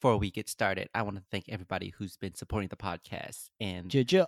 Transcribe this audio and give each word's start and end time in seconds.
before 0.00 0.16
we 0.16 0.30
get 0.30 0.48
started, 0.48 0.88
I 0.94 1.02
want 1.02 1.16
to 1.16 1.22
thank 1.30 1.44
everybody 1.48 1.92
who's 1.98 2.16
been 2.16 2.34
supporting 2.34 2.68
the 2.68 2.76
podcast. 2.76 3.50
And 3.60 3.90
Juju. 3.90 4.24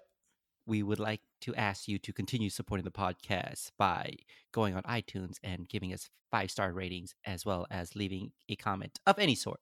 we 0.66 0.82
would 0.82 0.98
like 0.98 1.22
to 1.42 1.54
ask 1.54 1.88
you 1.88 1.98
to 2.00 2.12
continue 2.12 2.50
supporting 2.50 2.84
the 2.84 2.90
podcast 2.90 3.70
by 3.78 4.16
going 4.52 4.74
on 4.76 4.82
iTunes 4.82 5.38
and 5.42 5.66
giving 5.66 5.94
us 5.94 6.10
five 6.30 6.50
star 6.50 6.72
ratings, 6.72 7.14
as 7.24 7.46
well 7.46 7.66
as 7.70 7.96
leaving 7.96 8.32
a 8.50 8.56
comment 8.56 9.00
of 9.06 9.18
any 9.18 9.34
sort. 9.34 9.60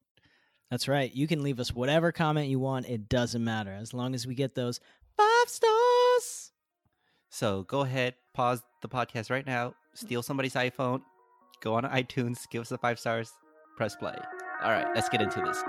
That's 0.69 0.89
right. 0.89 1.15
You 1.15 1.29
can 1.29 1.45
leave 1.45 1.61
us 1.61 1.73
whatever 1.73 2.11
comment 2.11 2.49
you 2.49 2.59
want. 2.59 2.89
It 2.89 3.09
doesn't 3.09 3.43
matter 3.43 3.73
as 3.73 3.95
long 3.95 4.15
as 4.15 4.27
we 4.27 4.35
get 4.35 4.57
those 4.57 4.81
five 5.17 5.49
stars. 5.49 6.51
So 7.29 7.63
go 7.63 7.83
ahead, 7.83 8.15
pause 8.35 8.63
the 8.83 8.89
podcast 8.89 9.31
right 9.31 9.47
now, 9.47 9.75
steal 9.95 10.25
somebody's 10.25 10.55
iPhone, 10.55 11.03
go 11.63 11.75
on 11.75 11.85
iTunes, 11.85 12.51
give 12.51 12.63
us 12.63 12.69
the 12.69 12.79
five 12.79 12.99
stars, 12.99 13.33
press 13.77 13.95
play. 13.95 14.17
All 14.63 14.71
right, 14.71 14.89
let's 14.95 15.09
get 15.09 15.23
into 15.23 15.41
this. 15.41 15.63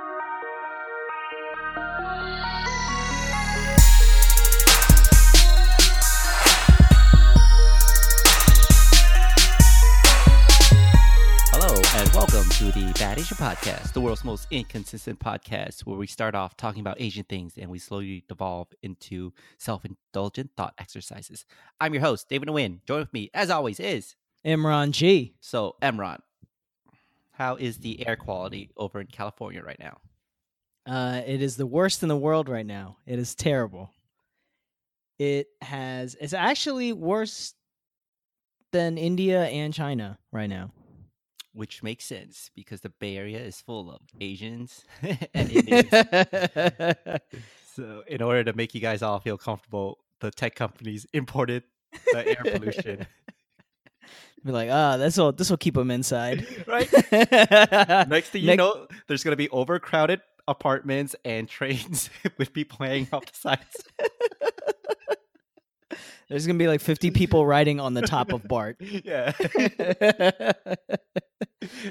Welcome 12.34 12.50
to 12.52 12.72
the 12.72 12.94
Bad 12.94 13.20
Asian 13.20 13.36
Podcast, 13.36 13.92
the 13.92 14.00
world's 14.00 14.24
most 14.24 14.48
inconsistent 14.52 15.20
podcast 15.20 15.82
where 15.82 15.98
we 15.98 16.08
start 16.08 16.34
off 16.34 16.56
talking 16.56 16.80
about 16.80 17.02
Asian 17.02 17.26
things 17.26 17.58
and 17.58 17.70
we 17.70 17.78
slowly 17.78 18.24
devolve 18.30 18.70
into 18.82 19.34
self 19.58 19.84
indulgent 19.84 20.52
thought 20.56 20.74
exercises. 20.78 21.46
I'm 21.82 21.94
your 21.94 22.04
host, 22.04 22.30
David 22.30 22.48
Nguyen. 22.48 22.86
Join 22.86 23.00
with 23.00 23.12
me, 23.12 23.32
as 23.34 23.50
always, 23.50 23.82
is 23.82 24.16
Imran 24.46 24.92
G. 24.92 25.34
so 25.42 25.76
Imran. 25.82 26.20
How 27.32 27.58
is 27.58 27.80
the 27.80 28.08
air 28.08 28.16
quality 28.16 28.72
over 28.78 29.02
in 29.02 29.08
California 29.08 29.62
right 29.62 29.80
now? 29.80 29.98
Uh, 30.86 31.22
it 31.28 31.42
is 31.42 31.58
the 31.58 31.68
worst 31.68 32.02
in 32.02 32.08
the 32.08 32.16
world 32.16 32.48
right 32.48 32.66
now. 32.66 32.96
It 33.06 33.20
is 33.20 33.36
terrible. 33.36 33.90
It 35.20 35.48
has. 35.62 36.16
It's 36.22 36.34
actually 36.34 36.94
worse 36.94 37.56
than 38.72 38.98
India 38.98 39.48
and 39.48 39.74
China 39.74 40.18
right 40.32 40.50
now. 40.50 40.72
Which 41.54 41.84
makes 41.84 42.06
sense 42.06 42.50
because 42.56 42.80
the 42.82 42.90
Bay 42.90 43.18
Area 43.18 43.40
is 43.40 43.60
full 43.60 43.92
of 43.92 44.00
Asians 44.22 44.86
and 45.34 45.52
Indians. 45.52 45.90
so, 47.76 48.04
in 48.08 48.22
order 48.22 48.44
to 48.46 48.54
make 48.54 48.74
you 48.74 48.80
guys 48.80 49.02
all 49.02 49.20
feel 49.20 49.38
comfortable, 49.38 49.98
the 50.22 50.32
tech 50.32 50.56
companies 50.56 51.06
imported 51.14 51.64
the 52.14 52.26
air 52.26 52.44
pollution. 52.56 53.06
Be 54.46 54.52
like, 54.52 54.70
ah, 54.72 54.96
this 54.98 55.18
will 55.18 55.34
this 55.34 55.50
will 55.50 55.58
keep 55.58 55.76
them 55.76 55.92
inside. 55.92 56.48
right? 56.68 56.90
Next 58.10 58.30
thing 58.30 58.42
you 58.42 58.48
Next- 58.48 58.58
know, 58.58 58.88
there's 59.08 59.24
going 59.24 59.34
to 59.34 59.38
be 59.38 59.50
overcrowded 59.50 60.22
apartments 60.48 61.16
and 61.24 61.48
trains 61.48 62.10
with 62.38 62.52
people 62.54 62.84
hanging 62.84 63.08
off 63.14 63.26
the 63.26 63.38
sides. 63.38 63.84
There's 66.32 66.48
gonna 66.48 66.58
be 66.58 66.70
like 66.70 66.80
50 66.80 67.12
people 67.12 67.46
riding 67.46 67.82
on 67.82 67.94
the 67.94 68.04
top 68.04 68.32
of 68.32 68.48
Bart. 68.48 68.78
yeah. 68.80 69.34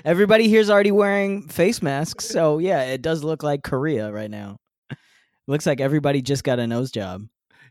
Everybody 0.05 0.49
here's 0.49 0.71
already 0.71 0.93
wearing 0.93 1.47
face 1.47 1.83
masks, 1.83 2.25
so 2.25 2.57
yeah, 2.57 2.85
it 2.85 3.03
does 3.03 3.23
look 3.23 3.43
like 3.43 3.63
Korea 3.63 4.11
right 4.11 4.31
now. 4.31 4.57
Looks 5.47 5.67
like 5.67 5.79
everybody 5.79 6.23
just 6.23 6.43
got 6.43 6.59
a 6.59 6.67
nose 6.67 6.91
job. 6.91 7.27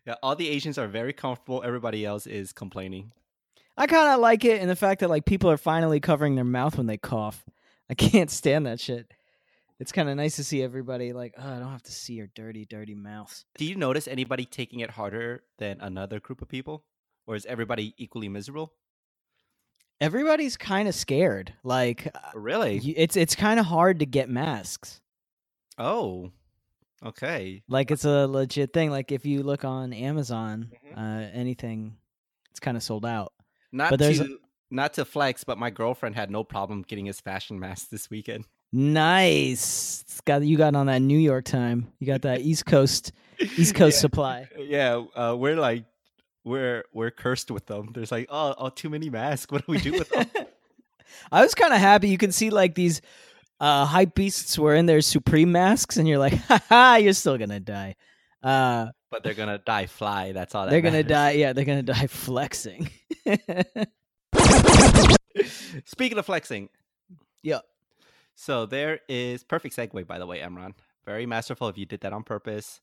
Yeah, 0.06 0.14
all 0.22 0.36
the 0.36 0.47
Asians 0.47 0.78
are 0.78 0.88
very 0.88 1.12
comfortable. 1.12 1.64
Everybody 1.66 2.06
else 2.06 2.28
is 2.28 2.53
complaining. 2.53 3.14
I 3.75 3.88
kind 3.88 4.14
of 4.14 4.20
like 4.20 4.45
it 4.45 4.62
in 4.62 4.67
the 4.67 4.75
fact 4.75 5.00
that 5.00 5.09
like 5.09 5.25
people 5.25 5.50
are 5.50 5.58
finally 5.58 6.00
covering 6.00 6.36
their 6.36 6.45
mouth 6.45 6.78
when 6.78 6.86
they 6.86 6.97
cough. 6.97 7.44
I 7.90 7.95
can't 7.95 8.30
stand 8.30 8.67
that 8.67 8.80
shit. 8.80 9.12
It's 9.80 9.91
kind 9.94 10.09
of 10.09 10.17
nice 10.17 10.35
to 10.35 10.44
see 10.44 10.61
everybody 10.61 11.13
like, 11.13 11.35
oh, 11.38 11.55
I 11.55 11.59
don't 11.59 11.72
have 11.72 11.83
to 11.83 11.91
see 11.91 12.13
your 12.13 12.27
dirty, 12.35 12.66
dirty 12.66 12.95
mouths. 12.95 13.45
Do 13.58 13.63
you 13.66 13.75
notice 13.75 14.08
anybody 14.08 14.45
taking 14.45 14.81
it 14.81 14.89
harder 14.89 15.44
than 15.58 15.80
another 15.80 16.19
group 16.19 16.41
of 16.41 16.49
people? 16.49 16.83
Or 17.25 17.35
is 17.35 17.45
everybody 17.45 17.94
equally 17.97 18.27
miserable? 18.27 18.73
Everybody's 20.01 20.57
kind 20.57 20.88
of 20.88 20.95
scared. 20.95 21.53
Like, 21.63 22.07
uh, 22.13 22.19
Really? 22.34 22.78
it's 22.78 23.17
it's 23.17 23.35
kind 23.35 23.59
of 23.59 23.66
hard 23.66 24.00
to 24.00 24.06
get 24.06 24.29
masks. 24.29 25.01
oh. 25.78 26.31
Okay. 27.01 27.63
Like, 27.69 27.91
it's 27.91 28.03
a 28.03 28.28
legit 28.28 28.73
thing. 28.73 28.90
Like, 28.91 29.13
if 29.13 29.25
you 29.25 29.41
look 29.41 29.63
on 29.63 29.94
Amazon, 29.94 30.69
Mhm. 30.85 30.97
uh, 30.97 31.29
anything, 31.31 31.96
it's 32.51 32.59
kind 32.59 32.75
of 32.75 32.84
sold 32.84 33.06
out. 33.06 33.31
Not 33.72 33.91
But 33.91 34.00
there's 34.00 34.17
to 34.19 34.25
a- 34.25 34.38
not 34.69 34.96
to 34.96 35.06
flex, 35.06 35.46
but 35.46 35.57
my 35.57 35.69
girlfriend 35.69 36.16
had 36.17 36.29
no 36.29 36.44
problem 36.44 36.81
getting 36.81 37.06
his 37.06 37.22
fashion 37.22 37.57
mask 37.57 37.88
this 37.90 38.09
weekend. 38.09 38.47
Nice. 38.72 40.03
It's 40.07 40.22
got 40.22 40.44
you 40.44 40.57
got 40.57 40.75
on 40.75 40.88
that 40.88 41.02
New 41.02 41.18
York 41.18 41.46
time. 41.46 41.91
You 42.00 42.07
got 42.07 42.22
that 42.24 42.41
East 42.41 42.66
Coast 42.66 43.12
East 43.40 43.75
Coast 43.75 43.97
Yeah. 43.97 44.02
supply. 44.02 44.47
Yeah, 44.57 45.03
uh, 45.16 45.35
we're 45.38 45.56
like 45.56 45.85
we're 46.46 46.84
we're 46.94 47.12
cursed 47.12 47.52
with 47.52 47.66
them. 47.66 47.91
There's 47.94 48.12
like, 48.12 48.28
oh, 48.29 48.53
oh, 48.58 48.69
too 48.69 48.90
many 48.90 49.09
masks. 49.09 49.52
What 49.52 49.66
do 49.66 49.72
we 49.72 49.79
do 49.79 49.94
with 49.94 50.09
them? 50.09 50.25
I 51.31 51.41
was 51.41 51.56
kind 51.56 51.74
of 51.74 51.79
happy. 51.79 52.09
You 52.09 52.18
can 52.18 52.31
see 52.31 52.50
like 52.50 52.75
these 52.75 53.02
uh, 53.59 53.85
hype 53.85 54.13
beasts 54.16 54.58
were 54.58 54.75
in 54.75 54.85
their 54.85 55.02
Supreme 55.02 55.52
masks, 55.52 55.97
and 55.97 56.08
you're 56.08 56.19
like, 56.19 56.34
ha 56.47 56.62
ha, 56.69 56.96
you're 56.96 57.13
still 57.13 57.38
gonna 57.38 57.59
die. 57.59 57.96
Uh, 58.44 58.88
but 59.12 59.24
they're 59.24 59.34
gonna 59.34 59.58
die 59.58 59.88
fly. 59.88 60.31
That's 60.31 60.53
all. 60.53 60.66
That 60.66 60.72
they're 60.72 60.81
gonna 60.81 61.03
die. 61.03 61.31
Yeah, 61.31 61.53
they're 61.53 61.66
gonna 61.66 61.81
die 61.84 62.08
flexing. 62.08 62.90
Speaking 65.85 66.18
of 66.18 66.25
flexing, 66.25 66.69
Yeah. 67.41 67.59
So 68.41 68.66
there 68.66 69.01
is 69.09 69.44
perfect 69.44 69.75
segue, 69.75 70.07
by 70.07 70.17
the 70.17 70.25
way, 70.25 70.39
Imran. 70.39 70.72
Very 71.05 71.25
masterful 71.25 71.67
if 71.67 71.77
you 71.77 71.85
did 71.85 72.00
that 72.01 72.13
on 72.13 72.23
purpose. 72.23 72.79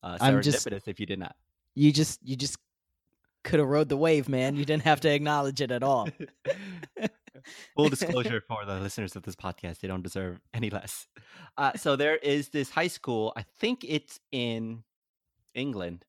Uh, 0.00 0.16
I'm 0.20 0.40
just- 0.42 0.64
serendipitous 0.64 0.86
if 0.86 1.00
you 1.00 1.06
did 1.06 1.18
not. 1.18 1.34
you 1.74 1.90
just 1.90 2.20
you 2.22 2.36
just 2.36 2.56
could 3.42 3.58
have 3.58 3.68
rode 3.68 3.88
the 3.88 3.96
wave, 3.96 4.28
man. 4.28 4.54
You 4.54 4.64
didn't 4.64 4.84
have 4.84 5.00
to 5.00 5.12
acknowledge 5.12 5.60
it 5.60 5.72
at 5.72 5.82
all. 5.82 6.08
Full 7.76 7.88
disclosure 7.88 8.40
for 8.46 8.64
the 8.64 8.78
listeners 8.78 9.16
of 9.16 9.24
this 9.24 9.34
podcast, 9.34 9.80
they 9.80 9.88
don't 9.88 10.02
deserve 10.02 10.40
any 10.54 10.70
less. 10.70 11.08
Uh, 11.58 11.72
so 11.74 11.96
there 11.96 12.16
is 12.16 12.50
this 12.50 12.70
high 12.70 12.86
school. 12.86 13.32
I 13.36 13.42
think 13.58 13.84
it's 13.84 14.20
in 14.30 14.84
England. 15.52 16.04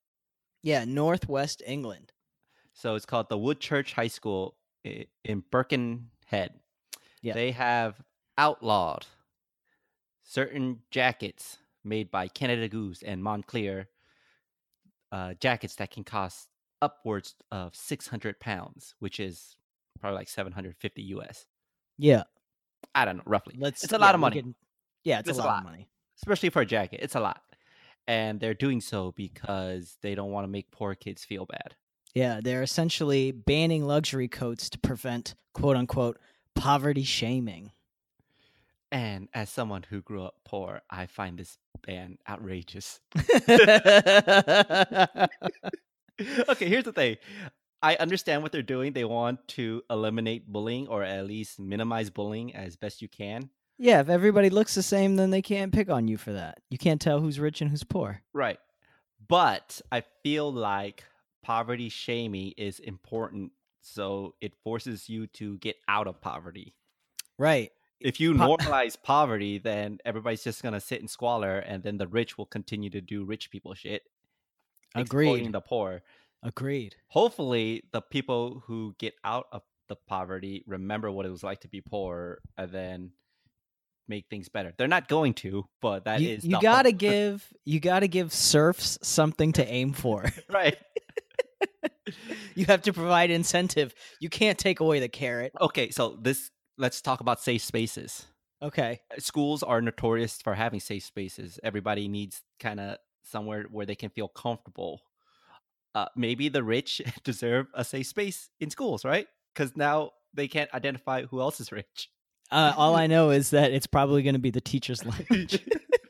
Yeah, 0.61 0.85
Northwest 0.85 1.63
England. 1.65 2.11
So 2.73 2.93
it's 2.93 3.07
called 3.07 3.29
the 3.29 3.39
Woodchurch 3.39 3.93
High 3.93 4.07
School 4.07 4.55
in 4.83 5.43
Birkenhead. 5.51 6.53
Yeah. 7.23 7.33
They 7.33 7.51
have 7.51 7.99
outlawed 8.37 9.05
certain 10.23 10.79
jackets 10.91 11.57
made 11.83 12.11
by 12.11 12.27
Canada 12.27 12.67
Goose 12.67 13.01
and 13.03 13.21
Moncler, 13.23 13.85
uh, 15.11 15.33
jackets 15.39 15.75
that 15.75 15.91
can 15.91 16.03
cost 16.03 16.49
upwards 16.81 17.35
of 17.51 17.75
600 17.75 18.39
pounds, 18.39 18.93
which 18.99 19.19
is 19.19 19.55
probably 19.99 20.17
like 20.17 20.29
750 20.29 21.01
US. 21.03 21.45
Yeah, 21.97 22.23
I 22.93 23.05
don't 23.05 23.17
know, 23.17 23.23
roughly. 23.25 23.55
let's. 23.57 23.83
it's 23.83 23.93
a 23.93 23.95
yeah, 23.95 24.01
lot 24.01 24.15
of 24.15 24.21
money, 24.21 24.41
can- 24.41 24.55
yeah, 25.03 25.19
it's, 25.19 25.29
It's 25.29 25.37
a 25.39 25.41
a 25.41 25.43
lot, 25.43 25.47
lot. 25.47 25.57
of 25.59 25.63
money. 25.63 25.89
especially 26.19 26.49
for 26.49 26.61
a 26.61 26.65
jacket. 26.65 26.99
It's 27.01 27.15
a 27.15 27.19
lot. 27.19 27.41
And 28.09 28.39
they're 28.39 28.53
doing 28.53 28.79
so 28.81 29.11
because 29.13 29.97
they 30.01 30.15
don't 30.15 30.31
want 30.31 30.45
to 30.45 30.47
make 30.49 30.71
poor 30.71 30.95
kids 30.95 31.25
feel 31.25 31.45
bad. 31.45 31.75
Yeah, 32.13 32.39
they're 32.43 32.63
essentially 32.63 33.31
banning 33.31 33.85
luxury 33.85 34.27
coats 34.27 34.69
to 34.71 34.79
prevent 34.79 35.35
quote 35.53 35.75
unquote 35.75 36.17
poverty 36.55 37.03
shaming. 37.03 37.71
And 38.91 39.27
as 39.33 39.49
someone 39.49 39.83
who 39.89 40.01
grew 40.01 40.23
up 40.23 40.35
poor, 40.45 40.81
I 40.89 41.07
find 41.07 41.37
this 41.37 41.57
ban 41.85 42.17
outrageous. 42.27 42.99
okay, 46.49 46.67
here's 46.67 46.85
the 46.85 46.93
thing. 46.93 47.17
I 47.81 47.95
understand 47.97 48.43
what 48.43 48.51
they're 48.51 48.61
doing. 48.61 48.93
They 48.93 49.03
want 49.05 49.45
to 49.49 49.83
eliminate 49.89 50.51
bullying 50.51 50.87
or 50.87 51.03
at 51.03 51.27
least 51.27 51.59
minimize 51.59 52.09
bullying 52.09 52.55
as 52.55 52.75
best 52.75 53.01
you 53.01 53.07
can. 53.07 53.49
yeah, 53.77 53.99
if 53.99 54.09
everybody 54.09 54.49
looks 54.49 54.73
the 54.73 54.81
same, 54.83 55.15
then 55.17 55.29
they 55.29 55.41
can't 55.41 55.71
pick 55.73 55.89
on 55.89 56.07
you 56.07 56.17
for 56.17 56.33
that. 56.33 56.59
You 56.69 56.77
can't 56.79 56.99
tell 56.99 57.19
who's 57.19 57.39
rich 57.39 57.61
and 57.61 57.69
who's 57.69 57.83
poor. 57.83 58.21
Right. 58.33 58.57
But 59.27 59.81
I 59.91 60.03
feel 60.23 60.51
like 60.51 61.03
poverty 61.43 61.89
shaming 61.89 62.53
is 62.57 62.79
important. 62.79 63.51
So 63.81 64.33
it 64.41 64.53
forces 64.63 65.07
you 65.07 65.27
to 65.27 65.57
get 65.59 65.75
out 65.87 66.07
of 66.07 66.19
poverty. 66.21 66.73
Right. 67.37 67.71
If 67.99 68.19
you 68.19 68.33
normalize 68.33 68.95
poverty, 69.01 69.57
then 69.57 69.99
everybody's 70.05 70.43
just 70.43 70.61
going 70.61 70.73
to 70.73 70.79
sit 70.79 71.01
in 71.01 71.07
squalor 71.07 71.57
and 71.59 71.81
then 71.83 71.97
the 71.97 72.07
rich 72.07 72.37
will 72.37 72.45
continue 72.45 72.89
to 72.91 73.01
do 73.01 73.25
rich 73.25 73.49
people 73.51 73.73
shit. 73.73 74.03
exploiting 74.95 75.35
Agreed. 75.47 75.51
the 75.53 75.61
poor. 75.61 76.01
Agreed. 76.43 76.95
hopefully 77.07 77.83
the 77.91 78.01
people 78.01 78.63
who 78.67 78.95
get 78.99 79.15
out 79.23 79.47
of 79.51 79.63
the 79.89 79.95
poverty 79.95 80.63
remember 80.67 81.09
what 81.09 81.25
it 81.25 81.31
was 81.31 81.41
like 81.43 81.61
to 81.61 81.67
be 81.67 81.81
poor 81.81 82.39
and 82.57 82.71
then 82.71 83.11
make 84.07 84.25
things 84.29 84.47
better 84.47 84.71
they're 84.77 84.87
not 84.87 85.07
going 85.07 85.33
to 85.33 85.65
but 85.81 86.05
that 86.05 86.21
is 86.21 86.43
you 86.45 86.51
you 86.51 86.61
gotta 86.61 86.91
give 87.07 87.51
you 87.65 87.79
gotta 87.79 88.07
give 88.07 88.31
serfs 88.31 88.99
something 89.01 89.51
to 89.53 89.65
aim 89.67 89.93
for. 89.93 90.25
right 90.49 90.77
you 92.55 92.65
have 92.65 92.81
to 92.83 92.93
provide 92.93 93.31
incentive. 93.31 93.93
You 94.19 94.29
can't 94.29 94.57
take 94.57 94.79
away 94.79 94.99
the 94.99 95.09
carrot. 95.09 95.51
okay 95.59 95.89
so 95.89 96.17
this 96.21 96.51
let's 96.77 97.01
talk 97.01 97.19
about 97.19 97.41
safe 97.41 97.61
spaces 97.63 98.27
Okay. 98.61 98.99
schools 99.19 99.61
are 99.61 99.81
notorious 99.81 100.41
for 100.41 100.55
having 100.55 100.79
safe 100.79 101.03
spaces. 101.03 101.59
Everybody 101.63 102.07
needs 102.07 102.41
kind 102.59 102.79
of 102.79 102.97
somewhere 103.23 103.65
where 103.69 103.85
they 103.85 103.95
can 103.95 104.09
feel 104.09 104.27
comfortable. 104.27 105.01
Uh, 105.93 106.07
maybe 106.15 106.49
the 106.49 106.63
rich 106.63 107.01
deserve 107.23 107.67
a 107.73 107.83
safe 107.83 108.07
space 108.07 108.49
in 108.59 108.69
schools, 108.69 109.05
right? 109.05 109.27
Because 109.53 109.75
now 109.75 110.11
they 110.33 110.47
can't 110.47 110.73
identify 110.73 111.23
who 111.23 111.39
else 111.39 111.59
is 111.59 111.71
rich. 111.71 112.09
Uh, 112.51 112.73
all 112.75 112.95
I 112.95 113.07
know 113.13 113.29
is 113.29 113.51
that 113.51 113.71
it's 113.71 113.87
probably 113.87 114.23
going 114.23 114.35
to 114.35 114.39
be 114.39 114.51
the 114.51 114.61
teacher's 114.61 115.05
lounge, 115.05 115.59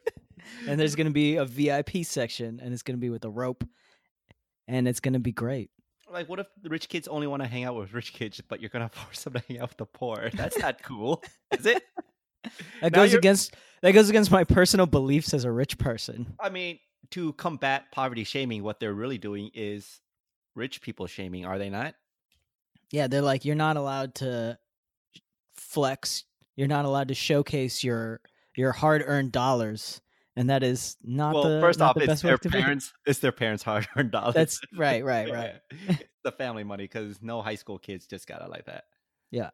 and 0.68 0.80
there's 0.80 0.96
going 0.96 1.08
to 1.08 1.14
be 1.14 1.36
a 1.36 1.46
VIP 1.46 2.04
section, 2.04 2.60
and 2.62 2.74
it's 2.74 2.84
going 2.84 2.98
to 2.98 3.02
be 3.02 3.10
with 3.10 3.26
a 3.26 3.30
rope, 3.30 3.64
and 4.68 4.88
it's 4.88 5.00
going 5.00 5.14
to 5.14 5.20
be 5.20 5.32
great. 5.32 5.70
Like, 6.12 6.28
what 6.30 6.40
if 6.40 6.48
the 6.62 6.70
rich 6.70 6.90
kids 6.90 7.08
only 7.08 7.28
want 7.28 7.42
to 7.44 7.48
hang 7.48 7.64
out 7.64 7.76
with 7.76 7.94
rich 7.94 8.14
kids, 8.14 8.42
but 8.48 8.60
you're 8.62 8.70
gonna 8.70 8.90
force 8.94 9.24
them 9.24 9.34
to 9.34 9.44
hang 9.48 9.60
out 9.60 9.70
with 9.70 9.78
the 9.78 9.86
poor? 9.86 10.30
That's 10.34 10.58
not 10.58 10.82
cool, 10.84 11.24
is 11.58 11.66
it? 11.66 11.84
That 12.82 12.94
Now 12.94 13.02
goes 13.02 13.12
you're- 13.12 13.20
against 13.20 13.56
that 13.82 13.92
goes 13.92 14.10
against 14.10 14.32
my 14.32 14.44
personal 14.46 14.86
beliefs 14.86 15.34
as 15.34 15.44
a 15.44 15.52
rich 15.52 15.78
person. 15.78 16.34
I 16.40 16.50
mean, 16.50 16.80
to 17.12 17.34
combat 17.34 17.92
poverty 17.92 18.24
shaming, 18.24 18.64
what 18.64 18.80
they're 18.80 18.94
really 18.94 19.18
doing 19.18 19.50
is 19.54 20.00
rich 20.56 20.82
people 20.82 21.08
shaming, 21.08 21.46
are 21.46 21.58
they 21.58 21.70
not? 21.70 21.96
Yeah, 22.92 23.08
they're 23.08 23.22
like 23.22 23.44
you're 23.44 23.56
not 23.56 23.76
allowed 23.76 24.16
to 24.16 24.58
flex. 25.56 26.24
You're 26.56 26.68
not 26.68 26.86
allowed 26.86 27.10
to 27.10 27.14
showcase 27.16 27.84
your 27.84 28.22
your 28.56 28.72
hard 28.72 29.04
earned 29.06 29.32
dollars, 29.34 30.00
and 30.38 30.50
that 30.50 30.64
is 30.64 30.96
not 31.04 31.34
well, 31.34 31.44
the 31.44 31.60
first 31.60 31.80
not 31.80 31.90
off, 31.90 31.96
the 32.06 32.10
it's 32.12 32.22
their 32.22 32.38
parents. 32.38 32.94
It's 33.06 33.20
their 33.20 33.32
parents' 33.34 33.64
hard-earned 33.70 34.12
dollars. 34.12 34.36
That's 34.36 34.62
right, 34.78 35.04
right, 35.04 35.30
right. 35.34 35.56
Yeah. 35.90 35.96
the 36.24 36.32
family 36.32 36.64
money 36.64 36.86
because 36.86 37.22
no 37.22 37.42
high 37.42 37.56
school 37.56 37.78
kids 37.80 38.08
just 38.08 38.28
got 38.28 38.42
it 38.42 38.50
like 38.50 38.66
that. 38.66 38.86
Yeah. 39.32 39.50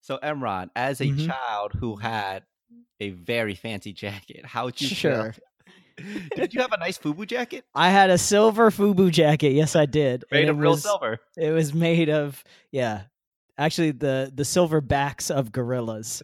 So 0.00 0.18
Imran, 0.22 0.70
as 0.76 1.00
a 1.02 1.06
Mhm. 1.06 1.26
child 1.26 1.72
who 1.72 1.96
had 1.96 2.44
a 3.00 3.10
very 3.10 3.54
fancy 3.54 3.92
jacket, 3.92 4.46
how 4.46 4.64
would 4.66 4.80
you 4.80 4.88
Sure. 4.88 5.34
Did 6.36 6.54
you 6.54 6.60
have 6.60 6.70
a 6.72 6.76
nice 6.78 6.96
FUBU 6.96 7.26
jacket 7.26 7.64
I 7.74 7.90
had 7.90 8.08
a 8.10 8.18
silver 8.18 8.70
FUBU 8.70 9.10
jacket. 9.10 9.50
Yes, 9.50 9.74
I 9.74 9.84
did. 9.86 10.24
made 10.30 10.44
it 10.44 10.50
of 10.50 10.58
real 10.58 10.70
was- 10.72 10.82
silver? 10.84 11.18
It 11.36 11.50
was 11.50 11.74
made 11.74 12.08
of 12.08 12.44
yeah, 12.70 13.02
actually 13.58 13.90
the 13.90 14.30
the 14.32 14.44
silver 14.44 14.80
backs 14.80 15.28
of 15.30 15.50
gorillas, 15.50 16.22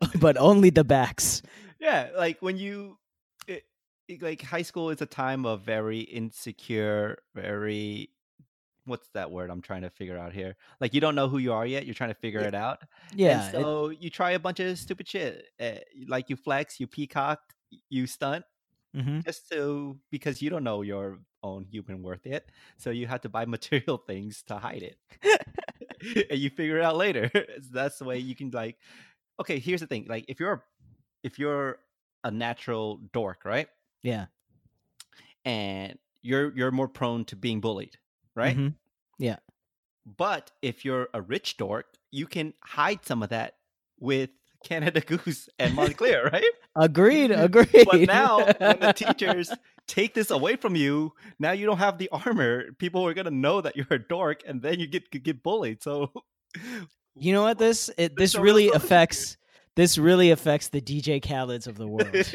but 0.20 0.36
only 0.36 0.70
the 0.70 0.84
backs. 0.84 1.42
Yeah, 1.80 2.10
like 2.16 2.38
when 2.40 2.56
you, 2.56 2.98
it, 3.46 3.64
it- 4.08 4.22
like 4.22 4.42
high 4.42 4.62
school 4.62 4.90
is 4.90 5.00
a 5.02 5.06
time 5.06 5.46
of 5.46 5.62
very 5.62 6.00
insecure, 6.00 7.18
very. 7.34 8.10
What's 8.84 9.08
that 9.14 9.30
word 9.30 9.48
I'm 9.48 9.62
trying 9.62 9.82
to 9.82 9.90
figure 9.90 10.18
out 10.18 10.32
here? 10.32 10.56
Like 10.80 10.92
you 10.92 11.00
don't 11.00 11.14
know 11.14 11.28
who 11.28 11.38
you 11.38 11.52
are 11.52 11.64
yet. 11.64 11.86
You're 11.86 11.94
trying 11.94 12.10
to 12.10 12.16
figure 12.20 12.40
Yeah, 12.40 12.48
it 12.48 12.54
out. 12.54 12.78
Yeah, 13.14 13.46
And 13.46 13.54
it- 13.54 13.60
so 13.60 13.90
you 13.90 14.10
try 14.10 14.32
a 14.32 14.40
bunch 14.40 14.58
of 14.58 14.76
stupid 14.76 15.06
shit, 15.06 15.44
uh, 15.60 15.78
like 16.08 16.28
you 16.28 16.34
flex, 16.34 16.80
you 16.80 16.88
peacock, 16.88 17.38
you 17.90 18.08
stunt, 18.08 18.44
mhm. 18.96 19.24
just 19.24 19.48
to 19.52 19.98
because 20.10 20.42
you 20.42 20.50
don't 20.50 20.64
know 20.64 20.82
your 20.82 21.20
own 21.44 21.64
human 21.64 22.02
worth 22.02 22.26
yet. 22.26 22.48
So 22.76 22.90
you 22.90 23.06
have 23.06 23.20
to 23.20 23.28
buy 23.28 23.44
material 23.56 23.98
things 23.98 24.42
to 24.48 24.56
hide 24.56 24.82
it, 24.82 24.96
and 26.30 26.38
you 26.40 26.50
figure 26.50 26.78
it 26.78 26.84
out 26.84 26.96
later. 26.96 27.30
That's 27.70 27.98
the 27.98 28.04
way 28.04 28.18
you 28.18 28.34
can 28.34 28.50
like. 28.50 28.78
Okay, 29.42 29.58
here's 29.58 29.80
the 29.80 29.86
thing: 29.86 30.06
like 30.08 30.24
if 30.28 30.38
you're 30.40 30.64
if 31.22 31.38
you're 31.38 31.78
a 32.24 32.30
natural 32.30 33.00
dork, 33.12 33.44
right, 33.44 33.68
yeah, 34.02 34.26
and 35.44 35.98
you're 36.22 36.54
you're 36.56 36.70
more 36.70 36.88
prone 36.88 37.24
to 37.26 37.36
being 37.36 37.60
bullied, 37.60 37.96
right? 38.36 38.56
mhm. 38.56 38.74
But 40.04 40.50
if 40.62 40.84
you're 40.84 41.08
a 41.14 41.20
rich 41.20 41.56
dork, 41.56 41.86
you 42.10 42.26
can 42.26 42.54
hide 42.62 43.04
some 43.04 43.22
of 43.22 43.30
that 43.30 43.54
with 44.00 44.30
Canada 44.64 45.00
Goose 45.00 45.48
and 45.58 45.76
Moncler, 45.76 46.30
right? 46.32 46.52
Agreed, 46.76 47.30
agreed. 47.48 47.86
But 47.90 48.00
now, 48.06 48.46
when 48.58 48.78
the 48.80 48.92
teachers 48.92 49.52
take 49.88 50.14
this 50.14 50.30
away 50.30 50.56
from 50.56 50.76
you, 50.76 51.12
now 51.38 51.50
you 51.52 51.66
don't 51.66 51.78
have 51.78 51.98
the 51.98 52.08
armor. 52.10 52.72
People 52.78 53.04
are 53.06 53.14
gonna 53.14 53.30
know 53.30 53.60
that 53.60 53.76
you're 53.76 53.86
a 53.90 53.98
dork, 53.98 54.42
and 54.46 54.62
then 54.62 54.78
you 54.80 54.86
get 54.86 55.10
get 55.10 55.42
bullied. 55.42 55.82
So, 55.82 56.12
you 57.14 57.32
know 57.32 57.42
what 57.42 57.58
this 57.58 57.90
it, 57.98 58.16
this 58.16 58.34
really 58.34 58.68
affects 58.70 59.36
this 59.76 59.96
really 59.98 60.30
affects 60.30 60.68
the 60.68 60.80
DJ 60.80 61.22
Khaled's 61.22 61.66
of 61.66 61.76
the 61.76 61.86
world. 61.88 62.14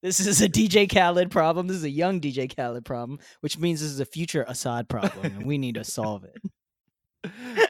This 0.00 0.20
is 0.20 0.40
a 0.40 0.48
DJ 0.48 0.88
Khaled 0.88 1.28
problem. 1.28 1.66
This 1.66 1.78
is 1.78 1.82
a 1.84 1.90
young 1.90 2.20
DJ 2.20 2.54
Khaled 2.54 2.84
problem, 2.84 3.18
which 3.40 3.58
means 3.58 3.80
this 3.80 3.90
is 3.90 3.98
a 3.98 4.04
future 4.04 4.44
Asahd 4.48 4.88
problem, 4.88 5.24
and 5.24 5.44
we 5.44 5.58
need 5.58 5.74
to 5.74 5.82
solve 5.82 6.24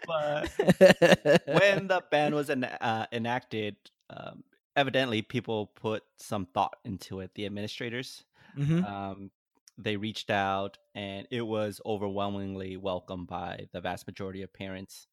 but 0.06 0.50
it. 0.58 1.42
when 1.46 1.86
the 1.88 2.02
ban 2.10 2.34
was 2.34 2.50
en- 2.50 2.64
uh, 2.64 3.06
enacted, 3.12 3.76
um, 4.10 4.44
evidently 4.76 5.22
people 5.22 5.68
put 5.68 6.02
some 6.18 6.44
thought 6.52 6.76
into 6.84 7.20
it. 7.20 7.30
The 7.34 7.46
administrators, 7.46 8.24
Mhm. 8.58 8.84
um, 8.86 9.30
they 9.78 9.96
reached 9.96 10.30
out, 10.30 10.76
and 10.94 11.26
it 11.30 11.42
was 11.42 11.80
overwhelmingly 11.86 12.76
welcomed 12.76 13.28
by 13.28 13.68
the 13.72 13.80
vast 13.80 14.06
majority 14.06 14.42
of 14.42 14.52
parents. 14.52 15.06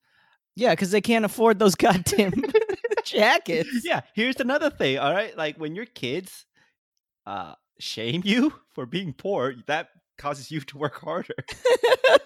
Yeah, 0.56 0.72
because 0.72 0.92
they 0.92 1.02
can't 1.02 1.26
afford 1.26 1.60
those 1.60 1.76
goddamn 1.76 2.34
jackets. 3.06 3.82
yeah, 3.84 4.02
here's 4.14 4.40
another 4.40 4.70
thing. 4.70 4.98
All 4.98 5.14
right, 5.14 5.38
like 5.38 5.58
when 5.58 5.76
your 5.76 5.86
kids 5.86 6.46
uh, 7.26 7.54
shame 7.80 8.22
you 8.26 8.54
for 8.74 8.86
being 8.86 9.14
poor, 9.14 9.56
that 9.68 9.90
causes 10.18 10.52
you 10.52 10.60
to 10.62 10.78
work 10.78 11.00
harder. 11.00 11.36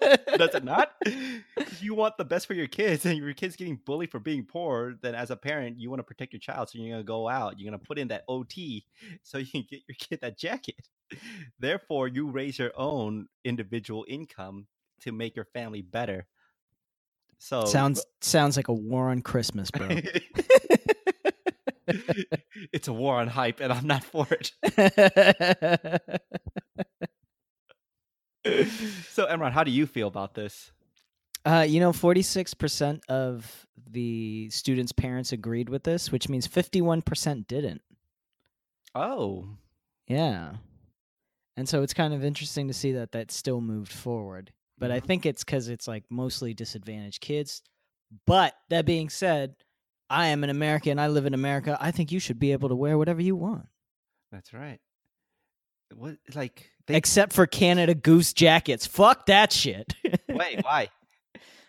Does 0.36 0.54
it 0.54 0.64
not? 0.64 0.92
If 1.56 1.84
you 1.84 1.94
want 1.94 2.18
the 2.18 2.24
best 2.24 2.46
for 2.46 2.54
your 2.54 2.66
kids, 2.66 3.06
and 3.06 3.16
your 3.16 3.32
kids 3.32 3.56
getting 3.56 3.80
bullied 3.86 4.10
for 4.10 4.18
being 4.18 4.44
poor, 4.44 4.96
then 5.00 5.14
as 5.14 5.30
a 5.30 5.36
parent, 5.36 5.78
you 5.78 5.88
want 5.88 6.00
to 6.00 6.04
protect 6.04 6.32
your 6.32 6.40
child, 6.40 6.68
so 6.68 6.78
you're 6.78 6.90
gonna 6.92 7.04
go 7.04 7.26
out. 7.28 7.58
You're 7.58 7.70
gonna 7.70 7.82
put 7.82 7.98
in 7.98 8.08
that 8.08 8.24
OT 8.28 8.84
so 9.22 9.38
you 9.38 9.46
can 9.46 9.64
get 9.68 9.80
your 9.88 9.94
kid 9.98 10.20
that 10.20 10.36
jacket. 10.36 10.88
Therefore, 11.58 12.06
you 12.06 12.28
raise 12.30 12.58
your 12.58 12.72
own 12.76 13.28
individual 13.44 14.04
income 14.08 14.66
to 15.02 15.12
make 15.12 15.36
your 15.36 15.46
family 15.46 15.80
better. 15.80 16.26
So 17.38 17.64
sounds 17.64 18.04
sounds 18.20 18.56
like 18.56 18.68
a 18.68 18.74
war 18.74 19.08
on 19.08 19.22
Christmas, 19.22 19.70
bro. 19.70 19.88
it's 22.72 22.88
a 22.88 22.92
war 22.92 23.20
on 23.20 23.28
hype, 23.28 23.60
and 23.60 23.72
I'm 23.72 23.86
not 23.86 24.04
for 24.04 24.26
it. 24.30 24.52
so, 29.10 29.26
Imran, 29.26 29.52
how 29.52 29.64
do 29.64 29.70
you 29.70 29.86
feel 29.86 30.08
about 30.08 30.34
this? 30.34 30.72
uh, 31.44 31.64
you 31.66 31.80
know, 31.80 31.92
forty 31.92 32.22
six 32.22 32.52
percent 32.54 33.02
of 33.08 33.66
the 33.90 34.48
students' 34.50 34.92
parents 34.92 35.32
agreed 35.32 35.68
with 35.68 35.84
this, 35.84 36.12
which 36.12 36.28
means 36.28 36.46
fifty 36.46 36.80
one 36.82 37.00
percent 37.02 37.46
didn't. 37.48 37.82
Oh, 38.94 39.48
Yeah. 40.06 40.56
And 41.56 41.68
so 41.68 41.82
it's 41.82 41.92
kind 41.94 42.14
of 42.14 42.24
interesting 42.24 42.68
to 42.68 42.74
see 42.74 42.92
that 42.92 43.12
that 43.12 43.30
still 43.30 43.60
moved 43.60 43.92
forward. 43.92 44.52
But 44.78 44.90
I 44.90 45.00
Mhm. 45.00 45.04
think 45.04 45.26
it's 45.26 45.44
because 45.44 45.68
it's 45.68 45.86
like 45.86 46.04
mostly 46.10 46.54
disadvantaged 46.54 47.20
kids. 47.20 47.62
But 48.26 48.54
that 48.70 48.86
being 48.86 49.10
said, 49.10 49.56
I 50.08 50.28
am 50.28 50.42
an 50.42 50.50
American. 50.50 50.98
I 50.98 51.08
live 51.08 51.26
in 51.26 51.34
America. 51.34 51.76
I 51.80 51.90
think 51.90 52.10
you 52.12 52.18
should 52.18 52.38
be 52.38 52.52
able 52.52 52.68
to 52.70 52.74
wear 52.74 52.96
whatever 52.98 53.20
you 53.20 53.36
want, 53.36 53.66
that's 54.32 54.52
right. 54.54 54.80
What, 55.94 56.16
like, 56.34 56.70
they, 56.90 56.96
except 56.96 57.32
for 57.32 57.46
Canada 57.46 57.94
Goose 57.94 58.32
jackets. 58.32 58.86
Fuck 58.86 59.26
that 59.26 59.52
shit. 59.52 59.94
wait, 60.28 60.60
why? 60.62 60.88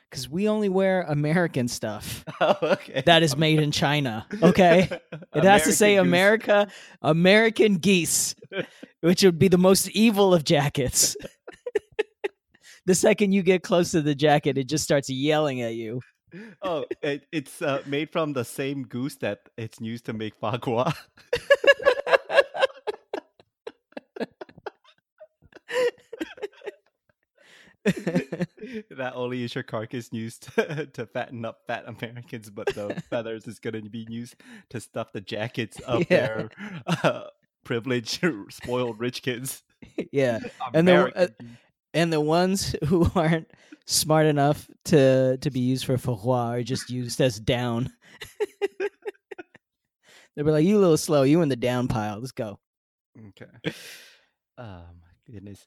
Because 0.10 0.28
we 0.30 0.50
only 0.50 0.68
wear 0.68 1.04
American 1.04 1.70
stuff 1.70 2.26
Oh, 2.42 2.58
okay. 2.62 3.04
that 3.06 3.24
is 3.24 3.38
made 3.38 3.60
in 3.60 3.72
China. 3.72 4.26
Okay. 4.42 4.90
It 5.34 5.46
has 5.46 5.64
to 5.64 5.72
say 5.72 5.96
America, 5.96 6.68
American 7.02 7.76
geese, 7.76 8.36
which 9.00 9.24
would 9.24 9.40
be 9.40 9.48
the 9.48 9.58
most 9.58 9.88
evil 9.92 10.34
of 10.34 10.44
jackets. 10.44 11.16
the 12.86 12.94
second 12.94 13.32
you 13.32 13.42
get 13.42 13.64
close 13.64 13.92
to 13.92 14.02
the 14.02 14.14
jacket, 14.14 14.58
it 14.58 14.66
just 14.68 14.84
starts 14.84 15.10
yelling 15.10 15.62
at 15.62 15.76
you. 15.76 16.02
Oh, 16.62 16.84
it, 17.02 17.26
it's 17.32 17.62
uh, 17.62 17.82
made 17.86 18.12
from 18.12 18.34
the 18.34 18.44
same 18.44 18.84
goose 18.84 19.16
that 19.18 19.40
it's 19.58 19.80
used 19.80 20.06
to 20.08 20.14
make 20.14 20.36
foie 20.36 20.58
gras. 20.58 20.92
that 27.86 29.12
only 29.16 29.44
is 29.44 29.56
your 29.56 29.64
carcass 29.64 30.10
used 30.12 30.54
to, 30.56 30.86
to 30.94 31.06
fatten 31.08 31.46
up 31.46 31.60
fat 31.68 31.86
Americans, 31.88 32.50
but 32.50 32.68
the 32.76 33.02
feathers 33.10 33.48
is 33.48 33.60
going 33.60 33.84
to 33.84 33.90
be 33.90 34.06
used 34.10 34.36
to 34.70 34.80
stuff 34.80 35.12
the 35.14 35.22
jackets 35.22 35.80
of 35.82 36.02
Yeah. 36.02 36.06
their 36.28 36.50
uh, 36.88 37.24
privileged, 37.66 38.24
spoiled 38.50 39.00
rich 39.00 39.22
kids. 39.24 39.64
yeah. 40.12 40.40
And 40.74 40.88
the- 40.88 41.12
uh, 41.16 41.28
And 41.94 42.14
the 42.14 42.22
ones 42.22 42.76
who 42.88 43.10
aren't 43.16 43.52
smart 43.88 44.26
enough 44.26 44.70
to 44.86 45.38
to 45.42 45.50
be 45.52 45.60
used 45.60 45.84
for 45.86 45.98
foie 45.98 46.54
are 46.60 46.64
just 46.64 46.90
used 46.90 47.20
as 47.20 47.38
down. 47.40 47.92
They'll 50.36 50.46
be 50.46 50.52
like, 50.52 50.66
"You 50.66 50.78
a 50.78 50.80
little 50.80 50.98
slow. 50.98 51.24
You 51.24 51.42
in 51.42 51.50
the 51.50 51.58
down 51.58 51.88
pile. 51.90 52.20
Let's 52.20 52.32
go." 52.32 52.60
Okay. 53.20 53.76
Oh 54.58 54.84
my 55.02 55.34
goodness. 55.34 55.66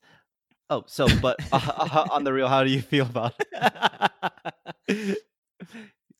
Oh, 0.74 0.82
so 0.86 1.06
but 1.22 1.38
uh, 1.52 1.60
uh, 1.76 2.06
on 2.10 2.24
the 2.24 2.32
real, 2.32 2.48
how 2.48 2.64
do 2.64 2.70
you 2.70 2.82
feel 2.82 3.06
about 3.06 3.34
it? 3.38 5.18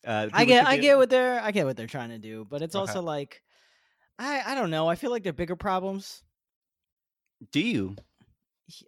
Uh, 0.05 0.29
I 0.33 0.45
get 0.45 0.67
I 0.67 0.77
get 0.77 0.97
what 0.97 1.09
they're 1.09 1.41
I 1.41 1.49
get 1.49 1.65
what 1.65 1.75
they're 1.77 1.87
trying 1.87 2.09
to 2.09 2.19
do, 2.19 2.45
but 2.47 2.61
it's 2.61 2.75
Okay. 2.75 2.79
also 2.79 3.01
like 3.01 3.41
I 4.19 4.41
I 4.45 4.55
don't 4.55 4.69
know. 4.69 4.87
I 4.87 4.93
feel 4.93 5.09
like 5.09 5.23
they're 5.23 5.33
bigger 5.33 5.55
problems. 5.55 6.21
Do 7.51 7.59
you? 7.59 7.95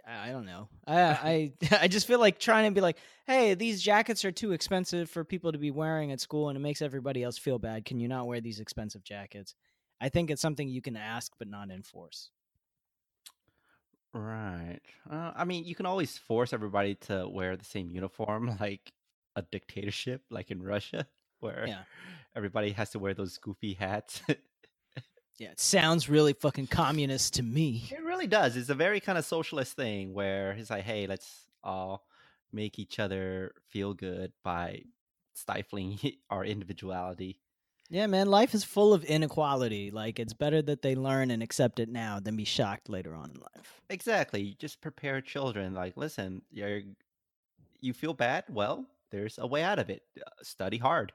I 0.06 0.30
I 0.30 0.32
don't 0.32 0.46
know. 0.46 0.70
I 0.86 1.02
I 1.02 1.54
I 1.82 1.88
just 1.88 2.06
feel 2.06 2.20
like 2.20 2.40
trying 2.40 2.70
to 2.70 2.76
be 2.76 2.82
like, 2.82 2.98
hey, 3.26 3.56
these 3.56 3.82
jackets 3.82 4.24
are 4.26 4.32
too 4.32 4.52
expensive 4.52 5.10
for 5.10 5.24
people 5.24 5.52
to 5.52 5.58
be 5.58 5.72
wearing 5.72 6.12
at 6.12 6.22
school, 6.22 6.50
and 6.50 6.56
it 6.56 6.62
makes 6.62 6.84
everybody 6.84 7.24
else 7.24 7.40
feel 7.40 7.58
bad. 7.58 7.84
Can 7.86 8.00
you 8.00 8.08
not 8.08 8.28
wear 8.28 8.40
these 8.40 8.60
expensive 8.60 9.04
jackets? 9.04 9.56
I 10.00 10.10
think 10.10 10.30
it's 10.30 10.42
something 10.42 10.70
you 10.70 10.84
can 10.84 10.96
ask 10.96 11.32
but 11.40 11.48
not 11.48 11.72
enforce. 11.72 12.30
Right. 14.18 14.80
Uh, 15.10 15.32
I 15.36 15.44
mean, 15.46 15.64
you 15.66 15.76
can 15.76 15.86
always 15.86 16.18
force 16.18 16.54
everybody 16.54 16.96
to 17.08 17.28
wear 17.30 17.56
the 17.56 17.66
same 17.66 17.92
uniform, 17.92 18.58
like 18.60 18.92
a 19.36 19.44
dictatorship, 19.44 20.24
like 20.32 20.50
in 20.52 20.62
Russia, 20.64 21.08
where 21.40 21.66
Yeah. 21.68 21.84
everybody 22.36 22.72
has 22.72 22.90
to 22.92 23.00
wear 23.00 23.14
those 23.14 23.38
goofy 23.38 23.74
hats. 23.74 24.22
Yeah, 25.40 25.52
it 25.52 25.60
sounds 25.60 26.10
really 26.10 26.34
fucking 26.34 26.66
communist 26.66 27.36
to 27.36 27.44
me. 27.44 27.84
it 27.92 28.02
really 28.04 28.26
does. 28.26 28.58
It's 28.58 28.70
a 28.70 28.74
very 28.74 29.00
kind 29.00 29.20
of 29.20 29.24
socialist 29.24 29.76
thing 29.76 30.16
where 30.16 30.54
it's 30.54 30.72
like, 30.72 30.84
hey, 30.84 31.06
let's 31.06 31.46
all 31.64 32.08
make 32.52 32.80
each 32.80 32.98
other 32.98 33.54
feel 33.70 33.94
good 33.94 34.32
by 34.44 34.82
stifling 35.36 36.00
our 36.32 36.44
individuality. 36.44 37.40
Yeah, 37.90 38.08
man, 38.08 38.28
life 38.28 38.54
is 38.54 38.64
full 38.64 38.94
of 38.94 39.04
inequality. 39.06 39.92
Like 39.92 40.20
it's 40.20 40.34
better 40.34 40.62
that 40.64 40.82
they 40.82 40.96
learn 40.96 41.32
and 41.32 41.42
accept 41.42 41.80
it 41.80 41.90
now 41.90 42.20
than 42.20 42.36
be 42.36 42.44
shocked 42.44 42.90
later 42.90 43.16
on 43.16 43.32
in 43.32 43.40
life. 43.40 43.82
Exactly. 43.90 44.42
You 44.42 44.54
just 44.56 44.82
prepare 44.82 45.22
children. 45.22 45.74
Like, 45.74 45.96
listen, 45.96 46.42
you're 46.52 46.82
you 47.80 47.94
feel 47.94 48.14
bad. 48.14 48.44
Well, 48.50 48.86
there's 49.12 49.38
a 49.38 49.48
way 49.48 49.64
out 49.64 49.80
of 49.80 49.90
it. 49.90 50.04
Uh, 50.20 50.30
study 50.44 50.78
hard. 50.78 51.14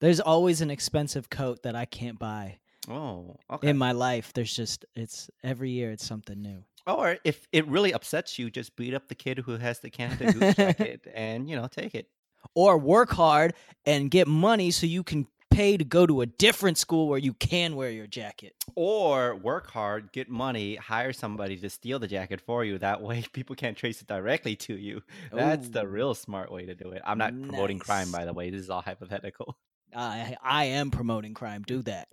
There's 0.00 0.20
always 0.20 0.60
an 0.60 0.70
expensive 0.70 1.30
coat 1.30 1.62
that 1.62 1.76
I 1.76 1.84
can't 1.86 2.18
buy 2.18 2.58
Oh, 2.88 3.36
okay. 3.50 3.68
in 3.70 3.78
my 3.78 3.92
life. 3.92 4.32
There's 4.34 4.54
just 4.54 4.84
it's 4.94 5.30
every 5.42 5.70
year 5.70 5.92
it's 5.92 6.04
something 6.04 6.42
new. 6.42 6.64
Or 6.86 7.16
if 7.24 7.46
it 7.52 7.66
really 7.68 7.94
upsets 7.94 8.38
you, 8.38 8.50
just 8.50 8.74
beat 8.76 8.92
up 8.92 9.06
the 9.06 9.14
kid 9.14 9.38
who 9.38 9.56
has 9.56 9.78
the 9.78 9.88
Canada 9.88 10.32
Goose 10.32 10.54
jacket 10.56 11.06
and, 11.14 11.48
you 11.48 11.54
know, 11.54 11.68
take 11.68 11.94
it. 11.94 12.08
Or 12.56 12.76
work 12.76 13.10
hard 13.12 13.54
and 13.86 14.10
get 14.10 14.26
money 14.26 14.72
so 14.72 14.84
you 14.86 15.04
can 15.04 15.28
pay 15.52 15.76
to 15.76 15.84
go 15.84 16.06
to 16.06 16.20
a 16.22 16.26
different 16.26 16.78
school 16.78 17.08
where 17.08 17.18
you 17.18 17.34
can 17.34 17.76
wear 17.76 17.90
your 17.90 18.06
jacket. 18.06 18.54
Or 18.74 19.36
work 19.36 19.70
hard, 19.70 20.12
get 20.12 20.28
money, 20.28 20.76
hire 20.76 21.12
somebody 21.12 21.56
to 21.58 21.70
steal 21.70 21.98
the 21.98 22.08
jacket 22.08 22.40
for 22.40 22.64
you. 22.64 22.78
That 22.78 23.02
way 23.02 23.24
people 23.32 23.56
can't 23.56 23.76
trace 23.76 24.00
it 24.00 24.08
directly 24.08 24.56
to 24.56 24.76
you. 24.76 25.02
That's 25.32 25.68
the 25.68 25.86
real 25.86 26.14
smart 26.14 26.50
way 26.50 26.66
to 26.66 26.74
do 26.74 26.90
it. 26.90 27.02
I'm 27.04 27.18
not 27.18 27.32
promoting 27.42 27.78
crime, 27.78 28.10
by 28.10 28.24
the 28.24 28.32
way. 28.32 28.50
This 28.50 28.62
is 28.62 28.70
all 28.70 28.82
hypothetical. 28.82 29.56
I 29.94 30.36
I 30.42 30.64
am 30.64 30.90
promoting 30.90 31.34
crime. 31.34 31.64
Do 31.66 31.82
that. 31.82 32.08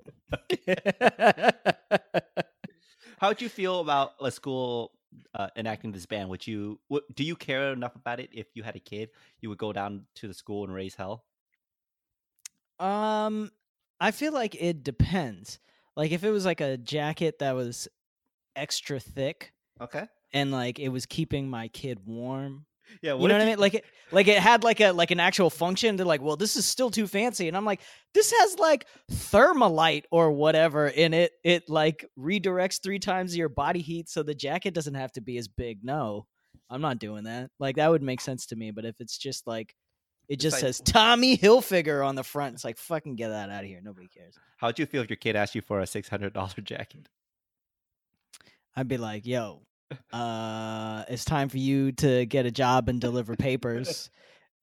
How'd 3.20 3.42
you 3.42 3.50
feel 3.50 3.80
about 3.80 4.14
a 4.22 4.32
school 4.32 4.92
uh, 5.34 5.48
enacting 5.56 5.92
this 5.92 6.06
ban? 6.06 6.30
Would 6.30 6.46
you 6.46 6.80
w- 6.90 7.06
do 7.14 7.24
you 7.24 7.36
care 7.36 7.72
enough 7.74 7.96
about 7.96 8.20
it? 8.20 8.30
If 8.34 8.48
you 8.54 8.64
had 8.64 8.76
a 8.76 8.80
kid, 8.80 9.10
you 9.42 9.50
would 9.50 9.58
go 9.58 9.74
down 9.74 10.06
to 10.16 10.28
the 10.28 10.34
school 10.34 10.64
and 10.64 10.74
raise 10.74 10.96
hell. 10.96 11.24
Um, 12.80 13.52
I 14.00 14.12
feel 14.12 14.34
like 14.34 14.56
it 14.56 14.84
depends. 14.84 15.60
Like 15.96 16.12
if 16.12 16.24
it 16.24 16.32
was 16.32 16.46
like 16.46 16.62
a 16.62 16.78
jacket 16.78 17.40
that 17.40 17.54
was 17.56 17.88
extra 18.56 19.00
thick 19.00 19.54
Okay. 19.82 20.06
and 20.34 20.52
like 20.52 20.80
it 20.80 20.90
was 20.90 21.06
keeping 21.06 21.50
my 21.50 21.68
kid 21.70 22.00
warm. 22.06 22.66
Yeah. 23.04 23.14
You 23.14 23.28
know 23.28 23.36
what 23.36 23.42
I 23.42 23.46
mean? 23.46 23.60
Like 23.60 23.76
it, 23.76 23.86
like 24.12 24.28
it 24.28 24.40
had 24.40 24.64
like 24.64 24.80
a 24.82 24.92
like 24.92 25.12
an 25.12 25.20
actual 25.20 25.52
function. 25.52 25.96
They're 25.96 26.06
like, 26.08 26.24
well, 26.24 26.36
this 26.38 26.56
is 26.56 26.66
still 26.66 26.90
too 26.90 27.06
fancy, 27.06 27.48
and 27.48 27.56
I'm 27.56 27.64
like, 27.66 27.82
this 28.16 28.34
has 28.40 28.58
like 28.58 28.88
thermalite 29.12 30.06
or 30.10 30.32
whatever 30.32 30.88
in 30.88 31.14
it. 31.14 31.34
It 31.44 31.70
like 31.70 32.04
redirects 32.18 32.82
three 32.82 32.98
times 32.98 33.38
your 33.38 33.48
body 33.50 33.82
heat, 33.82 34.10
so 34.10 34.24
the 34.24 34.34
jacket 34.34 34.74
doesn't 34.74 34.96
have 34.96 35.12
to 35.14 35.22
be 35.22 35.38
as 35.38 35.48
big. 35.48 35.84
No, 35.84 36.26
I'm 36.68 36.82
not 36.82 36.98
doing 36.98 37.26
that. 37.26 37.52
Like 37.60 37.76
that 37.76 37.92
would 37.92 38.02
make 38.02 38.22
sense 38.22 38.48
to 38.48 38.56
me. 38.56 38.72
But 38.72 38.86
if 38.86 39.00
it's 39.00 39.20
just 39.20 39.46
like 39.46 39.76
it 40.30 40.40
just 40.40 40.54
like- 40.56 40.62
says 40.62 40.82
Tommy 40.86 41.38
Hilfiger 41.38 42.06
on 42.06 42.16
the 42.16 42.24
front, 42.24 42.54
it's 42.56 42.64
like 42.64 42.78
fucking 42.78 43.16
get 43.16 43.30
that 43.30 43.50
out 43.50 43.64
of 43.64 43.68
here. 43.70 43.82
Nobody 43.84 44.08
cares. 44.08 44.36
How'd 44.58 44.80
you 44.80 44.86
feel 44.86 45.02
if 45.04 45.10
your 45.10 45.18
kid 45.18 45.36
asked 45.36 45.56
you 45.56 45.62
for 45.62 45.80
a 45.80 45.88
six 45.88 46.08
hundred 46.08 46.34
dollar 46.34 46.50
jacket? 46.64 47.10
I'd 48.76 48.88
be 48.88 48.98
like, 48.98 49.26
yo, 49.26 49.62
uh, 50.14 51.04
it's 51.10 51.26
time 51.26 51.50
for 51.50 51.58
you 51.58 51.92
to 51.94 52.26
get 52.26 52.46
a 52.46 52.52
job 52.52 52.88
and 52.90 53.02
deliver 53.02 53.36
papers. 53.36 54.10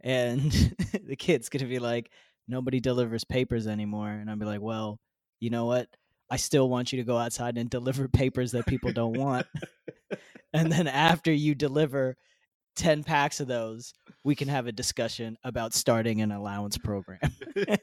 and 0.00 0.50
the 1.04 1.16
kid's 1.16 1.48
gonna 1.48 1.66
be 1.66 1.78
like, 1.80 2.10
nobody 2.48 2.80
delivers 2.80 3.24
papers 3.24 3.66
anymore. 3.66 4.08
And 4.10 4.30
I'd 4.30 4.38
be 4.38 4.46
like, 4.46 4.60
well, 4.60 5.00
you 5.40 5.50
know 5.50 5.66
what? 5.66 5.88
I 6.30 6.36
still 6.36 6.68
want 6.68 6.92
you 6.92 6.98
to 6.98 7.04
go 7.04 7.16
outside 7.18 7.58
and 7.58 7.68
deliver 7.70 8.08
papers 8.08 8.52
that 8.52 8.66
people 8.66 8.92
don't 8.92 9.16
want. 9.18 9.46
and 10.52 10.70
then 10.72 10.86
after 10.88 11.32
you 11.32 11.54
deliver 11.54 12.16
10 12.76 13.04
packs 13.04 13.40
of 13.40 13.46
those, 13.48 13.94
we 14.26 14.34
can 14.34 14.48
have 14.48 14.66
a 14.66 14.72
discussion 14.72 15.38
about 15.44 15.72
starting 15.72 16.20
an 16.20 16.32
allowance 16.32 16.76
program. 16.76 17.20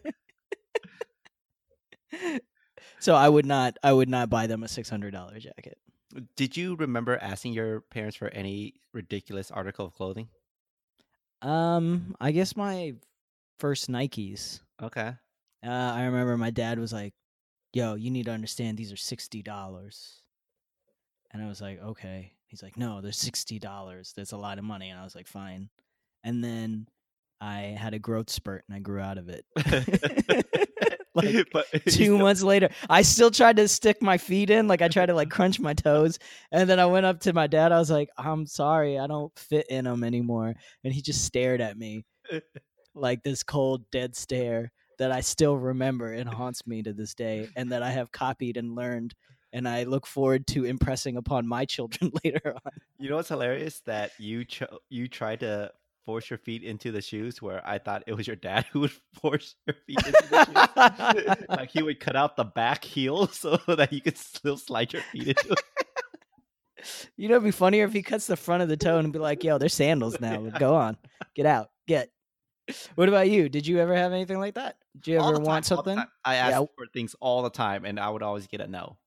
so 3.00 3.16
I 3.16 3.30
would 3.30 3.46
not 3.46 3.78
I 3.82 3.94
would 3.94 4.10
not 4.10 4.30
buy 4.30 4.46
them 4.48 4.62
a 4.62 4.66
$600 4.68 5.40
jacket. 5.40 5.78
Did 6.36 6.58
you 6.58 6.76
remember 6.76 7.18
asking 7.18 7.54
your 7.54 7.80
parents 7.80 8.18
for 8.18 8.28
any 8.28 8.74
ridiculous 8.92 9.52
article 9.52 9.86
of 9.86 9.94
clothing? 9.94 10.28
Um, 11.42 12.14
I 12.20 12.32
guess 12.32 12.58
my 12.58 12.96
first 13.58 13.90
Nikes. 13.90 14.60
Okay. 14.82 15.14
Uh, 15.66 15.70
I 15.70 16.04
remember 16.04 16.38
my 16.38 16.52
dad 16.52 16.78
was 16.78 16.92
like, 16.92 17.14
"Yo, 17.72 17.96
you 17.96 18.12
need 18.12 18.26
to 18.26 18.32
understand 18.32 18.78
these 18.78 18.92
are 18.92 18.98
sixty 18.98 19.42
dollars," 19.42 20.22
and 21.32 21.42
I 21.42 21.48
was 21.48 21.62
like, 21.62 21.82
"Okay." 21.82 22.34
He's 22.48 22.62
like, 22.62 22.78
"No, 22.78 23.00
they're 23.00 23.14
sixty 23.14 23.60
dollars. 23.60 24.14
That's 24.16 24.34
a 24.34 24.38
lot 24.38 24.60
of 24.60 24.66
money," 24.66 24.90
and 24.90 25.00
I 25.00 25.04
was 25.04 25.16
like, 25.16 25.28
"Fine." 25.28 25.70
And 26.24 26.44
then 26.44 26.88
I 27.42 27.76
had 27.78 27.94
a 27.94 28.00
growth 28.00 28.30
spurt 28.30 28.64
and 28.68 28.76
I 28.76 28.80
grew 28.80 29.02
out 29.02 29.18
of 29.18 29.30
it. 29.30 29.46
like 31.16 31.48
but 31.52 31.66
two 31.88 32.18
months 32.18 32.42
later, 32.42 32.70
I 32.90 33.02
still 33.02 33.32
tried 33.32 33.58
to 33.58 33.68
stick 33.68 34.02
my 34.02 34.18
feet 34.18 34.50
in, 34.50 34.68
like 34.68 34.82
I 34.82 34.88
tried 34.88 35.08
to 35.08 35.14
like 35.14 35.30
crunch 35.30 35.60
my 35.60 35.74
toes, 35.74 36.20
and 36.52 36.70
then 36.70 36.80
I 36.80 36.86
went 36.86 37.06
up 37.06 37.20
to 37.22 37.34
my 37.34 37.48
dad. 37.48 37.72
I 37.72 37.80
was 37.80 37.92
like, 37.92 38.10
"I'm 38.18 38.46
sorry, 38.46 38.98
I 39.00 39.08
don't 39.08 39.38
fit 39.38 39.68
in 39.70 39.86
them 39.86 40.04
anymore," 40.04 40.54
and 40.84 40.94
he 40.94 41.02
just 41.02 41.24
stared 41.26 41.62
at 41.62 41.78
me 41.78 42.06
like 42.96 43.24
this 43.24 43.44
cold, 43.44 43.90
dead 43.92 44.16
stare 44.16 44.72
that 45.00 45.12
I 45.12 45.22
still 45.22 45.58
remember 45.58 46.14
and 46.14 46.30
haunts 46.30 46.66
me 46.68 46.84
to 46.84 46.94
this 46.94 47.14
day, 47.14 47.48
and 47.56 47.72
that 47.72 47.84
I 47.84 47.92
have 47.92 48.12
copied 48.12 48.58
and 48.58 48.76
learned, 48.76 49.14
and 49.52 49.68
I 49.68 49.84
look 49.84 50.08
forward 50.08 50.48
to 50.48 50.66
impressing 50.66 51.18
upon 51.18 51.48
my 51.48 51.66
children 51.66 52.12
later 52.24 52.56
on. 52.56 52.72
You 53.00 53.10
know 53.10 53.18
what's 53.18 53.30
hilarious? 53.30 53.82
That 53.86 54.12
you 54.20 54.46
cho- 54.46 54.80
you 54.90 55.08
tried 55.08 55.42
to 55.42 55.72
force 56.06 56.30
your 56.30 56.38
feet 56.40 56.64
into 56.64 56.92
the 56.92 57.02
shoes, 57.02 57.42
where 57.42 57.66
I 57.68 57.78
thought 57.78 58.04
it 58.08 58.14
was 58.14 58.28
your 58.28 58.36
dad 58.36 58.66
who 58.72 58.82
would 58.82 58.92
force 59.22 59.56
your 59.66 59.76
feet 59.88 59.98
into 60.06 60.28
the 60.30 61.36
shoes. 61.36 61.46
like 61.50 61.72
he 61.72 61.82
would 61.84 62.00
cut 62.00 62.16
out 62.16 62.36
the 62.36 62.44
back 62.46 62.84
heel 62.84 63.28
so 63.32 63.58
that 63.68 63.92
you 63.94 64.02
could 64.02 64.18
still 64.18 64.58
slide 64.58 64.94
your 64.94 65.02
feet 65.04 65.30
into 65.30 65.52
it. 65.54 65.64
You 67.16 67.30
know, 67.30 67.36
it'd 67.36 67.46
be 67.46 67.52
funnier 67.52 67.86
if 67.86 67.94
he 67.94 68.02
cuts 68.02 68.28
the 68.28 68.36
front 68.36 68.62
of 68.62 68.68
the 68.70 68.76
toe 68.76 68.98
and 68.98 69.14
be 69.14 69.20
like, 69.20 69.44
"Yo, 69.44 69.58
they're 69.58 69.70
sandals 69.70 70.20
now. 70.20 70.38
Go 70.60 70.76
on, 70.76 70.98
get 71.34 71.46
out, 71.46 71.70
get." 71.88 72.10
What 72.96 73.08
about 73.10 73.30
you? 73.30 73.48
Did 73.50 73.66
you 73.68 73.80
ever 73.80 73.96
have 73.96 74.12
anything 74.14 74.40
like 74.40 74.56
that? 74.56 74.78
Did 75.00 75.12
you 75.14 75.20
All 75.20 75.30
ever 75.30 75.38
time, 75.38 75.46
want 75.46 75.66
something? 75.66 75.98
I 76.26 76.36
asked 76.36 76.52
Yeah. 76.60 76.66
for 76.78 76.88
things 76.94 77.16
all 77.22 77.42
the 77.42 77.50
time, 77.50 77.86
and 77.86 78.00
I 78.00 78.10
would 78.10 78.24
always 78.24 78.48
get 78.48 78.62
a 78.62 78.68
no. 78.68 78.98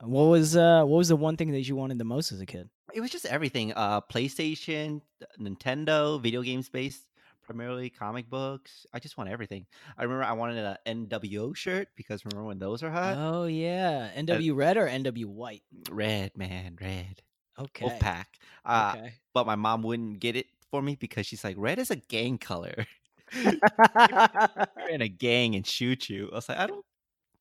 What 0.00 0.24
was 0.24 0.56
uh 0.56 0.84
what 0.84 0.98
was 0.98 1.08
the 1.08 1.16
one 1.16 1.36
thing 1.36 1.52
that 1.52 1.62
you 1.62 1.76
wanted 1.76 1.98
the 1.98 2.04
most 2.04 2.32
as 2.32 2.40
a 2.40 2.46
kid? 2.46 2.68
It 2.92 3.00
was 3.00 3.10
just 3.10 3.26
everything. 3.26 3.72
Uh, 3.74 4.00
PlayStation, 4.00 5.02
Nintendo, 5.40 6.20
video 6.20 6.42
game 6.42 6.62
space, 6.62 7.06
primarily 7.42 7.90
comic 7.90 8.30
books. 8.30 8.86
I 8.92 8.98
just 8.98 9.18
want 9.18 9.30
everything. 9.30 9.66
I 9.98 10.04
remember 10.04 10.24
I 10.24 10.32
wanted 10.32 10.58
a 10.58 10.78
NWO 10.86 11.54
shirt 11.54 11.88
because 11.96 12.24
remember 12.24 12.46
when 12.46 12.58
those 12.58 12.82
are 12.82 12.90
hot? 12.90 13.16
oh 13.18 13.44
yeah, 13.46 14.10
NW 14.16 14.54
red 14.54 14.76
or 14.76 14.86
NW 14.86 15.26
white? 15.26 15.62
Red, 15.90 16.36
man, 16.36 16.76
red. 16.80 17.22
Okay. 17.58 17.86
Wolfpack. 17.86 18.26
Uh, 18.64 18.94
okay. 18.96 19.14
but 19.32 19.46
my 19.46 19.54
mom 19.54 19.82
wouldn't 19.82 20.20
get 20.20 20.36
it 20.36 20.46
for 20.70 20.82
me 20.82 20.96
because 20.96 21.26
she's 21.26 21.42
like, 21.42 21.56
red 21.58 21.78
is 21.78 21.90
a 21.90 21.96
gang 21.96 22.36
color. 22.36 22.86
You're 23.34 23.54
in 24.90 25.00
a 25.00 25.08
gang 25.08 25.54
and 25.54 25.66
shoot 25.66 26.08
you. 26.08 26.28
I 26.32 26.36
was 26.36 26.48
like, 26.48 26.58
I 26.58 26.66
don't 26.66 26.84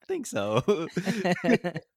think 0.08 0.26
so. 0.26 0.64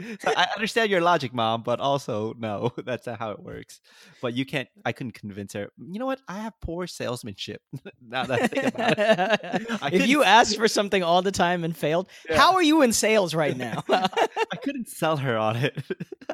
so 0.00 0.32
I 0.36 0.46
understand 0.56 0.90
your 0.90 1.00
logic, 1.00 1.32
mom, 1.34 1.62
but 1.62 1.78
also 1.80 2.34
no, 2.38 2.72
that's 2.84 3.06
not 3.06 3.18
how 3.18 3.30
it 3.30 3.40
works. 3.40 3.80
But 4.20 4.34
you 4.34 4.44
can't. 4.44 4.68
I 4.84 4.92
couldn't 4.92 5.12
convince 5.12 5.52
her. 5.52 5.68
You 5.78 5.98
know 5.98 6.06
what? 6.06 6.20
I 6.28 6.38
have 6.38 6.54
poor 6.60 6.86
salesmanship. 6.86 7.60
now 8.00 8.24
that 8.24 8.42
I 8.42 8.46
think 8.46 8.66
about 8.74 8.98
it, 8.98 9.66
I 9.82 9.90
if 9.92 10.06
you 10.06 10.22
asked 10.24 10.56
for 10.56 10.68
something 10.68 11.02
all 11.02 11.22
the 11.22 11.32
time 11.32 11.64
and 11.64 11.76
failed, 11.76 12.08
Yeah. 12.28 12.36
how 12.38 12.54
are 12.54 12.62
you 12.62 12.82
in 12.82 12.92
sales 12.92 13.34
right 13.34 13.56
now? 13.56 13.82
I 13.88 14.56
couldn't 14.62 14.88
sell 14.88 15.16
her 15.18 15.36
on 15.36 15.56
it. 15.56 15.76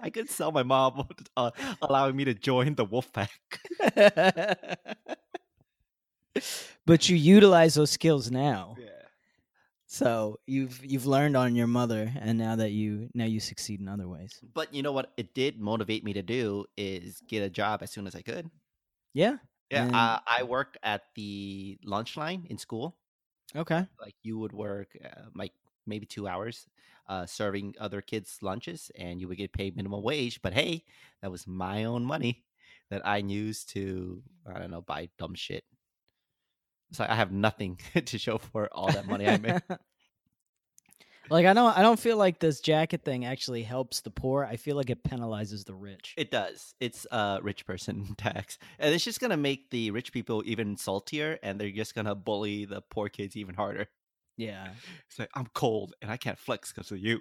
I 0.00 0.10
could 0.10 0.30
sell 0.30 0.52
my 0.52 0.62
mom 0.62 1.08
uh, 1.36 1.50
allowing 1.82 2.16
me 2.16 2.24
to 2.24 2.34
join 2.34 2.74
the 2.74 2.84
wolf 2.84 3.12
pack. 3.12 3.30
but 6.86 7.08
you 7.08 7.16
utilize 7.16 7.74
those 7.74 7.90
skills 7.90 8.30
now. 8.30 8.76
Yeah. 8.78 8.86
So 9.90 10.38
you've 10.46 10.84
you've 10.84 11.06
learned 11.06 11.34
on 11.36 11.56
your 11.56 11.66
mother, 11.66 12.12
and 12.20 12.36
now 12.36 12.56
that 12.56 12.72
you 12.72 13.08
now 13.14 13.24
you 13.24 13.40
succeed 13.40 13.80
in 13.80 13.88
other 13.88 14.06
ways. 14.06 14.38
But 14.52 14.74
you 14.74 14.82
know 14.82 14.92
what? 14.92 15.12
It 15.16 15.32
did 15.34 15.58
motivate 15.58 16.04
me 16.04 16.12
to 16.12 16.22
do 16.22 16.66
is 16.76 17.22
get 17.26 17.42
a 17.42 17.48
job 17.48 17.82
as 17.82 17.90
soon 17.90 18.06
as 18.06 18.14
I 18.14 18.20
could. 18.20 18.50
Yeah. 19.14 19.38
Yeah, 19.70 19.84
And- 19.84 19.94
uh, 19.94 20.20
I 20.26 20.42
worked 20.44 20.78
at 20.82 21.02
the 21.14 21.78
lunch 21.84 22.16
line 22.16 22.46
in 22.48 22.58
school. 22.58 22.96
Okay. 23.56 23.86
Like 24.00 24.14
you 24.22 24.38
would 24.38 24.52
work 24.52 24.96
uh, 25.02 25.28
like 25.34 25.52
maybe 25.86 26.06
two 26.06 26.28
hours, 26.28 26.66
uh, 27.08 27.26
serving 27.26 27.74
other 27.80 28.00
kids 28.02 28.38
lunches, 28.42 28.90
and 28.94 29.20
you 29.20 29.28
would 29.28 29.38
get 29.38 29.52
paid 29.52 29.76
minimum 29.76 30.02
wage. 30.02 30.40
But 30.42 30.52
hey, 30.52 30.84
that 31.22 31.30
was 31.30 31.46
my 31.46 31.84
own 31.84 32.04
money 32.04 32.44
that 32.90 33.06
I 33.06 33.18
used 33.18 33.70
to 33.70 34.22
I 34.46 34.58
don't 34.58 34.70
know 34.70 34.82
buy 34.82 35.08
dumb 35.18 35.34
shit. 35.34 35.64
So 36.92 37.06
I 37.08 37.14
have 37.14 37.32
nothing 37.32 37.78
to 38.04 38.18
show 38.18 38.38
for 38.38 38.68
all 38.72 38.90
that 38.92 39.06
money 39.06 39.26
I 39.28 39.36
made. 39.36 39.62
like 41.30 41.46
I 41.46 41.52
don't 41.52 41.76
I 41.76 41.82
don't 41.82 41.98
feel 41.98 42.16
like 42.16 42.38
this 42.38 42.60
jacket 42.60 43.04
thing 43.04 43.24
actually 43.24 43.62
helps 43.62 44.00
the 44.00 44.10
poor. 44.10 44.44
I 44.44 44.56
feel 44.56 44.76
like 44.76 44.90
it 44.90 45.04
penalizes 45.04 45.64
the 45.64 45.74
rich. 45.74 46.14
It 46.16 46.30
does. 46.30 46.74
It's 46.80 47.06
uh 47.10 47.40
rich 47.42 47.66
person 47.66 48.14
tax. 48.18 48.58
And 48.78 48.94
it's 48.94 49.04
just 49.04 49.20
gonna 49.20 49.36
make 49.36 49.70
the 49.70 49.90
rich 49.90 50.12
people 50.12 50.42
even 50.46 50.76
saltier 50.76 51.38
and 51.42 51.60
they're 51.60 51.70
just 51.70 51.94
gonna 51.94 52.14
bully 52.14 52.64
the 52.64 52.82
poor 52.90 53.08
kids 53.08 53.36
even 53.36 53.54
harder. 53.54 53.88
yeah. 54.36 54.68
It's 55.08 55.18
like 55.18 55.30
I'm 55.34 55.48
cold 55.54 55.94
and 56.00 56.10
I 56.10 56.16
can't 56.16 56.38
flex 56.38 56.72
because 56.72 56.90
of 56.90 56.98
you. 56.98 57.20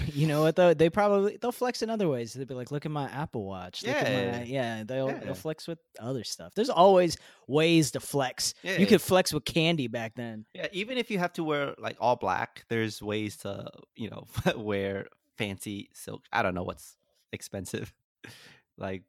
You 0.14 0.26
know 0.26 0.42
what 0.42 0.56
though? 0.56 0.74
They 0.74 0.88
probably 0.90 1.36
they'll 1.40 1.52
flex 1.52 1.82
in 1.82 1.90
other 1.90 2.08
ways. 2.08 2.32
They'll 2.32 2.46
be 2.46 2.54
like, 2.54 2.70
"Look 2.70 2.86
at 2.86 2.92
my 2.92 3.04
Apple 3.10 3.44
Watch." 3.44 3.82
Look 3.84 3.94
at 3.96 4.08
Yeah. 4.10 4.38
my, 4.38 4.44
yeah. 4.44 4.84
They'll 4.84 5.08
Yeah. 5.08 5.18
they'll 5.18 5.34
flex 5.34 5.66
with 5.68 5.78
other 6.00 6.24
stuff. 6.24 6.54
There's 6.54 6.70
always 6.70 7.16
ways 7.46 7.90
to 7.92 8.00
flex. 8.00 8.54
Yeah. 8.62 8.78
You 8.78 8.86
could 8.86 9.02
flex 9.02 9.32
with 9.32 9.44
candy 9.44 9.88
back 9.88 10.14
then. 10.14 10.44
Yeah, 10.54 10.68
even 10.72 10.98
if 10.98 11.10
you 11.10 11.18
have 11.18 11.32
to 11.34 11.44
wear 11.44 11.74
like 11.78 11.96
all 12.00 12.16
black, 12.16 12.64
there's 12.68 13.02
ways 13.02 13.36
to, 13.38 13.70
you 13.94 14.10
know, 14.10 14.26
wear 14.56 15.06
fancy 15.36 15.90
silk. 15.94 16.22
I 16.32 16.42
don't 16.42 16.54
know 16.54 16.62
what's 16.64 16.96
expensive. 17.32 17.92
like 18.78 19.02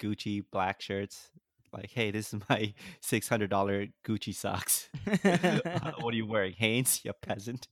Gucci 0.00 0.44
black 0.50 0.80
shirts. 0.80 1.30
Like, 1.72 1.90
hey, 1.90 2.10
this 2.10 2.32
is 2.34 2.40
my 2.48 2.74
six 3.00 3.28
hundred 3.28 3.50
dollar 3.50 3.86
Gucci 4.04 4.34
socks. 4.34 4.88
Uh, 5.24 5.92
what 6.00 6.12
are 6.12 6.16
you 6.16 6.26
wearing, 6.26 6.52
Hanes? 6.52 7.00
You 7.04 7.12
peasant. 7.12 7.68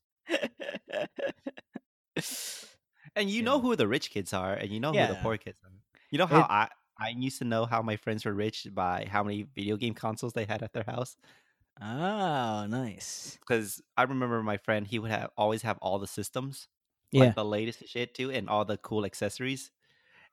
And 3.17 3.31
you 3.31 3.43
know 3.43 3.61
who 3.61 3.77
the 3.77 3.89
rich 3.89 4.11
kids 4.11 4.33
are, 4.33 4.55
and 4.55 4.71
you 4.71 4.81
know 4.81 4.95
who 4.95 5.07
the 5.07 5.17
poor 5.17 5.37
kids 5.39 5.61
are. 5.65 5.73
You 6.11 6.19
know 6.19 6.27
how 6.27 6.43
It- 6.43 6.49
I 6.49 6.69
I 7.01 7.11
used 7.11 7.39
to 7.39 7.45
know 7.45 7.65
how 7.67 7.83
my 7.83 7.97
friends 7.97 8.25
were 8.25 8.35
rich 8.35 8.67
by 8.73 9.07
how 9.11 9.23
many 9.23 9.43
video 9.45 9.77
game 9.77 9.95
consoles 9.95 10.33
they 10.33 10.45
had 10.47 10.63
at 10.63 10.73
their 10.73 10.85
house. 10.85 11.17
oh, 11.81 12.67
nice. 12.69 13.39
Because 13.41 13.81
I 13.97 14.03
remember 14.03 14.43
my 14.43 14.57
friend, 14.59 14.87
he 14.87 14.99
would 14.99 15.11
have 15.11 15.31
always 15.37 15.63
have 15.63 15.79
all 15.79 15.99
the 15.99 16.07
systems, 16.07 16.69
Yeah. 17.11 17.33
like 17.33 17.35
the 17.35 17.45
latest 17.45 17.87
shit 17.89 18.15
too, 18.15 18.31
and 18.31 18.49
all 18.49 18.65
the 18.65 18.77
cool 18.79 19.05
accessories. 19.05 19.71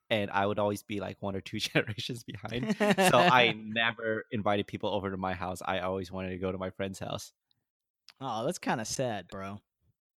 And 0.10 0.32
I 0.32 0.46
would 0.48 0.60
always 0.60 0.84
be 0.84 1.00
like 1.02 1.22
one 1.22 1.36
or 1.36 1.42
two 1.42 1.60
generations 1.62 2.24
behind. 2.26 2.70
So 3.00 3.26
I 3.30 3.54
never 3.58 4.26
invited 4.32 4.68
people 4.68 4.90
over 4.92 5.12
to 5.12 5.18
my 5.18 5.34
house. 5.36 5.62
I 5.66 5.80
always 5.82 6.12
wanted 6.12 6.32
to 6.32 6.40
go 6.40 6.52
to 6.52 6.60
my 6.60 6.72
friend's 6.72 7.00
house. 7.00 7.34
Oh, 8.20 8.44
that's 8.46 8.60
kind 8.60 8.82
of 8.82 8.88
sad, 8.88 9.30
bro. 9.30 9.62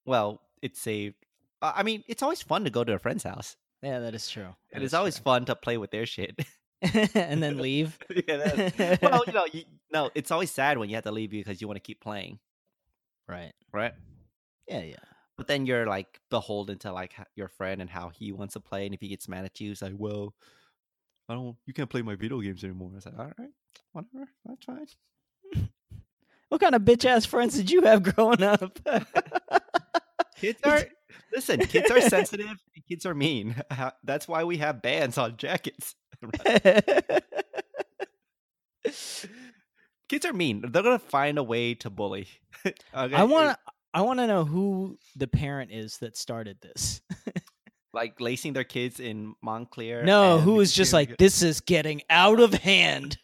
Well, 0.05 0.41
it 0.61 0.75
saved. 0.75 1.26
Uh, 1.61 1.73
I 1.75 1.83
mean, 1.83 2.03
it's 2.07 2.23
always 2.23 2.41
fun 2.41 2.63
to 2.65 2.69
go 2.69 2.83
to 2.83 2.93
a 2.93 2.99
friend's 2.99 3.23
house, 3.23 3.55
Yeah, 3.81 3.99
that 3.99 4.13
is 4.15 4.29
true. 4.29 4.43
and 4.71 4.81
That 4.81 4.83
it's 4.83 4.93
always 4.93 5.15
true. 5.15 5.23
fun 5.23 5.45
to 5.45 5.55
play 5.55 5.77
with 5.77 5.91
their 5.91 6.05
shit. 6.05 6.37
and 7.15 7.41
then 7.41 7.57
leave. 7.57 7.97
yeah, 8.27 8.37
that's, 8.37 9.01
well, 9.01 9.23
you 9.25 9.33
know, 9.33 9.45
you, 9.51 9.63
no, 9.91 10.11
it's 10.15 10.31
always 10.31 10.51
sad 10.51 10.77
when 10.77 10.89
you 10.89 10.95
have 10.95 11.05
to 11.05 11.11
leave 11.11 11.31
because 11.31 11.59
you 11.61 11.67
want 11.67 11.77
to 11.77 11.81
keep 11.87 12.01
playing, 12.01 12.39
Right. 13.27 13.53
right? 13.73 13.93
Yeah, 14.67 14.81
yeah. 14.83 14.95
But 15.37 15.47
then 15.47 15.65
you're 15.65 15.85
like 15.87 16.19
beholden 16.29 16.79
to 16.79 16.91
like 16.91 17.13
your 17.35 17.47
friend 17.47 17.79
and 17.81 17.89
how 17.89 18.09
he 18.09 18.31
wants 18.31 18.53
to 18.53 18.59
play, 18.59 18.85
and 18.85 18.93
if 18.95 19.01
he 19.01 19.07
gets 19.07 19.27
mad 19.27 19.45
at 19.45 19.59
you, 19.59 19.71
it's 19.71 19.81
like, 19.81 19.93
well, 19.95 20.33
I 21.29 21.33
don't, 21.35 21.55
you 21.65 21.73
can't 21.73 21.89
play 21.89 22.01
my 22.01 22.15
video 22.15 22.39
games 22.41 22.63
anymore. 22.63 22.91
It's 22.95 23.05
like, 23.05 23.17
all 23.19 23.25
right, 23.37 23.49
whatever, 23.91 24.29
that's 24.45 24.65
fine. 24.65 24.87
What 26.49 26.61
kind 26.61 26.75
of 26.75 26.83
bitch 26.83 27.05
ass 27.05 27.25
friends 27.25 27.55
did 27.55 27.69
you 27.69 27.81
have 27.81 28.01
growing 28.03 28.41
up? 28.41 28.79
Kids 30.39 30.59
are 30.63 30.83
listen. 31.33 31.59
Kids 31.61 31.91
are 31.91 32.01
sensitive. 32.01 32.47
and 32.47 32.85
Kids 32.87 33.05
are 33.05 33.13
mean. 33.15 33.55
That's 34.03 34.27
why 34.27 34.43
we 34.43 34.57
have 34.57 34.81
bands 34.81 35.17
on 35.17 35.37
jackets. 35.37 35.95
Kids 40.09 40.25
are 40.25 40.33
mean. 40.33 40.63
They're 40.71 40.83
gonna 40.83 40.99
find 40.99 41.37
a 41.37 41.43
way 41.43 41.73
to 41.75 41.89
bully. 41.89 42.27
Okay? 42.65 42.75
I 42.93 43.23
want 43.23 43.49
to 43.49 43.57
I 43.93 44.01
want 44.01 44.19
to 44.19 44.27
know 44.27 44.45
who 44.45 44.97
the 45.15 45.27
parent 45.27 45.71
is 45.71 45.97
that 45.99 46.15
started 46.17 46.57
this. 46.61 47.01
like 47.93 48.19
lacing 48.21 48.53
their 48.53 48.63
kids 48.63 48.99
in 48.99 49.35
Moncler. 49.43 50.03
No, 50.03 50.39
who 50.39 50.59
is 50.59 50.71
just 50.71 50.93
like 50.93 51.17
this 51.17 51.41
is 51.41 51.61
getting 51.61 52.01
out 52.09 52.39
of 52.39 52.53
hand. 52.53 53.17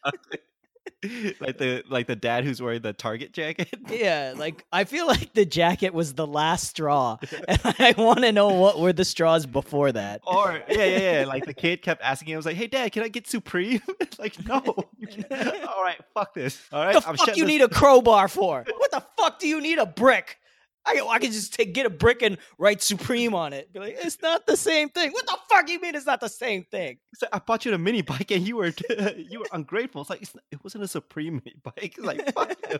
like 1.39 1.57
the 1.57 1.83
like 1.89 2.07
the 2.07 2.15
dad 2.15 2.43
who's 2.43 2.61
wearing 2.61 2.81
the 2.81 2.93
Target 2.93 3.33
jacket. 3.33 3.69
Yeah, 3.89 4.33
like 4.35 4.65
I 4.71 4.85
feel 4.85 5.05
like 5.07 5.33
the 5.33 5.45
jacket 5.45 5.93
was 5.93 6.13
the 6.13 6.25
last 6.25 6.67
straw, 6.69 7.17
and 7.47 7.59
I 7.79 7.93
want 7.97 8.19
to 8.21 8.31
know 8.31 8.49
what 8.49 8.79
were 8.79 8.93
the 8.93 9.05
straws 9.05 9.45
before 9.45 9.91
that. 9.91 10.21
Or 10.25 10.61
yeah, 10.69 10.85
yeah, 10.85 11.19
yeah. 11.19 11.25
Like 11.25 11.45
the 11.45 11.53
kid 11.53 11.81
kept 11.81 12.01
asking 12.01 12.29
him, 12.29 12.35
I 12.35 12.37
was 12.37 12.45
like, 12.45 12.55
"Hey, 12.55 12.67
dad, 12.67 12.91
can 12.91 13.03
I 13.03 13.07
get 13.09 13.27
Supreme?" 13.27 13.81
like, 14.19 14.43
no. 14.47 14.59
All 14.65 15.83
right, 15.83 15.99
fuck 16.13 16.33
this. 16.33 16.59
All 16.71 16.83
right, 16.85 16.93
the 17.01 17.07
I'm 17.07 17.17
fuck 17.17 17.35
you 17.37 17.43
this- 17.43 17.47
need 17.51 17.61
a 17.61 17.69
crowbar 17.69 18.27
for? 18.27 18.63
What 18.77 18.91
the 18.91 19.03
fuck 19.17 19.39
do 19.39 19.47
you 19.47 19.61
need 19.61 19.77
a 19.79 19.85
brick? 19.85 20.39
I 20.85 20.99
I 21.09 21.19
can 21.19 21.31
just 21.31 21.53
take 21.53 21.73
get 21.73 21.85
a 21.85 21.89
brick 21.89 22.21
and 22.21 22.37
write 22.57 22.81
Supreme 22.81 23.33
on 23.33 23.53
it. 23.53 23.71
Be 23.71 23.79
like, 23.79 23.97
it's 23.99 24.21
not 24.21 24.45
the 24.45 24.57
same 24.57 24.89
thing. 24.89 25.11
What 25.11 25.25
the 25.25 25.37
fuck 25.49 25.69
you 25.69 25.79
mean 25.79 25.95
it's 25.95 26.05
not 26.05 26.19
the 26.19 26.27
same 26.27 26.63
thing? 26.65 26.97
It's 27.11 27.21
like, 27.21 27.31
I 27.33 27.39
bought 27.39 27.65
you 27.65 27.73
a 27.73 27.77
mini 27.77 28.01
bike 28.01 28.31
and 28.31 28.47
you 28.47 28.57
were 28.57 28.73
you 29.17 29.39
were 29.39 29.47
ungrateful. 29.53 30.01
It's 30.01 30.09
like 30.09 30.21
it's, 30.21 30.35
it 30.51 30.63
wasn't 30.63 30.83
a 30.83 30.87
Supreme 30.87 31.41
mini 31.45 31.55
bike. 31.63 31.95
It's 31.97 31.99
like 31.99 32.33
fuck 32.33 32.55
you. 32.69 32.79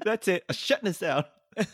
That's 0.04 0.26
it. 0.28 0.44
I'm 0.48 0.54
shutting 0.54 0.86
this 0.86 0.98
down. 0.98 1.24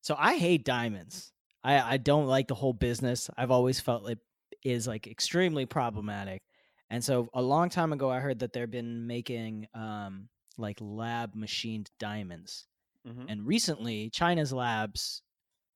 so 0.00 0.16
I 0.18 0.36
hate 0.36 0.64
diamonds. 0.64 1.32
I 1.62 1.80
I 1.80 1.96
don't 1.96 2.26
like 2.26 2.48
the 2.48 2.54
whole 2.54 2.72
business. 2.72 3.30
I've 3.36 3.50
always 3.52 3.78
felt 3.78 4.08
it 4.10 4.18
is 4.64 4.88
like 4.88 5.06
extremely 5.06 5.66
problematic. 5.66 6.42
And 6.90 7.02
so 7.02 7.28
a 7.32 7.42
long 7.42 7.68
time 7.70 7.92
ago 7.92 8.10
I 8.10 8.18
heard 8.20 8.40
that 8.40 8.52
they've 8.52 8.70
been 8.70 9.06
making 9.06 9.68
um 9.74 10.28
like 10.58 10.78
lab 10.80 11.34
machined 11.34 11.90
diamonds. 11.98 12.66
Mhm. 13.06 13.26
And 13.28 13.46
recently 13.46 14.10
China's 14.10 14.52
labs 14.52 15.22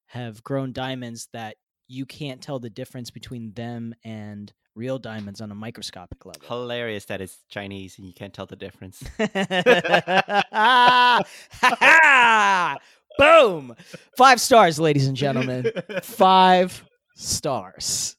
have 0.07 0.43
grown 0.45 0.73
diamonds 0.73 1.29
that 1.33 1.57
you 1.89 2.07
can't 2.07 2.43
tell 2.43 2.59
the 2.59 2.71
difference 2.71 3.11
between 3.11 3.53
them 3.53 3.95
and 4.05 4.53
real 4.75 4.99
diamonds 4.99 5.41
on 5.41 5.51
a 5.51 5.55
microscopic 5.55 6.25
level. 6.27 6.43
Hilarious 6.47 7.07
that 7.07 7.21
it's 7.21 7.39
Chinese 7.49 7.99
and 7.99 8.07
you 8.07 8.13
can't 8.13 8.35
tell 8.35 8.47
the 8.47 8.57
difference. 8.57 9.03
Boom! 13.19 13.75
Five 14.17 14.41
stars, 14.41 14.79
ladies 14.79 15.07
and 15.07 15.17
gentlemen. 15.17 15.71
Five 16.03 16.85
stars. 17.15 18.17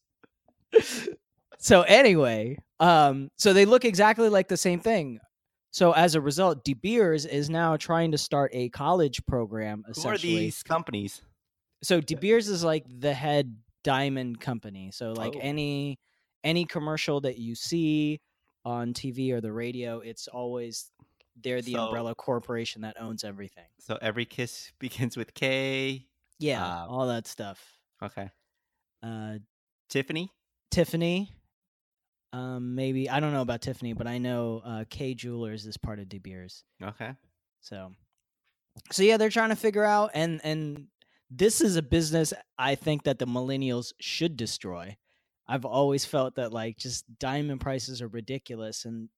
So 1.59 1.81
anyway, 1.83 2.57
um, 2.79 3.29
so 3.35 3.53
they 3.53 3.65
look 3.65 3.85
exactly 3.85 4.29
like 4.29 4.47
the 4.47 4.57
same 4.57 4.79
thing. 4.79 5.19
So 5.71 5.91
as 5.91 6.15
a 6.15 6.21
result, 6.21 6.63
De 6.63 6.73
Beers 6.73 7.25
is 7.25 7.49
now 7.49 7.77
trying 7.77 8.11
to 8.11 8.17
start 8.17 8.51
a 8.53 8.69
college 8.69 9.25
program. 9.25 9.83
Essentially, 9.87 10.31
who 10.31 10.37
are 10.37 10.39
these 10.41 10.63
companies? 10.63 11.21
so 11.83 12.01
De 12.01 12.15
Beers 12.15 12.47
is 12.47 12.63
like 12.63 12.85
the 12.87 13.13
head 13.13 13.55
diamond 13.83 14.39
company. 14.41 14.91
So 14.91 15.13
like 15.13 15.35
Oh. 15.35 15.39
any 15.41 15.99
any 16.43 16.65
commercial 16.65 17.21
that 17.21 17.37
you 17.37 17.55
see 17.55 18.19
on 18.65 18.93
TV 18.93 19.31
or 19.31 19.41
the 19.41 19.51
radio, 19.51 19.99
it's 19.99 20.27
always 20.27 20.91
they're 21.43 21.61
the 21.61 21.73
So- 21.73 21.85
umbrella 21.85 22.15
corporation 22.15 22.81
that 22.81 22.99
owns 22.99 23.23
everything. 23.23 23.67
So 23.79 23.97
every 24.01 24.25
kiss 24.25 24.71
begins 24.79 25.15
with 25.17 25.33
Kay. 25.35 26.07
Yeah, 26.39 26.83
Um, 26.83 26.89
all 26.89 27.07
that 27.07 27.27
stuff. 27.27 27.77
Okay. 28.01 28.29
Uh, 29.03 29.37
Tiffany. 29.89 30.31
Tiffany, 30.71 31.31
um, 32.33 32.75
maybe 32.75 33.09
I 33.09 33.19
don't 33.19 33.33
know 33.33 33.41
about 33.41 33.61
Tiffany, 33.61 33.93
but 33.93 34.07
I 34.07 34.17
know 34.17 34.61
uh, 34.65 34.83
Kay 34.89 35.13
Jewelers 35.13 35.65
is 35.65 35.77
part 35.77 35.99
of 35.99 36.09
De 36.09 36.19
Beers. 36.19 36.63
Okay. 36.83 37.11
So, 37.61 37.93
so 38.91 39.03
yeah, 39.03 39.17
they're 39.17 39.29
trying 39.29 39.49
to 39.49 39.55
figure 39.55 39.83
out, 39.85 40.11
and 40.13 40.41
and 40.43 40.87
this 41.29 41.61
is 41.61 41.75
a 41.75 41.81
business 41.81 42.33
I 42.57 42.75
think 42.75 43.03
that 43.03 43.19
the 43.19 43.27
millennials 43.27 43.93
should 43.99 44.37
destroy. 44.37 44.97
I've 45.47 45.65
always 45.65 46.03
felt 46.03 46.35
that 46.35 46.51
like 46.51 46.77
just 46.77 47.05
diamond 47.19 47.61
prices 47.61 48.01
are 48.01 48.07
ridiculous, 48.09 48.85
and 48.85 49.09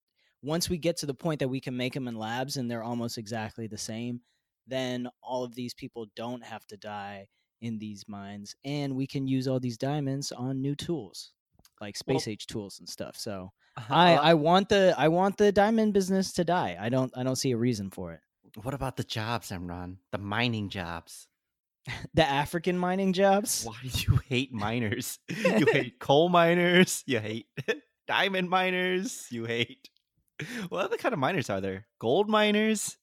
once 0.42 0.70
we 0.70 0.78
get 0.78 0.98
to 0.98 1.06
the 1.06 1.14
point 1.14 1.40
that 1.40 1.50
we 1.50 1.60
can 1.60 1.76
make 1.76 1.94
them 1.94 2.08
in 2.08 2.16
labs 2.16 2.58
and 2.58 2.70
they're 2.70 2.84
almost 2.84 3.18
exactly 3.18 3.68
the 3.68 3.78
same, 3.78 4.22
then 4.68 5.10
all 5.22 5.44
of 5.44 5.56
these 5.56 5.74
people 5.74 6.08
don't 6.16 6.44
have 6.46 6.66
to 6.68 6.78
die 6.78 7.28
in 7.62 7.78
these 7.80 8.06
mines, 8.08 8.56
and 8.64 8.96
we 8.96 9.08
can 9.08 9.28
use 9.28 9.48
all 9.48 9.60
these 9.60 9.78
diamonds 9.78 10.32
on 10.32 10.62
new 10.62 10.76
tools. 10.76 11.34
Like 11.82 11.96
Well- 12.06 12.20
space 12.20 12.28
age 12.28 12.46
tools 12.48 12.80
and 12.80 12.88
stuff. 12.90 13.16
So 13.18 13.52
Uh-huh. 13.78 13.94
I 13.94 14.16
Uh, 14.16 14.22
I 14.22 14.34
want 14.34 14.70
the 14.70 14.94
I 14.98 15.08
want 15.08 15.38
the 15.38 15.52
diamond 15.52 15.94
business 15.94 16.34
to 16.34 16.44
die. 16.44 16.78
I 16.80 16.90
don't 16.90 17.12
I 17.18 17.24
don't 17.24 17.38
see 17.38 17.52
a 17.52 17.58
reason 17.58 17.90
for 17.90 18.14
it. 18.14 18.22
what 18.64 18.74
about 18.74 18.98
the 18.98 19.04
jobs, 19.04 19.50
Imran? 19.52 19.98
The 20.12 20.18
mining 20.18 20.70
jobs. 20.70 21.28
The 22.14 22.28
African 22.28 22.78
mining 22.78 23.14
jobs. 23.14 23.64
Why 23.66 23.78
do 23.82 23.90
you 24.06 24.18
hate 24.28 24.52
miners? 24.54 25.18
You 25.60 25.66
hate 25.72 26.00
coal 26.00 26.30
miners. 26.30 27.04
You 27.08 27.20
hate 27.20 27.48
diamond 28.08 28.50
miners. 28.50 29.28
You 29.32 29.46
hate. 29.46 29.90
What 30.70 30.86
other 30.86 30.98
kind 30.98 31.14
of 31.14 31.20
miners 31.20 31.50
are 31.50 31.62
there? 31.62 31.88
Gold 32.00 32.30
miners. 32.30 32.98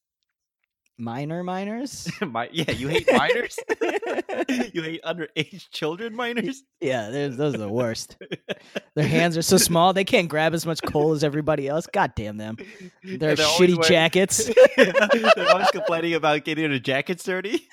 Miner 0.99 1.43
miners. 1.43 2.09
Mi- 2.21 2.49
yeah, 2.51 2.71
you 2.71 2.87
hate 2.87 3.07
miners. 3.11 3.57
you 4.73 4.81
hate 4.81 5.01
underage 5.03 5.69
children 5.69 6.15
miners. 6.15 6.63
yeah, 6.81 7.09
those 7.09 7.53
are 7.53 7.57
the 7.59 7.69
worst. 7.69 8.17
Their 8.95 9.07
hands 9.07 9.37
are 9.37 9.43
so 9.43 9.57
small 9.57 9.93
they 9.93 10.03
can't 10.03 10.27
grab 10.27 10.55
as 10.55 10.65
much 10.65 10.81
coal 10.81 11.11
as 11.11 11.23
everybody 11.23 11.67
else. 11.67 11.85
God 11.85 12.13
damn 12.15 12.37
them. 12.37 12.57
Their 13.03 13.35
they're 13.35 13.45
shitty 13.45 13.77
wearing- 13.77 13.81
jackets. 13.83 14.49
they're 14.75 15.49
always 15.51 15.69
complaining 15.71 16.15
about 16.15 16.43
getting 16.45 16.69
their 16.69 16.79
jackets 16.79 17.23
dirty. 17.23 17.67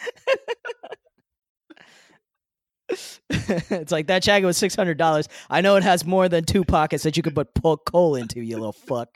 it's 3.31 3.91
like 3.91 4.09
that 4.09 4.23
jacket 4.23 4.45
was 4.45 4.59
six 4.59 4.75
hundred 4.77 4.99
dollars. 4.99 5.29
I 5.49 5.63
know 5.63 5.77
it 5.77 5.83
has 5.83 6.05
more 6.05 6.29
than 6.29 6.45
two 6.45 6.65
pockets 6.65 7.05
that 7.05 7.17
you 7.17 7.23
could 7.23 7.35
put 7.35 7.55
pull 7.55 7.79
coal 7.79 8.17
into, 8.17 8.41
you 8.43 8.57
little 8.57 8.73
fuck. 8.75 9.09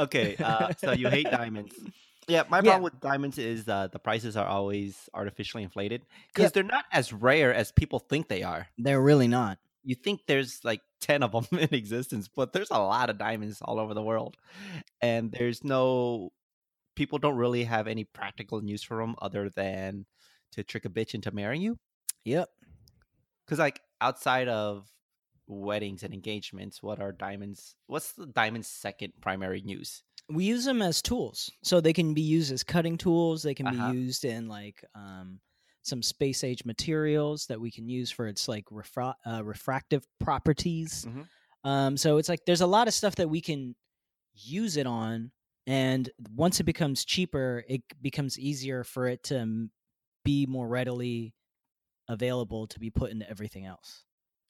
Okay, 0.00 0.36
uh, 0.38 0.72
so 0.78 0.92
you 0.92 1.08
hate 1.08 1.30
diamonds. 1.30 1.74
Yeah, 2.28 2.44
my 2.48 2.58
Yeah. 2.58 2.62
problem 2.62 2.82
with 2.84 3.00
diamonds 3.00 3.38
is 3.38 3.68
uh, 3.68 3.88
the 3.88 3.98
prices 3.98 4.36
are 4.36 4.46
always 4.46 5.08
artificially 5.14 5.62
inflated 5.62 6.02
because 6.28 6.44
Yep. 6.44 6.52
they're 6.52 6.62
not 6.64 6.84
as 6.92 7.12
rare 7.12 7.52
as 7.52 7.72
people 7.72 7.98
think 7.98 8.28
they 8.28 8.42
are. 8.42 8.68
They're 8.78 9.00
really 9.02 9.28
not. 9.28 9.58
You 9.82 9.94
think 9.94 10.20
there's 10.26 10.60
like 10.64 10.80
10 11.00 11.22
of 11.22 11.32
them 11.32 11.46
in 11.58 11.74
existence, 11.74 12.28
but 12.28 12.52
there's 12.52 12.70
a 12.70 12.78
lot 12.78 13.10
of 13.10 13.18
diamonds 13.18 13.60
all 13.62 13.80
over 13.80 13.94
the 13.94 14.02
world. 14.02 14.36
And 15.00 15.32
there's 15.32 15.64
no, 15.64 16.30
people 16.94 17.18
don't 17.18 17.36
really 17.36 17.64
have 17.64 17.88
any 17.88 18.04
practical 18.04 18.62
use 18.64 18.82
for 18.82 18.98
them 18.98 19.16
other 19.20 19.50
than 19.50 20.06
to 20.52 20.62
trick 20.62 20.84
a 20.84 20.88
bitch 20.90 21.14
into 21.14 21.30
marrying 21.32 21.62
you. 21.62 21.78
Yep. 22.24 22.48
Because, 23.44 23.58
like, 23.58 23.80
outside 24.00 24.48
of 24.48 24.86
weddings 25.50 26.02
and 26.02 26.14
engagements, 26.14 26.82
what 26.82 27.00
are 27.00 27.12
diamonds? 27.12 27.74
What's 27.86 28.12
the 28.12 28.26
diamond's 28.26 28.68
second 28.68 29.12
primary 29.20 29.60
use? 29.60 30.02
we 30.32 30.44
use 30.44 30.64
them 30.64 30.80
as 30.80 31.02
tools 31.02 31.50
so 31.64 31.80
they 31.80 31.92
can 31.92 32.14
be 32.14 32.20
used 32.22 32.52
as 32.52 32.62
cutting 32.62 32.96
tools 32.96 33.42
they 33.42 33.54
can 33.54 33.66
Uh-huh. 33.66 33.90
be 33.90 33.98
used 33.98 34.24
in 34.24 34.46
like 34.46 34.84
um, 34.94 35.40
some 35.82 36.02
space 36.04 36.44
age 36.44 36.64
materials 36.64 37.46
that 37.46 37.60
we 37.60 37.68
can 37.68 37.88
use 37.88 38.12
for 38.12 38.28
its 38.28 38.46
like 38.46 38.64
refra- 38.66 39.16
uh, 39.26 39.42
refractive 39.42 40.06
properties 40.20 41.04
Mhm. 41.08 41.26
um, 41.64 41.96
so 41.96 42.18
it's 42.18 42.28
like 42.28 42.44
there's 42.46 42.60
a 42.60 42.66
lot 42.66 42.86
of 42.86 42.94
stuff 42.94 43.16
that 43.16 43.28
we 43.28 43.40
can 43.40 43.74
use 44.34 44.76
it 44.76 44.86
on 44.86 45.32
and 45.66 46.10
once 46.36 46.60
it 46.60 46.64
becomes 46.64 47.04
cheaper 47.04 47.64
it 47.66 47.82
becomes 48.00 48.38
easier 48.38 48.84
for 48.84 49.08
it 49.08 49.24
to 49.24 49.36
m- 49.38 49.72
be 50.24 50.46
more 50.46 50.68
readily 50.68 51.34
available 52.08 52.68
to 52.68 52.78
be 52.78 52.90
put 52.90 53.10
into 53.10 53.28
everything 53.28 53.66
else 53.66 54.04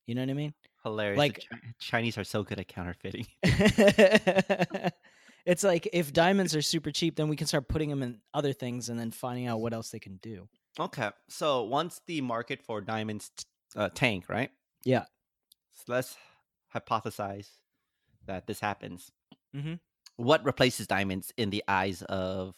you 0.06 0.14
know 0.14 0.20
what 0.20 0.30
i 0.30 0.34
mean 0.34 0.52
Hilarious. 0.82 1.18
Like- 1.18 1.46
Chinese 1.78 2.16
are 2.18 2.24
so 2.24 2.42
good 2.42 2.58
at 2.58 2.68
counterfeiting. 2.68 3.26
it's 5.44 5.62
like 5.64 5.88
if 5.92 6.12
diamonds 6.12 6.54
are 6.54 6.62
super 6.62 6.90
cheap, 6.90 7.16
then 7.16 7.28
we 7.28 7.36
can 7.36 7.46
start 7.46 7.68
putting 7.68 7.90
them 7.90 8.02
in 8.02 8.20
other 8.34 8.52
things 8.52 8.88
and 8.88 8.98
then 8.98 9.10
finding 9.10 9.46
out 9.46 9.60
what 9.60 9.72
else 9.72 9.90
they 9.90 9.98
can 9.98 10.16
do. 10.22 10.48
Okay, 10.78 11.10
so 11.28 11.64
once 11.64 12.00
the 12.06 12.20
market 12.20 12.62
for 12.62 12.80
diamonds 12.80 13.30
t- 13.36 13.44
uh, 13.76 13.88
tank, 13.94 14.28
right? 14.28 14.50
Yeah. 14.84 15.04
So 15.72 15.84
let's 15.92 16.16
hypothesize 16.74 17.48
that 18.26 18.46
this 18.46 18.60
happens. 18.60 19.10
Mhm. 19.54 19.80
What 20.16 20.44
replaces 20.44 20.86
diamonds 20.86 21.32
in 21.36 21.50
the 21.50 21.64
eyes 21.66 22.02
of 22.02 22.54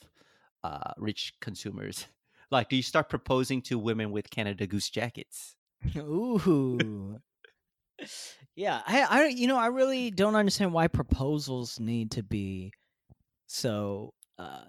uh, 0.65 0.93
rich 0.99 1.35
consumers? 1.41 2.07
Like, 2.51 2.69
do 2.69 2.77
you 2.77 2.83
start 2.83 3.09
proposing 3.09 3.63
to 3.63 3.79
women 3.79 4.11
with 4.13 4.29
Canada 4.29 4.67
Goose 4.67 4.91
jackets? 4.91 5.57
Ooh. 5.97 7.19
Yeah, 8.55 8.81
I, 8.87 9.03
I, 9.03 9.27
you 9.27 9.47
know, 9.47 9.57
I 9.59 9.67
really 9.69 10.11
don't 10.11 10.35
understand 10.37 10.73
why 10.73 10.89
proposals 10.89 11.79
need 11.81 12.13
to 12.13 12.23
be 12.23 12.73
so 13.47 14.13
uh, 14.39 14.65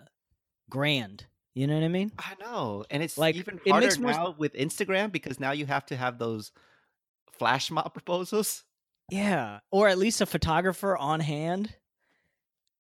grand. 0.70 1.26
You 1.56 1.68
know 1.68 1.76
what 1.76 1.84
I 1.84 1.88
mean? 1.90 2.12
I 2.18 2.34
know, 2.40 2.84
and 2.90 3.04
it's 3.04 3.18
Like, 3.18 3.36
even 3.36 3.60
it 3.64 3.70
harder 3.70 3.86
makes 3.88 4.00
more 4.00 4.12
s- 4.12 4.18
now 4.18 4.36
with 4.38 4.54
Instagram 4.54 5.12
because 5.12 5.40
now 5.40 5.52
you 5.52 5.66
have 5.68 5.86
to 5.88 5.96
have 5.96 6.18
those 6.18 6.52
flash 7.32 7.70
mob 7.70 7.94
proposals. 7.94 8.64
Yeah, 9.12 9.60
or 9.72 9.88
at 9.88 9.98
least 9.98 10.22
a 10.22 10.26
photographer 10.26 10.98
on 10.98 11.20
hand, 11.20 11.76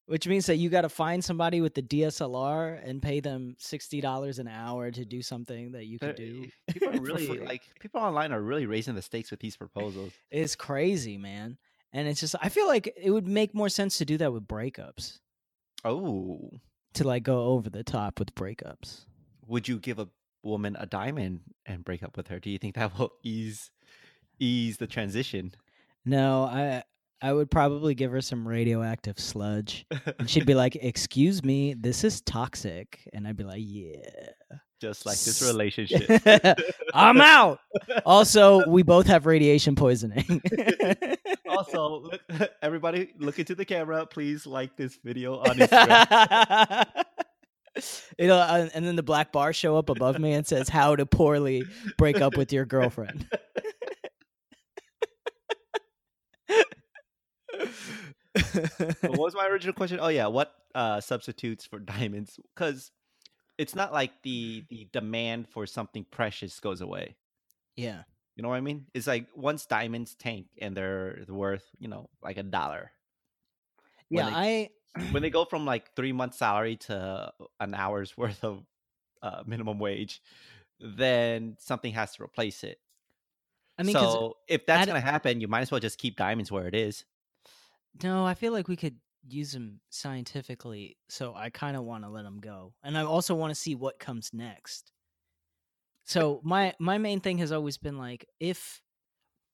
which 0.06 0.28
means 0.28 0.46
that 0.48 0.58
you 0.58 0.70
got 0.70 0.82
to 0.82 0.90
find 0.90 1.24
somebody 1.24 1.62
with 1.62 1.74
the 1.74 1.82
DSLR 1.82 2.80
and 2.88 3.02
pay 3.02 3.20
them 3.20 3.56
sixty 3.60 4.02
dollars 4.02 4.40
an 4.40 4.48
hour 4.48 4.92
to 4.92 5.06
do 5.06 5.22
something 5.22 5.72
that 5.72 5.86
you 5.86 6.00
could 6.00 6.16
do. 6.16 6.46
Eh, 6.68 6.72
people 6.74 6.90
are 6.90 7.02
really 7.02 7.40
like 7.40 7.62
people 7.80 8.02
online 8.02 8.32
are 8.32 8.42
really 8.42 8.66
raising 8.66 8.96
the 8.96 9.02
stakes 9.02 9.32
with 9.32 9.40
these 9.40 9.56
proposals. 9.58 10.12
It's 10.32 10.56
crazy, 10.56 11.18
man. 11.18 11.58
And 11.92 12.08
it's 12.08 12.20
just 12.20 12.36
I 12.42 12.50
feel 12.50 12.68
like 12.68 12.92
it 12.98 13.12
would 13.12 13.28
make 13.28 13.54
more 13.54 13.70
sense 13.70 13.98
to 14.00 14.06
do 14.06 14.18
that 14.18 14.34
with 14.34 14.48
breakups. 14.48 15.20
Oh, 15.86 16.50
To 16.96 17.04
like 17.08 17.24
go 17.24 17.46
over 17.48 17.70
the 17.70 17.84
top 17.84 18.20
with 18.20 18.34
breakups. 18.36 19.06
would 19.48 19.68
you 19.68 19.78
give 19.80 20.00
a 20.00 20.08
woman 20.44 20.76
a 20.80 20.86
diamond 20.86 21.42
and 21.66 21.84
break 21.86 22.04
up 22.04 22.18
with 22.18 22.28
her? 22.30 22.40
Do 22.40 22.50
you 22.50 22.58
think 22.58 22.76
that 22.76 22.98
will 22.98 23.12
ease 23.24 23.70
ease 24.40 24.78
the 24.78 24.88
transition? 24.88 25.54
No, 26.06 26.44
I 26.44 26.84
I 27.24 27.32
would 27.32 27.50
probably 27.50 27.96
give 27.96 28.12
her 28.12 28.20
some 28.20 28.46
radioactive 28.46 29.18
sludge. 29.18 29.86
And 30.20 30.30
she'd 30.30 30.46
be 30.46 30.56
like, 30.64 30.76
"Excuse 30.76 31.42
me, 31.42 31.74
this 31.74 32.04
is 32.04 32.20
toxic." 32.20 33.08
And 33.14 33.26
I'd 33.26 33.38
be 33.38 33.46
like, 33.46 33.62
"Yeah." 33.64 33.96
Just 34.82 35.06
like 35.06 35.18
this 35.18 35.42
relationship. 35.42 36.22
I'm 36.94 37.22
out. 37.22 37.60
Also, 38.06 38.70
we 38.70 38.84
both 38.84 39.08
have 39.08 39.26
radiation 39.26 39.76
poisoning. 39.76 40.42
also, 41.48 42.02
look, 42.02 42.22
everybody, 42.62 43.14
look 43.18 43.40
into 43.40 43.56
the 43.56 43.64
camera. 43.64 44.06
Please 44.06 44.46
like 44.46 44.76
this 44.76 45.00
video 45.02 45.38
on 45.38 45.58
Instagram. 45.58 46.86
you 48.20 48.28
know, 48.28 48.42
and 48.74 48.86
then 48.86 48.98
the 48.98 49.04
black 49.04 49.32
bar 49.32 49.54
show 49.54 49.78
up 49.78 49.88
above 49.88 50.20
me 50.20 50.34
and 50.34 50.46
says, 50.46 50.68
"How 50.68 50.98
to 50.98 51.06
poorly 51.06 51.64
break 51.98 52.20
up 52.20 52.36
with 52.36 52.52
your 52.52 52.66
girlfriend." 52.66 53.26
What 59.02 59.18
was 59.18 59.36
my 59.36 59.48
original 59.52 59.74
question? 59.74 60.00
Oh 60.02 60.08
yeah, 60.10 60.28
what 60.28 60.54
uh, 60.76 61.00
substitutes 61.02 61.66
for 61.66 61.80
diamonds? 61.80 62.40
Because 62.56 62.92
it's 63.58 63.76
not 63.76 63.94
like 63.94 64.12
the 64.24 64.64
the 64.70 64.88
demand 64.92 65.48
for 65.50 65.66
something 65.66 66.06
precious 66.10 66.60
goes 66.60 66.82
away. 66.82 67.16
yeah, 67.76 68.04
You 68.36 68.44
know 68.44 68.50
what 68.50 68.56
I 68.56 68.62
mean? 68.62 68.86
It's 68.94 69.08
like 69.08 69.28
once 69.36 69.66
diamonds 69.66 70.16
tank 70.16 70.48
and 70.60 70.76
they're 70.76 71.24
worth, 71.28 71.66
you 71.80 71.88
know, 71.88 72.10
like 72.24 72.38
a 72.38 72.44
dollar. 72.44 72.92
Yeah. 74.10 74.30
they- 74.30 74.36
I 74.36 74.70
When 75.12 75.22
they 75.24 75.30
go 75.40 75.46
from 75.46 75.66
like 75.66 75.96
three 75.96 76.12
months' 76.14 76.38
salary 76.40 76.78
to 76.88 77.32
an 77.60 77.74
hour's 77.76 78.18
worth 78.22 78.44
of 78.44 78.64
uh, 79.22 79.44
minimum 79.46 79.80
wage, 79.80 80.22
then 80.80 81.56
something 81.60 81.94
has 81.94 82.16
to 82.16 82.24
replace 82.24 82.64
it. 82.64 82.80
I 83.78 83.84
mean, 83.84 83.94
so 83.96 84.38
if 84.48 84.66
that's 84.66 84.82
I'd- 84.84 84.88
gonna 84.88 85.00
happen, 85.02 85.42
you 85.42 85.48
might 85.48 85.62
as 85.62 85.72
well 85.72 85.80
just 85.80 85.98
keep 86.00 86.16
diamonds 86.18 86.52
where 86.52 86.68
it 86.68 86.76
is. 86.76 87.06
No, 88.02 88.26
I 88.26 88.34
feel 88.34 88.54
like 88.54 88.68
we 88.68 88.76
could 88.76 88.98
use 89.28 89.52
them 89.52 89.82
scientifically. 89.90 90.98
So 91.10 91.34
I 91.36 91.50
kind 91.50 91.78
of 91.78 91.84
want 91.84 92.04
to 92.04 92.10
let 92.10 92.24
them 92.24 92.40
go, 92.40 92.74
and 92.84 92.98
I 92.98 93.04
also 93.04 93.36
want 93.36 93.52
to 93.52 93.56
see 93.56 93.76
what 93.76 94.00
comes 94.00 94.32
next. 94.34 94.92
So 96.06 96.42
my 96.44 96.74
my 96.80 96.98
main 96.98 97.20
thing 97.22 97.38
has 97.40 97.52
always 97.52 97.78
been 97.78 97.98
like 97.98 98.26
if 98.40 98.82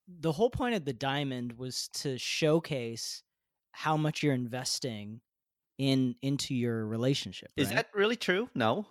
the 0.08 0.32
whole 0.32 0.50
point 0.50 0.76
of 0.76 0.86
the 0.86 0.94
diamond 0.94 1.58
was 1.58 1.88
to 1.90 2.18
showcase 2.18 3.24
how 3.72 3.96
much 3.96 4.24
you're 4.24 4.34
investing 4.34 5.22
in 5.78 6.16
into 6.22 6.56
your 6.56 6.86
relationship. 6.86 7.52
Is 7.58 7.70
that 7.70 7.88
really 7.94 8.16
true? 8.16 8.50
No. 8.56 8.88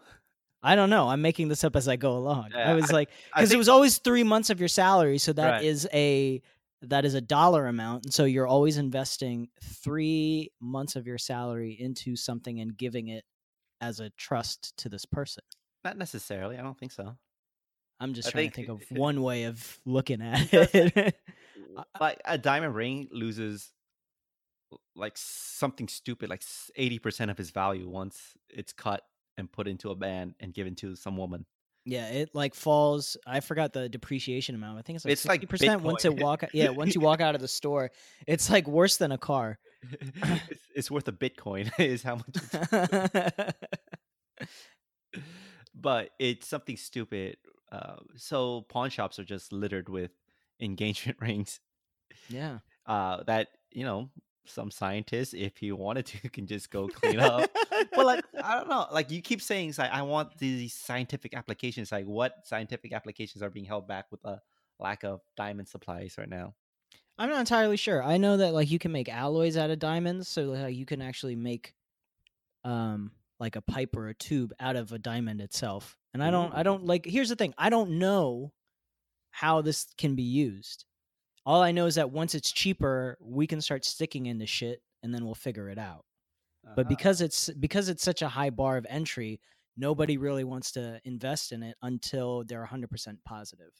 I 0.60 0.74
don't 0.74 0.90
know. 0.90 1.08
I'm 1.08 1.22
making 1.22 1.48
this 1.48 1.62
up 1.62 1.76
as 1.76 1.86
I 1.86 1.94
go 1.96 2.16
along. 2.16 2.52
I 2.52 2.74
was 2.74 2.90
like, 2.92 3.10
I 3.32 3.40
because 3.40 3.52
it 3.52 3.58
was 3.58 3.68
always 3.68 3.98
three 3.98 4.24
months 4.24 4.50
of 4.50 4.58
your 4.58 4.68
salary, 4.68 5.18
so 5.18 5.32
that 5.34 5.52
Right. 5.52 5.64
is 5.64 5.88
a 5.92 6.42
that 6.82 7.04
is 7.04 7.14
a 7.14 7.20
dollar 7.20 7.66
amount, 7.66 8.04
and 8.04 8.14
so 8.14 8.24
you're 8.24 8.46
always 8.46 8.76
investing 8.76 9.48
three 9.62 10.50
months 10.60 10.96
of 10.96 11.06
your 11.06 11.18
salary 11.18 11.76
into 11.78 12.16
something 12.16 12.60
and 12.60 12.76
giving 12.76 13.08
it 13.08 13.24
as 13.80 14.00
a 14.00 14.10
trust 14.10 14.76
to 14.78 14.88
this 14.88 15.04
person. 15.04 15.42
Not 15.84 15.96
necessarily. 15.96 16.56
I 16.56 16.62
don't 16.62 16.78
think 16.78 16.92
so. 16.92 17.16
I'm 18.00 18.14
just 18.14 18.28
I 18.28 18.30
trying 18.32 18.50
think- 18.50 18.66
to 18.68 18.76
think 18.78 18.90
of 18.92 18.96
one 18.98 19.22
way 19.22 19.44
of 19.44 19.78
looking 19.84 20.22
at 20.22 20.48
it. 20.52 21.16
like 22.00 22.20
a 22.24 22.38
diamond 22.38 22.74
ring 22.74 23.08
loses 23.10 23.72
like 24.94 25.14
something 25.16 25.88
stupid 25.88 26.28
like 26.28 26.42
80% 26.42 27.30
of 27.30 27.40
its 27.40 27.50
value 27.50 27.88
once 27.88 28.36
it's 28.50 28.72
cut 28.72 29.02
and 29.36 29.50
put 29.50 29.66
into 29.68 29.90
a 29.90 29.94
band 29.94 30.34
and 30.40 30.52
given 30.52 30.74
to 30.76 30.94
some 30.96 31.16
woman 31.16 31.46
Yeah, 31.88 32.06
it 32.08 32.34
like 32.34 32.54
falls. 32.54 33.16
I 33.26 33.40
forgot 33.40 33.72
the 33.72 33.88
depreciation 33.88 34.54
amount. 34.54 34.78
I 34.78 34.82
think 34.82 34.96
it's 34.96 35.06
like 35.06 35.40
sixty 35.40 35.46
percent 35.46 35.80
once 35.80 36.04
it 36.04 36.20
walk. 36.20 36.44
Yeah, 36.52 36.68
once 36.68 36.94
you 36.94 37.00
walk 37.00 37.22
out 37.22 37.34
of 37.34 37.40
the 37.40 37.48
store, 37.60 37.90
it's 38.26 38.50
like 38.50 38.68
worse 38.68 38.98
than 38.98 39.10
a 39.10 39.16
car. 39.16 39.58
it's, 40.50 40.62
it's 40.74 40.90
worth 40.90 41.08
a 41.08 41.12
Bitcoin 41.12 41.70
is 41.78 42.02
how 42.02 42.16
much. 42.16 43.54
It's, 45.12 45.22
but 45.74 46.10
it's 46.18 46.46
something 46.46 46.76
stupid. 46.76 47.38
Uh, 47.72 47.96
so 48.16 48.66
pawn 48.68 48.90
shops 48.90 49.18
are 49.18 49.24
just 49.24 49.50
littered 49.50 49.88
with 49.88 50.10
engagement 50.60 51.16
rings. 51.22 51.58
yeah. 52.28 52.58
Uh, 52.84 53.22
that 53.24 53.48
you 53.72 53.84
know 53.84 54.10
some 54.48 54.70
scientists, 54.70 55.34
if 55.34 55.56
he 55.56 55.72
wanted 55.72 56.06
to, 56.06 56.28
can 56.30 56.46
just 56.46 56.70
go 56.70 56.88
clean 56.88 57.20
up. 57.20 57.50
but 57.94 58.06
like 58.06 58.24
I 58.42 58.58
don't 58.58 58.68
know, 58.68 58.86
like 58.92 59.10
you 59.10 59.20
keep 59.20 59.42
saying, 59.42 59.70
it's 59.70 59.78
like 59.78 59.92
I 59.92 60.02
want 60.02 60.36
these 60.38 60.74
scientific 60.74 61.34
applications. 61.34 61.92
Like 61.92 62.06
what 62.06 62.46
scientific 62.46 62.92
applications 62.92 63.42
are 63.42 63.50
being 63.50 63.66
held 63.66 63.86
back 63.88 64.06
with 64.10 64.24
a 64.24 64.40
lack 64.78 65.04
of 65.04 65.20
diamond 65.36 65.68
supplies 65.68 66.16
right 66.18 66.28
now? 66.28 66.54
I'm 67.18 67.28
not 67.28 67.40
entirely 67.40 67.76
sure. 67.76 68.02
I 68.02 68.16
know 68.16 68.36
that 68.36 68.54
like 68.54 68.70
you 68.70 68.78
can 68.78 68.92
make 68.92 69.08
alloys 69.08 69.56
out 69.56 69.70
of 69.70 69.78
diamonds, 69.78 70.28
so 70.28 70.44
like 70.44 70.76
you 70.76 70.86
can 70.86 71.02
actually 71.02 71.36
make 71.36 71.74
um 72.64 73.12
like 73.40 73.56
a 73.56 73.60
pipe 73.60 73.96
or 73.96 74.08
a 74.08 74.14
tube 74.14 74.52
out 74.60 74.76
of 74.76 74.92
a 74.92 74.98
diamond 74.98 75.40
itself. 75.40 75.96
And 76.14 76.22
I 76.22 76.30
don't 76.30 76.54
I 76.54 76.62
don't 76.62 76.86
like 76.86 77.04
here's 77.04 77.28
the 77.28 77.36
thing. 77.36 77.54
I 77.58 77.70
don't 77.70 77.98
know 77.98 78.52
how 79.30 79.62
this 79.62 79.86
can 79.96 80.14
be 80.14 80.22
used. 80.22 80.84
All 81.48 81.62
I 81.62 81.72
know 81.72 81.86
is 81.86 81.94
that 81.94 82.10
once 82.10 82.34
it's 82.34 82.52
cheaper, 82.52 83.16
we 83.22 83.46
can 83.46 83.62
start 83.62 83.82
sticking 83.86 84.26
into 84.26 84.44
shit 84.44 84.82
and 85.02 85.14
then 85.14 85.24
we'll 85.24 85.34
figure 85.34 85.70
it 85.70 85.78
out. 85.78 86.04
But 86.62 86.82
Uh-huh. 86.82 86.88
because 86.90 87.22
it's 87.22 87.48
because 87.48 87.88
it's 87.88 88.02
such 88.02 88.20
a 88.20 88.28
high 88.28 88.50
bar 88.50 88.76
of 88.76 88.84
entry, 88.90 89.40
nobody 89.74 90.18
really 90.18 90.44
wants 90.44 90.72
to 90.72 91.00
invest 91.04 91.52
in 91.52 91.62
it 91.62 91.78
until 91.80 92.44
they're 92.44 92.60
100% 92.66 93.24
positive. 93.24 93.72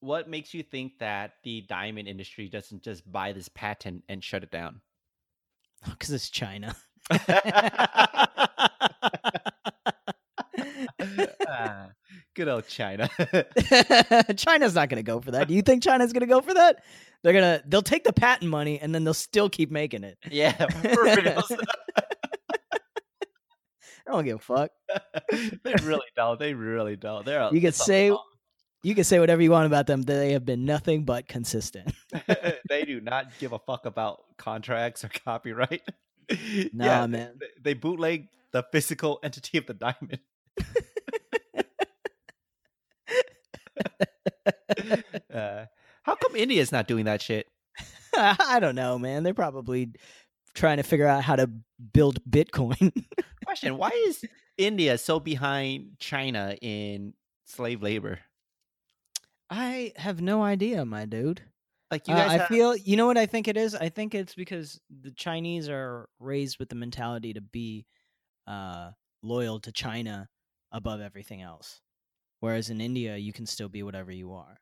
what 0.00 0.28
makes 0.28 0.52
you 0.52 0.62
think 0.62 0.98
that 0.98 1.36
the 1.44 1.62
diamond 1.62 2.06
industry 2.08 2.46
doesn't 2.46 2.82
just 2.82 3.10
buy 3.10 3.32
this 3.32 3.48
patent 3.48 4.04
and 4.10 4.22
shut 4.22 4.42
it 4.42 4.50
down? 4.50 4.82
Cuz 5.98 6.10
it's 6.10 6.28
China. 6.28 6.76
Ah, 11.48 11.88
good 12.34 12.48
old 12.48 12.66
China. 12.66 13.08
China's 14.36 14.74
not 14.74 14.88
going 14.88 14.96
to 14.96 15.02
go 15.02 15.20
for 15.20 15.30
that. 15.32 15.48
Do 15.48 15.54
you 15.54 15.62
think 15.62 15.82
China's 15.82 16.12
going 16.12 16.20
to 16.22 16.26
go 16.26 16.40
for 16.40 16.54
that? 16.54 16.82
They're 17.22 17.32
going 17.32 17.58
to 17.58 17.64
they'll 17.66 17.82
take 17.82 18.04
the 18.04 18.12
patent 18.12 18.50
money 18.50 18.78
and 18.80 18.94
then 18.94 19.04
they'll 19.04 19.14
still 19.14 19.48
keep 19.48 19.70
making 19.70 20.04
it. 20.04 20.18
yeah. 20.30 20.54
I 24.06 24.12
don't 24.12 24.24
give 24.24 24.36
a 24.36 24.38
fuck. 24.38 24.70
they 25.62 25.74
really 25.82 26.06
don't. 26.14 26.38
They 26.38 26.52
really 26.52 26.96
don't. 26.96 27.24
They're 27.24 27.48
You 27.52 27.60
can 27.62 27.72
say 27.72 28.10
lot. 28.10 28.22
you 28.82 28.94
can 28.94 29.04
say 29.04 29.18
whatever 29.18 29.40
you 29.40 29.50
want 29.50 29.66
about 29.66 29.86
them. 29.86 30.02
They 30.02 30.32
have 30.32 30.44
been 30.44 30.66
nothing 30.66 31.04
but 31.04 31.26
consistent. 31.26 31.90
they 32.68 32.84
do 32.84 33.00
not 33.00 33.28
give 33.38 33.52
a 33.54 33.58
fuck 33.58 33.86
about 33.86 34.20
contracts 34.36 35.04
or 35.04 35.08
copyright. 35.24 35.82
Nah, 36.72 36.84
Yeah, 36.84 37.06
man. 37.06 37.32
They, 37.40 37.46
they 37.62 37.74
bootleg 37.74 38.28
the 38.52 38.62
physical 38.72 39.20
entity 39.22 39.56
of 39.58 39.66
the 39.66 39.74
diamond. 39.74 40.18
uh, 45.34 45.66
how 46.02 46.14
come 46.14 46.36
India's 46.36 46.72
not 46.72 46.88
doing 46.88 47.04
that 47.06 47.22
shit? 47.22 47.46
I 48.16 48.58
don't 48.60 48.74
know, 48.74 48.98
man. 48.98 49.22
They're 49.22 49.34
probably 49.34 49.92
trying 50.54 50.76
to 50.76 50.82
figure 50.82 51.06
out 51.06 51.22
how 51.24 51.36
to 51.36 51.50
build 51.92 52.20
Bitcoin. 52.28 52.92
Question: 53.44 53.76
Why 53.76 53.90
is 54.06 54.24
India 54.56 54.98
so 54.98 55.18
behind 55.20 55.98
China 55.98 56.56
in 56.62 57.14
slave 57.44 57.82
labor? 57.82 58.20
I 59.50 59.92
have 59.96 60.20
no 60.20 60.42
idea, 60.42 60.84
my 60.84 61.04
dude. 61.04 61.42
Like 61.90 62.08
you 62.08 62.14
Uh, 62.14 62.18
guys, 62.18 62.30
I 62.30 62.38
have- 62.38 62.48
feel 62.48 62.76
you 62.76 62.96
know 62.96 63.06
what 63.06 63.18
I 63.18 63.26
think 63.26 63.48
it 63.48 63.56
is. 63.56 63.74
I 63.74 63.88
think 63.88 64.14
it's 64.14 64.34
because 64.34 64.80
the 64.90 65.10
Chinese 65.10 65.68
are 65.68 66.08
raised 66.18 66.58
with 66.58 66.68
the 66.68 66.74
mentality 66.76 67.32
to 67.34 67.40
be 67.40 67.86
uh, 68.46 68.90
loyal 69.22 69.60
to 69.60 69.72
China 69.72 70.28
above 70.72 71.00
everything 71.00 71.40
else, 71.42 71.80
whereas 72.44 72.68
in 72.68 72.78
India 72.80 73.16
you 73.16 73.32
can 73.32 73.46
still 73.46 73.70
be 73.70 73.82
whatever 73.82 74.12
you 74.12 74.34
are. 74.34 74.60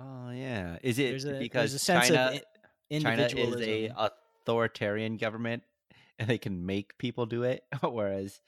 Oh 0.00 0.30
yeah, 0.30 0.78
is 0.82 0.98
it 0.98 1.24
a 1.24 1.38
because 1.38 1.70
there's 1.70 1.74
a 1.74 1.78
sense 1.78 2.08
China? 2.08 2.32
of 2.32 2.34
i- 2.34 2.98
China 2.98 3.26
is 3.26 3.60
a 3.60 3.92
authoritarian 3.96 5.16
government, 5.16 5.62
and 6.18 6.28
they 6.28 6.38
can 6.38 6.66
make 6.66 6.98
people 6.98 7.24
do 7.26 7.44
it, 7.44 7.62
whereas 7.82 8.40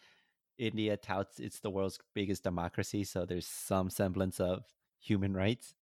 India 0.59 0.96
touts 0.96 1.38
it's 1.38 1.61
the 1.61 1.70
world's 1.70 1.98
biggest 2.12 2.42
democracy, 2.42 3.04
so 3.04 3.24
there's 3.24 3.46
some 3.46 3.88
semblance 3.88 4.40
of 4.40 4.64
human 4.98 5.33
rights. 5.33 5.74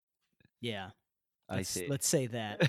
yeah, 0.60 0.90
I 1.50 1.56
let's, 1.58 1.70
see. 1.70 1.88
let's 1.88 2.08
say 2.08 2.28
that. 2.38 2.60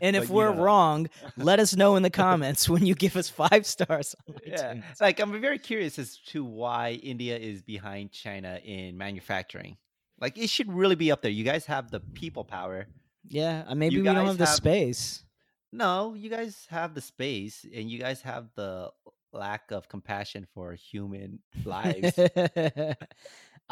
And 0.00 0.16
if 0.16 0.28
we're 0.30 0.54
know. 0.54 0.62
wrong, 0.62 1.08
let 1.36 1.58
us 1.60 1.76
know 1.76 1.96
in 1.96 2.02
the 2.02 2.10
comments 2.10 2.68
when 2.68 2.84
you 2.86 2.94
give 2.94 3.16
us 3.16 3.28
five 3.28 3.66
stars. 3.66 4.14
On 4.28 4.34
yeah, 4.46 4.74
iTunes. 4.74 5.00
like 5.00 5.20
I'm 5.20 5.40
very 5.40 5.58
curious 5.58 5.98
as 5.98 6.16
to 6.28 6.44
why 6.44 6.92
India 7.02 7.36
is 7.36 7.62
behind 7.62 8.12
China 8.12 8.58
in 8.64 8.96
manufacturing. 8.96 9.76
Like 10.20 10.38
it 10.38 10.48
should 10.50 10.72
really 10.72 10.94
be 10.96 11.10
up 11.10 11.22
there. 11.22 11.30
You 11.30 11.44
guys 11.44 11.66
have 11.66 11.90
the 11.90 12.00
people 12.00 12.44
power. 12.44 12.86
yeah. 13.28 13.64
uh, 13.66 13.74
Maybe 13.74 13.96
we 13.98 14.02
don't 14.04 14.16
have 14.26 14.38
the 14.38 14.46
have- 14.46 14.54
space. 14.54 15.24
No, 15.74 16.12
you 16.14 16.28
guys 16.28 16.66
have 16.68 16.94
the 16.94 17.00
space, 17.00 17.64
and 17.74 17.90
you 17.90 17.98
guys 17.98 18.20
have 18.20 18.50
the 18.56 18.90
lack 19.32 19.70
of 19.70 19.88
compassion 19.88 20.46
for 20.52 20.74
human 20.74 21.38
lives. 21.64 22.12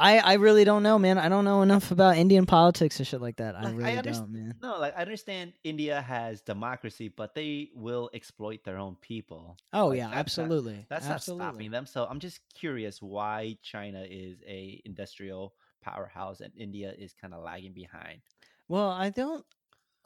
I 0.01 0.19
I 0.19 0.33
really 0.35 0.65
don't 0.65 0.83
know, 0.83 0.99
man. 0.99 1.19
I 1.19 1.29
don't 1.29 1.45
know 1.45 1.61
enough 1.63 1.91
about 1.91 2.17
Indian 2.17 2.47
politics 2.47 2.99
and 2.99 3.07
shit 3.07 3.21
like 3.21 3.37
that. 3.37 3.55
I 3.55 3.63
Like, 3.63 3.73
I 3.75 3.77
really 3.77 3.93
underst- 3.99 4.21
don't, 4.21 4.33
man. 4.33 4.55
No, 4.63 4.79
like 4.79 4.97
I 4.97 5.03
understand 5.03 5.53
India 5.63 6.01
has 6.01 6.41
democracy, 6.41 7.09
but 7.09 7.35
they 7.35 7.71
will 7.75 8.09
exploit 8.15 8.65
their 8.65 8.79
own 8.79 8.97
people. 9.01 9.59
Oh 9.73 9.89
Like, 9.89 9.99
yeah, 9.99 10.05
that's 10.07 10.15
not- 10.15 10.19
absolutely. 10.45 10.87
That's 10.89 11.07
absolutely. 11.07 11.45
not 11.45 11.53
stopping 11.55 11.71
them. 11.71 11.87
So 11.87 12.07
I'm 12.07 12.19
just 12.21 12.41
curious 12.55 13.03
why 13.03 13.59
China 13.63 14.05
is 14.09 14.39
a 14.47 14.81
industrial 14.85 15.55
powerhouse 15.83 16.41
and 16.41 16.53
India 16.57 16.95
is 16.99 17.13
kind 17.13 17.35
of 17.35 17.43
lagging 17.43 17.73
behind. 17.75 18.23
Well, 18.69 18.89
I 18.91 19.11
don't. 19.11 19.45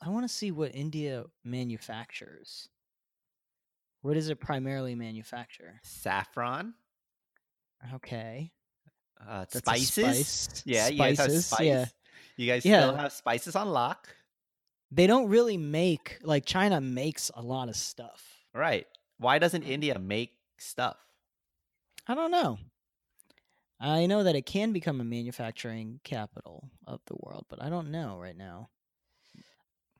I 0.02 0.08
want 0.10 0.24
to 0.24 0.34
see 0.34 0.50
what 0.50 0.74
India 0.74 1.24
manufactures. 1.44 2.68
What 4.02 4.14
does 4.14 4.28
it 4.28 4.40
primarily 4.40 4.94
manufacture? 4.94 5.80
Saffron, 5.82 6.74
Okay, 7.94 8.52
uh, 9.26 9.44
spices. 9.48 10.26
spice. 10.28 10.62
Yeah, 10.66 10.88
you 10.88 10.98
guys 10.98 11.18
have 11.18 11.26
Spices, 11.26 11.46
spice. 11.46 11.66
Yeah, 11.66 11.86
You 12.36 12.46
guys 12.46 12.62
still 12.62 12.94
have 12.96 13.12
spices 13.12 13.56
on 13.56 13.68
lock, 13.70 14.08
they 14.90 15.06
don't 15.06 15.28
really 15.28 15.56
make 15.56 16.18
like 16.22 16.44
China 16.44 16.80
makes 16.80 17.30
a 17.34 17.42
lot 17.42 17.68
of 17.68 17.76
stuff. 17.76 18.22
right? 18.54 18.86
Why 19.18 19.38
doesn't 19.38 19.62
India 19.62 19.98
make 19.98 20.32
stuff? 20.58 20.96
I 22.06 22.14
don't 22.14 22.30
know. 22.30 22.58
I 23.80 24.06
know 24.06 24.22
that 24.22 24.36
it 24.36 24.46
can 24.46 24.72
become 24.72 25.00
a 25.00 25.04
manufacturing 25.04 26.00
capital 26.04 26.70
of 26.86 27.00
the 27.06 27.16
world, 27.20 27.46
but 27.48 27.62
I 27.62 27.68
don't 27.68 27.90
know 27.90 28.18
right 28.18 28.36
now. 28.36 28.68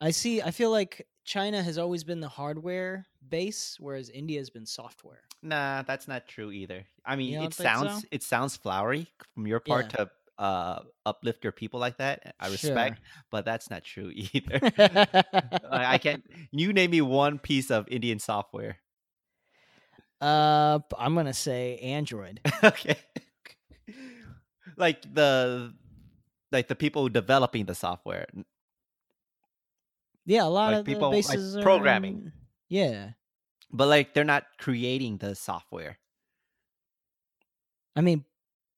I 0.01 0.11
see. 0.11 0.43
I 0.43 0.51
feel 0.51 0.71
like 0.71 1.07
China 1.25 1.63
has 1.63 1.79
always 1.79 2.05
been 2.05 2.21
the 2.21 2.29
hardware 2.29 3.07
base, 3.29 3.77
whereas 3.81 4.11
India 4.11 4.39
has 4.39 4.51
been 4.51 4.67
software. 4.67 5.23
Nah, 5.43 5.83
that's 5.83 6.07
not 6.07 6.29
true 6.29 6.51
either. 6.51 6.85
I 7.05 7.17
mean, 7.17 7.43
it 7.43 7.55
sounds 7.55 8.03
so? 8.03 8.09
it 8.11 8.23
sounds 8.23 8.57
flowery 8.57 9.09
from 9.35 9.47
your 9.47 9.61
part 9.61 9.91
to 9.91 10.11
uh 10.39 10.81
uplift 11.07 11.45
your 11.45 11.53
people 11.53 11.81
like 11.81 11.99
that. 11.99 12.35
I 12.39 12.49
respect, 12.49 13.01
but 13.31 13.45
that's 13.45 13.71
not 13.71 13.85
true 13.85 14.11
either. 14.15 14.61
I, 15.71 15.99
can't. 15.99 16.25
You 16.51 16.73
name 16.73 16.91
me 16.91 17.01
one 17.01 17.39
piece 17.39 17.71
of 17.71 17.89
Indian 17.89 18.19
software. 18.19 18.79
uh, 20.21 20.79
I'm 20.99 21.15
gonna 21.15 21.35
say 21.35 21.79
Android. 21.79 22.41
okay. 22.65 22.97
like 24.77 25.03
the 25.13 25.75
like 26.53 26.69
the 26.69 26.75
people 26.75 27.09
developing 27.09 27.65
the 27.65 27.75
software. 27.75 28.27
Yeah, 30.27 30.45
a 30.45 30.49
lot 30.49 30.73
Like 30.73 30.81
of 30.81 30.87
people, 30.87 31.11
the 31.11 31.17
like, 31.19 31.27
bases 31.27 31.57
are 31.57 31.63
programming. 31.63 32.15
in- 32.15 32.33
Yeah, 32.69 33.11
But 33.71 33.89
like 33.89 34.15
they're 34.15 34.25
not 34.25 34.45
creating 34.59 35.19
the 35.19 35.35
software. 35.35 35.99
I 37.97 38.01
mean, 38.01 38.25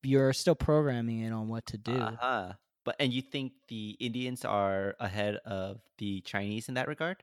you're 0.03 0.33
still 0.33 0.55
programming 0.55 1.21
it 1.21 1.31
on 1.33 1.49
what 1.49 1.67
to 1.67 1.79
do. 1.79 1.95
Uh-huh. 1.97 2.53
But 2.85 2.97
and 3.01 3.13
you 3.13 3.23
think 3.23 3.53
the 3.69 3.97
Indians 3.99 4.45
are 4.45 4.95
ahead 5.01 5.37
of 5.45 5.81
the 5.99 6.21
Chinese 6.21 6.69
in 6.69 6.75
that 6.75 6.87
regard? 6.89 7.23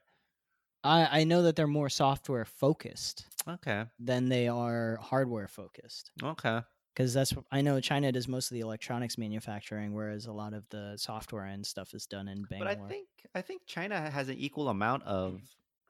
I 0.84 1.22
I 1.22 1.24
know 1.24 1.44
that 1.44 1.56
they're 1.56 1.68
more 1.68 1.90
software 1.90 2.44
focused 2.46 3.26
Okay. 3.48 3.86
than 4.00 4.28
they 4.30 4.48
are 4.50 4.98
hardware 5.02 5.48
focused. 5.48 6.12
Okay. 6.22 6.62
Because 6.94 7.14
that's 7.14 7.34
I 7.52 7.62
know 7.62 7.80
China 7.80 8.12
does 8.12 8.28
most 8.28 8.52
of 8.52 8.56
the 8.56 8.62
electronics 8.62 9.18
manufacturing, 9.18 9.94
whereas 9.94 10.26
a 10.28 10.32
lot 10.32 10.54
of 10.54 10.64
the 10.70 10.94
software 10.98 11.46
and 11.46 11.66
stuff 11.66 11.94
is 11.94 12.06
done 12.06 12.28
in 12.28 12.44
Bangalore. 12.44 12.76
But 12.76 12.86
I 12.86 12.88
think 12.90 13.08
I 13.36 13.42
think 13.42 13.62
China 13.66 14.10
has 14.12 14.30
an 14.30 14.38
equal 14.38 14.70
amount 14.70 15.04
of 15.04 15.42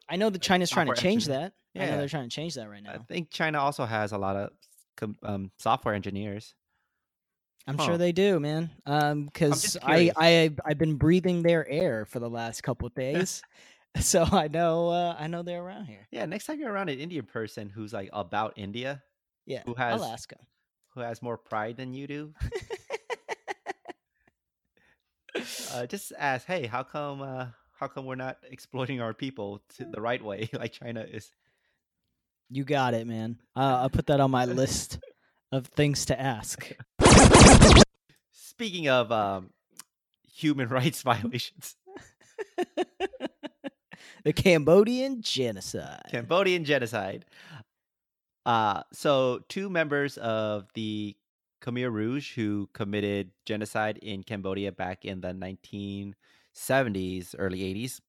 I 0.10 0.16
know 0.16 0.30
that 0.30 0.42
China's 0.42 0.70
trying 0.70 0.88
to 0.88 0.96
change 0.96 1.24
engineer. 1.28 1.40
that. 1.76 1.82
I 1.82 1.86
know 1.86 1.92
Yeah. 1.92 1.98
they're 1.98 2.08
trying 2.10 2.30
to 2.30 2.36
change 2.36 2.56
that 2.56 2.70
right 2.70 2.84
now. 2.84 2.92
I 2.94 2.98
think 3.00 3.32
China 3.32 3.60
also 3.60 3.86
has 3.86 4.12
a 4.12 4.18
lot 4.18 4.36
of 4.36 4.50
um, 5.24 5.52
software 5.58 5.94
engineers. 5.96 6.54
I'm 7.66 7.78
Huh. 7.78 7.86
sure 7.86 7.98
they 7.98 8.12
do, 8.12 8.40
man. 8.40 8.70
Um, 8.86 9.26
because 9.26 9.62
just 9.62 9.78
I. 9.82 10.12
I 10.18 10.52
I've 10.66 10.78
been 10.78 10.96
breathing 10.96 11.42
their 11.44 11.68
air 11.70 12.06
for 12.06 12.20
the 12.20 12.30
last 12.30 12.62
couple 12.62 12.86
of 12.88 12.94
days, 13.08 13.42
so 14.00 14.24
I 14.30 14.50
know 14.50 14.90
uh, 14.90 15.16
I 15.18 15.28
know 15.28 15.44
they're 15.44 15.64
around 15.64 15.86
here. 15.86 16.08
Yeah, 16.12 16.26
next 16.26 16.46
time 16.46 16.60
you're 16.60 16.72
around 16.72 16.90
an 16.90 17.00
Indian 17.00 17.26
person 17.26 17.70
who's 17.70 17.94
like 17.94 18.10
about 18.14 18.54
India, 18.58 19.02
Yeah, 19.46 19.64
Who 19.66 19.74
has- 19.76 20.02
them. 20.02 20.40
Who 20.94 21.02
has 21.02 21.22
more 21.22 21.38
pride 21.38 21.78
than 21.78 21.94
you 21.94 22.08
do, 22.08 22.34
uh, 25.74 25.86
just 25.88 26.14
ask, 26.18 26.46
hey, 26.46 26.68
how 26.68 26.84
come 26.84 27.22
uh, 27.22 27.48
how 27.80 27.88
come 27.88 28.06
we're 28.06 28.16
not 28.16 28.38
exploiting 28.50 29.02
our 29.02 29.14
people 29.14 29.62
to 29.78 29.86
the 29.86 30.02
right 30.02 30.24
way 30.24 30.50
like 30.54 30.74
China 30.74 31.02
is? 31.02 31.32
you 32.50 32.64
got 32.64 32.94
it, 32.94 33.08
man. 33.08 33.38
Uh, 33.56 33.80
I'll 33.82 33.90
put 33.90 34.08
that 34.08 34.20
on 34.20 34.32
my 34.32 34.46
list 34.46 35.00
of 35.52 35.68
things 35.68 36.06
to 36.06 36.20
ask. 36.20 36.72
Speaking 38.32 38.88
of 38.90 39.12
um, 39.12 39.50
human 40.32 40.70
rights 40.70 41.02
violations, 41.02 41.76
the 44.24 44.34
Cambodian 44.34 45.22
genocide. 45.22 46.04
Cambodian 46.10 46.64
genocide. 46.64 47.26
Uh, 48.46 48.84
so 48.92 49.40
two 49.48 49.70
members 49.70 50.18
of 50.18 50.68
the 50.74 51.16
Khmer 51.62 51.92
Rouge 51.92 52.36
who 52.36 52.70
committed 52.74 53.32
genocide 53.46 53.98
in 53.98 54.24
Cambodia 54.24 54.72
back 54.72 55.06
in 55.06 55.22
the 55.22 55.34
1970s, 55.34 57.36
early 57.38 57.60
80s, 57.60 58.02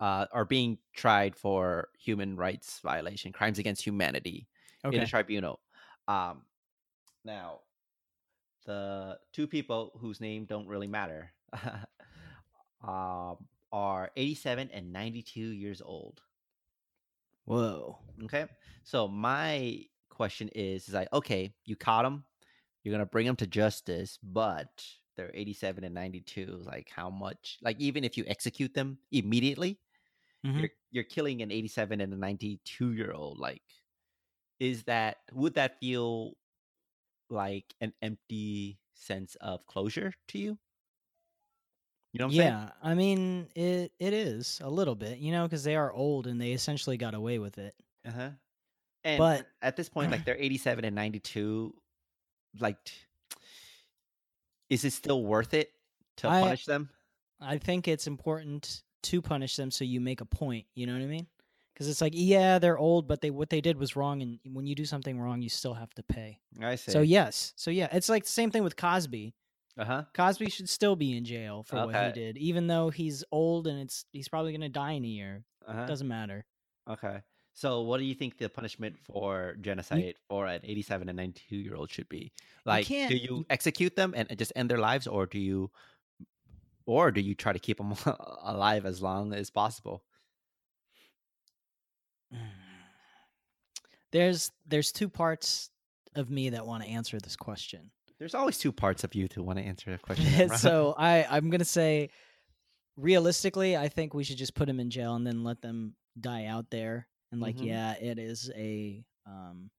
uh, 0.00 0.26
are 0.32 0.44
being 0.44 0.78
tried 0.94 1.36
for 1.36 1.88
human 1.96 2.36
rights 2.36 2.80
violation, 2.82 3.32
crimes 3.32 3.60
against 3.60 3.84
humanity 3.84 4.48
in 4.84 5.00
a 5.00 5.06
tribunal. 5.06 5.60
Um, 6.08 6.42
now, 7.24 7.60
the 8.66 9.18
two 9.32 9.46
people 9.46 9.92
whose 10.00 10.20
name 10.20 10.44
don't 10.44 10.66
really 10.66 10.88
matter 10.88 11.32
um, 12.82 13.36
are 13.72 14.10
87 14.16 14.70
and 14.72 14.92
92 14.92 15.40
years 15.40 15.80
old. 15.80 16.20
Whoa. 17.44 17.98
Okay. 18.24 18.46
So 18.84 19.08
my 19.08 19.84
question 20.10 20.48
is, 20.48 20.88
is 20.88 20.94
like, 20.94 21.08
okay, 21.12 21.54
you 21.64 21.76
caught 21.76 22.02
them, 22.02 22.24
you're 22.84 22.92
gonna 22.92 23.06
bring 23.06 23.26
them 23.26 23.36
to 23.36 23.46
justice, 23.46 24.18
but 24.22 24.86
they're 25.16 25.30
87 25.34 25.84
and 25.84 25.94
92. 25.94 26.46
Like, 26.46 26.90
how 26.90 27.10
much? 27.10 27.58
Like, 27.62 27.80
even 27.80 28.04
if 28.04 28.16
you 28.18 28.24
execute 28.26 28.74
them 28.74 28.98
immediately, 29.12 29.80
Mhm. 30.44 30.64
you're 30.64 30.70
you're 30.90 31.04
killing 31.04 31.42
an 31.42 31.52
87 31.52 32.00
and 32.02 32.14
a 32.14 32.16
92 32.16 32.92
year 32.94 33.12
old. 33.12 33.38
Like, 33.38 33.62
is 34.60 34.84
that 34.84 35.18
would 35.32 35.54
that 35.54 35.80
feel 35.80 36.34
like 37.30 37.74
an 37.80 37.94
empty 38.02 38.80
sense 38.94 39.36
of 39.36 39.66
closure 39.66 40.14
to 40.28 40.38
you? 40.38 40.58
You 42.12 42.18
know 42.18 42.26
what 42.26 42.32
I'm 42.34 42.36
saying? 42.38 42.48
Yeah, 42.52 42.68
I 42.82 42.94
mean 42.94 43.48
it. 43.54 43.92
It 43.98 44.12
is 44.12 44.60
a 44.62 44.68
little 44.68 44.94
bit, 44.94 45.18
you 45.18 45.32
know, 45.32 45.44
because 45.44 45.64
they 45.64 45.76
are 45.76 45.90
old 45.92 46.26
and 46.26 46.40
they 46.40 46.52
essentially 46.52 46.96
got 46.98 47.14
away 47.14 47.38
with 47.38 47.56
it. 47.58 47.74
Uh 48.06 48.10
huh. 48.10 48.30
And 49.04 49.18
But- 49.18 49.40
at- 49.40 49.46
at 49.62 49.76
this 49.76 49.88
point, 49.88 50.10
like 50.10 50.24
they're 50.26 50.36
87 50.38 50.84
and 50.84 50.94
92. 50.94 51.74
Like, 52.60 52.76
is 54.68 54.84
it 54.84 54.92
still 54.92 55.22
worth 55.24 55.54
it 55.54 55.72
to 56.18 56.28
I- 56.28 56.40
punish 56.42 56.64
them? 56.66 56.90
I 57.40 57.58
think 57.58 57.88
it's 57.88 58.06
important 58.06 58.82
to 59.04 59.20
punish 59.20 59.56
them 59.56 59.70
so 59.72 59.84
you 59.84 60.00
make 60.00 60.20
a 60.20 60.24
point. 60.24 60.66
You 60.74 60.86
know 60.86 60.92
what 60.92 61.02
I 61.02 61.06
mean? 61.06 61.26
Because 61.74 61.88
it's 61.88 62.00
like, 62.00 62.12
yeah, 62.14 62.58
they're 62.60 62.78
old, 62.78 63.08
but 63.08 63.20
they 63.20 63.30
what 63.30 63.48
they 63.50 63.60
did 63.60 63.78
was 63.78 63.96
wrong, 63.96 64.22
and 64.22 64.38
when 64.52 64.66
you 64.66 64.74
do 64.74 64.84
something 64.84 65.18
wrong, 65.18 65.40
you 65.42 65.48
still 65.48 65.74
have 65.74 65.92
to 65.94 66.02
pay. 66.02 66.38
I 66.62 66.76
see. 66.76 66.92
So 66.92 67.00
yes, 67.00 67.52
so 67.56 67.70
yeah, 67.70 67.88
it's 67.90 68.08
like 68.10 68.24
the 68.24 68.30
same 68.30 68.50
thing 68.50 68.62
with 68.62 68.76
Cosby. 68.76 69.34
Uh 69.78 69.84
huh. 69.84 70.04
Cosby 70.14 70.50
should 70.50 70.68
still 70.68 70.96
be 70.96 71.16
in 71.16 71.24
jail 71.24 71.62
for 71.62 71.76
what 71.86 71.94
he 71.94 72.00
Okay. 72.00 72.12
did, 72.12 72.36
even 72.38 72.66
though 72.66 72.90
he's 72.90 73.24
old 73.32 73.66
and 73.66 73.80
it's 73.80 74.04
he's 74.12 74.28
probably 74.28 74.52
gonna 74.52 74.68
die 74.68 74.92
in 74.92 75.04
a 75.04 75.08
year. 75.08 75.44
Uh 75.66 75.72
huh. 75.72 75.86
Doesn't 75.86 76.08
matter. 76.08 76.44
Okay. 76.88 77.20
So, 77.54 77.82
what 77.82 77.98
do 77.98 78.04
you 78.04 78.14
think 78.14 78.38
the 78.38 78.48
punishment 78.48 78.98
for 78.98 79.56
genocide 79.60 80.14
for 80.28 80.46
an 80.46 80.60
87 80.64 81.08
and 81.08 81.16
92 81.16 81.56
year 81.56 81.74
old 81.74 81.90
should 81.90 82.08
be? 82.08 82.32
Like, 82.64 82.86
can't- 82.86 83.10
do 83.10 83.16
you 83.16 83.44
execute 83.50 83.94
them 83.94 84.14
and, 84.16 84.26
and 84.30 84.38
just 84.38 84.52
end 84.56 84.70
their 84.70 84.78
lives, 84.78 85.06
or 85.06 85.26
do 85.26 85.38
you, 85.38 85.70
or 86.86 87.10
do 87.10 87.20
you 87.20 87.34
try 87.34 87.52
to 87.52 87.58
keep 87.58 87.76
them 87.78 87.94
alive 88.42 88.86
as 88.86 89.02
long 89.02 89.32
as 89.34 89.50
possible? 89.50 90.02
There's 94.12 94.50
there's 94.66 94.92
two 94.92 95.08
parts 95.08 95.70
of 96.14 96.28
me 96.30 96.50
that 96.50 96.66
want 96.66 96.82
to 96.82 96.88
answer 96.88 97.18
this 97.18 97.34
question. 97.36 97.90
There's 98.22 98.36
always 98.36 98.56
two 98.56 98.70
parts 98.70 99.02
of 99.02 99.16
you 99.16 99.26
to 99.26 99.42
want 99.42 99.58
to 99.58 99.64
answer 99.64 99.92
a 99.92 99.98
question. 99.98 100.48
So 100.56 100.94
I 100.96 101.26
I'm 101.28 101.50
gonna 101.50 101.64
say, 101.64 102.10
realistically, 102.96 103.76
I 103.76 103.88
think 103.88 104.14
we 104.14 104.22
should 104.22 104.36
just 104.36 104.54
put 104.54 104.66
them 104.66 104.78
in 104.78 104.90
jail 104.90 105.16
and 105.16 105.26
then 105.26 105.42
let 105.42 105.60
them 105.60 105.96
die 106.20 106.44
out 106.44 106.70
there. 106.70 107.08
And 107.32 107.40
like, 107.40 107.56
Mhm. 107.56 107.66
yeah, 107.66 107.94
it 108.00 108.20
is 108.20 108.48
a 108.54 109.04
um, 109.26 109.72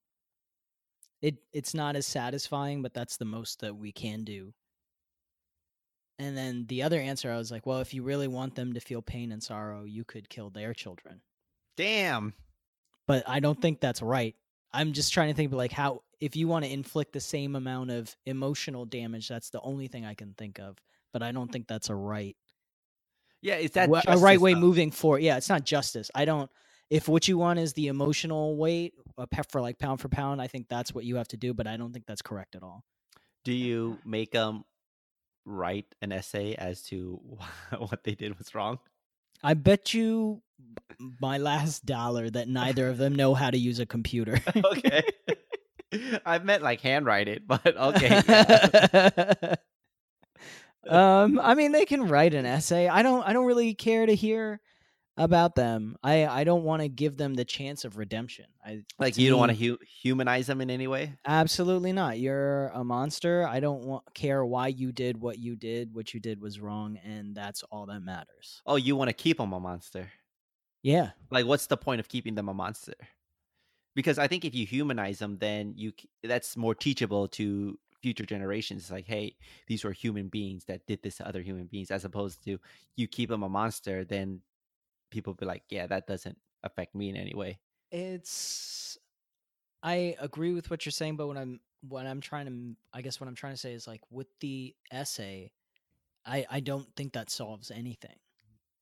it 1.21 1.38
it's 1.53 1.73
not 1.73 1.95
as 1.95 2.06
satisfying, 2.06 2.82
but 2.82 2.93
that's 2.93 3.15
the 3.15 3.23
most 3.23 3.62
that 3.62 3.77
we 3.77 3.93
can 3.93 4.25
do. 4.25 4.53
And 6.19 6.36
then 6.36 6.65
the 6.67 6.84
other 6.84 6.99
answer, 6.99 7.32
I 7.32 7.38
was 7.38 7.49
like, 7.49 7.65
well, 7.65 7.79
if 7.79 7.93
you 7.93 8.03
really 8.03 8.27
want 8.27 8.56
them 8.56 8.73
to 8.73 8.82
feel 8.82 9.01
pain 9.01 9.32
and 9.32 9.41
sorrow, 9.41 9.86
you 9.86 10.03
could 10.03 10.27
kill 10.27 10.49
their 10.49 10.73
children. 10.73 11.21
damn. 11.77 12.34
But 13.08 13.23
I 13.25 13.39
don't 13.39 13.62
think 13.62 13.79
that's 13.79 14.01
right. 14.01 14.36
I'm 14.73 14.91
just 14.91 15.13
trying 15.13 15.29
to 15.29 15.34
think, 15.34 15.53
like, 15.53 15.71
how 15.71 16.03
if 16.23 16.38
you 16.38 16.47
want 16.47 16.65
to 16.65 16.71
inflict 16.71 17.13
the 17.13 17.21
same 17.21 17.55
amount 17.55 17.91
of 17.91 18.15
emotional 18.25 18.86
damage, 18.86 19.27
that's 19.29 19.51
the 19.51 19.62
only 19.62 19.88
thing 19.89 20.05
I 20.05 20.15
can 20.15 20.36
think 20.36 20.59
of. 20.59 20.77
But 21.13 21.23
I 21.23 21.33
don't 21.33 21.51
think 21.51 21.67
that's 21.67 21.89
a 21.89 21.95
right 21.95 22.38
Yeah, 23.41 23.57
is 23.57 23.71
that 23.73 23.89
a 24.07 24.17
right 24.19 24.41
way 24.41 24.55
though? 24.55 24.59
moving 24.62 24.91
forward. 24.91 25.23
Yeah, 25.23 25.38
it's 25.38 25.49
not 25.49 25.65
justice. 25.65 26.12
I 26.15 26.25
don't. 26.25 26.51
If 26.91 27.09
what 27.09 27.27
you 27.29 27.38
want 27.39 27.59
is 27.59 27.73
the 27.73 27.88
emotional 27.88 28.57
weight 28.57 28.95
pe- 29.31 29.43
for 29.51 29.62
like 29.62 29.79
pound 29.79 30.01
for 30.01 30.09
pound, 30.09 30.41
I 30.41 30.47
think 30.47 30.69
that's 30.69 30.93
what 30.93 31.05
you 31.05 31.17
have 31.17 31.29
to 31.29 31.38
do. 31.38 31.53
But 31.55 31.67
I 31.67 31.77
don't 31.77 31.93
think 31.93 32.07
that's 32.07 32.23
correct 32.23 32.55
at 32.55 32.63
all. 32.63 32.83
Do 33.45 33.53
you 33.53 33.99
make 34.05 34.31
them 34.31 34.65
write 35.45 35.88
an 36.01 36.12
essay 36.13 36.55
as 36.55 36.83
to 36.83 37.21
what 37.77 38.03
they 38.03 38.15
did 38.15 38.38
was 38.38 38.55
wrong? 38.55 38.79
I 39.43 39.55
bet 39.55 39.93
you 39.93 40.41
my 40.99 41.38
last 41.39 41.86
dollar 41.86 42.29
that 42.29 42.47
neither 42.49 42.89
of 42.89 42.97
them 42.97 43.15
know 43.15 43.33
how 43.36 43.51
to 43.51 43.57
use 43.57 43.79
a 43.79 43.86
computer. 43.88 44.39
okay. 44.65 45.03
I 46.25 46.39
meant 46.39 46.63
like 46.63 46.82
handwrite 46.82 47.27
it, 47.27 47.43
but 47.47 47.75
okay. 47.77 48.21
yeah. 48.27 49.56
um, 50.89 51.39
I 51.39 51.56
mean, 51.56 51.71
they 51.71 51.86
can 51.86 52.08
write 52.08 52.34
an 52.34 52.45
essay. 52.45 52.88
I 52.88 53.01
don't. 53.01 53.23
I 53.23 53.34
don't 53.34 53.45
really 53.45 53.73
care 53.73 54.06
to 54.06 54.15
hear 54.15 54.62
about 55.15 55.56
them. 55.56 55.95
I 56.03 56.25
I 56.25 56.43
don't 56.43 56.63
want 56.63 56.82
to 56.82 56.89
give 56.89 57.17
them 57.17 57.36
the 57.36 57.45
chance 57.45 57.86
of 57.86 57.97
redemption. 57.97 58.45
I 58.65 58.84
like 58.99 59.17
you 59.17 59.29
don't 59.29 59.39
want 59.39 59.51
to 59.51 59.58
hu- 59.58 59.77
humanize 60.01 60.47
them 60.47 60.62
in 60.62 60.69
any 60.69 60.88
way. 60.88 61.13
Absolutely 61.25 61.93
not. 61.93 62.19
You're 62.19 62.67
a 62.69 62.84
monster. 62.84 63.47
I 63.47 63.60
don't 63.60 63.86
want, 63.86 64.03
care 64.13 64.43
why 64.45 64.67
you 64.67 64.91
did 64.91 65.17
what 65.17 65.38
you 65.38 65.56
did. 65.56 65.93
What 65.93 66.13
you 66.13 66.19
did 66.19 66.41
was 66.41 66.60
wrong, 66.60 66.97
and 67.03 67.36
that's 67.36 67.63
all 67.71 67.86
that 67.88 68.01
matters. 68.01 68.62
Oh, 68.65 68.75
you 68.75 68.95
want 68.95 69.10
to 69.10 69.13
keep 69.13 69.38
them 69.38 69.53
a 69.53 69.60
monster. 69.60 70.12
Yeah. 70.82 71.12
Like, 71.32 71.45
what's 71.45 71.67
the 71.67 71.77
point 71.77 72.01
of 72.01 72.10
keeping 72.10 72.36
them 72.36 72.49
a 72.49 72.53
monster? 72.53 72.93
Because 73.95 74.17
I 74.17 74.27
think 74.27 74.43
if 74.45 74.56
you 74.56 74.65
humanize 74.65 75.19
them, 75.19 75.38
then 75.38 75.73
you 75.75 75.93
that's 76.23 76.58
more 76.58 76.73
teachable 76.73 77.27
to 77.29 77.77
future 78.03 78.25
generations. 78.25 78.84
It's 78.84 78.91
like, 78.91 79.08
hey, 79.08 79.36
these 79.67 79.84
were 79.84 79.93
human 79.93 80.27
beings 80.27 80.65
that 80.65 80.86
did 80.86 81.01
this 81.01 81.17
to 81.17 81.27
other 81.27 81.41
human 81.41 81.65
beings, 81.65 81.89
as 81.89 82.06
opposed 82.06 82.43
to 82.43 82.60
you 82.95 83.08
keep 83.08 83.29
them 83.29 83.43
a 83.43 83.49
monster, 83.49 84.03
then 84.03 84.41
people 85.10 85.34
be 85.34 85.45
like, 85.45 85.63
yeah, 85.69 85.88
that 85.88 86.06
doesn't 86.06 86.38
affect 86.63 86.93
me 86.93 87.10
in 87.10 87.15
any 87.15 87.34
way. 87.34 87.60
It's. 87.91 88.97
I 89.82 90.15
agree 90.19 90.53
with 90.53 90.69
what 90.69 90.86
you're 90.86 90.91
saying, 90.91 91.17
but 91.17 91.27
when 91.27 91.38
I'm 91.38 91.60
what 91.88 92.06
I'm 92.06 92.21
trying 92.21 92.45
to 92.45 92.97
I 92.97 93.01
guess 93.01 93.19
what 93.19 93.27
I'm 93.27 93.36
trying 93.36 93.54
to 93.54 93.58
say 93.58 93.73
is 93.73 93.87
like 93.87 94.02
with 94.10 94.27
the 94.39 94.75
essay, 94.91 95.52
I 96.25 96.46
I 96.50 96.60
don't 96.60 96.87
think 96.96 97.13
that 97.13 97.29
solves 97.29 97.71
anything. 97.71 98.17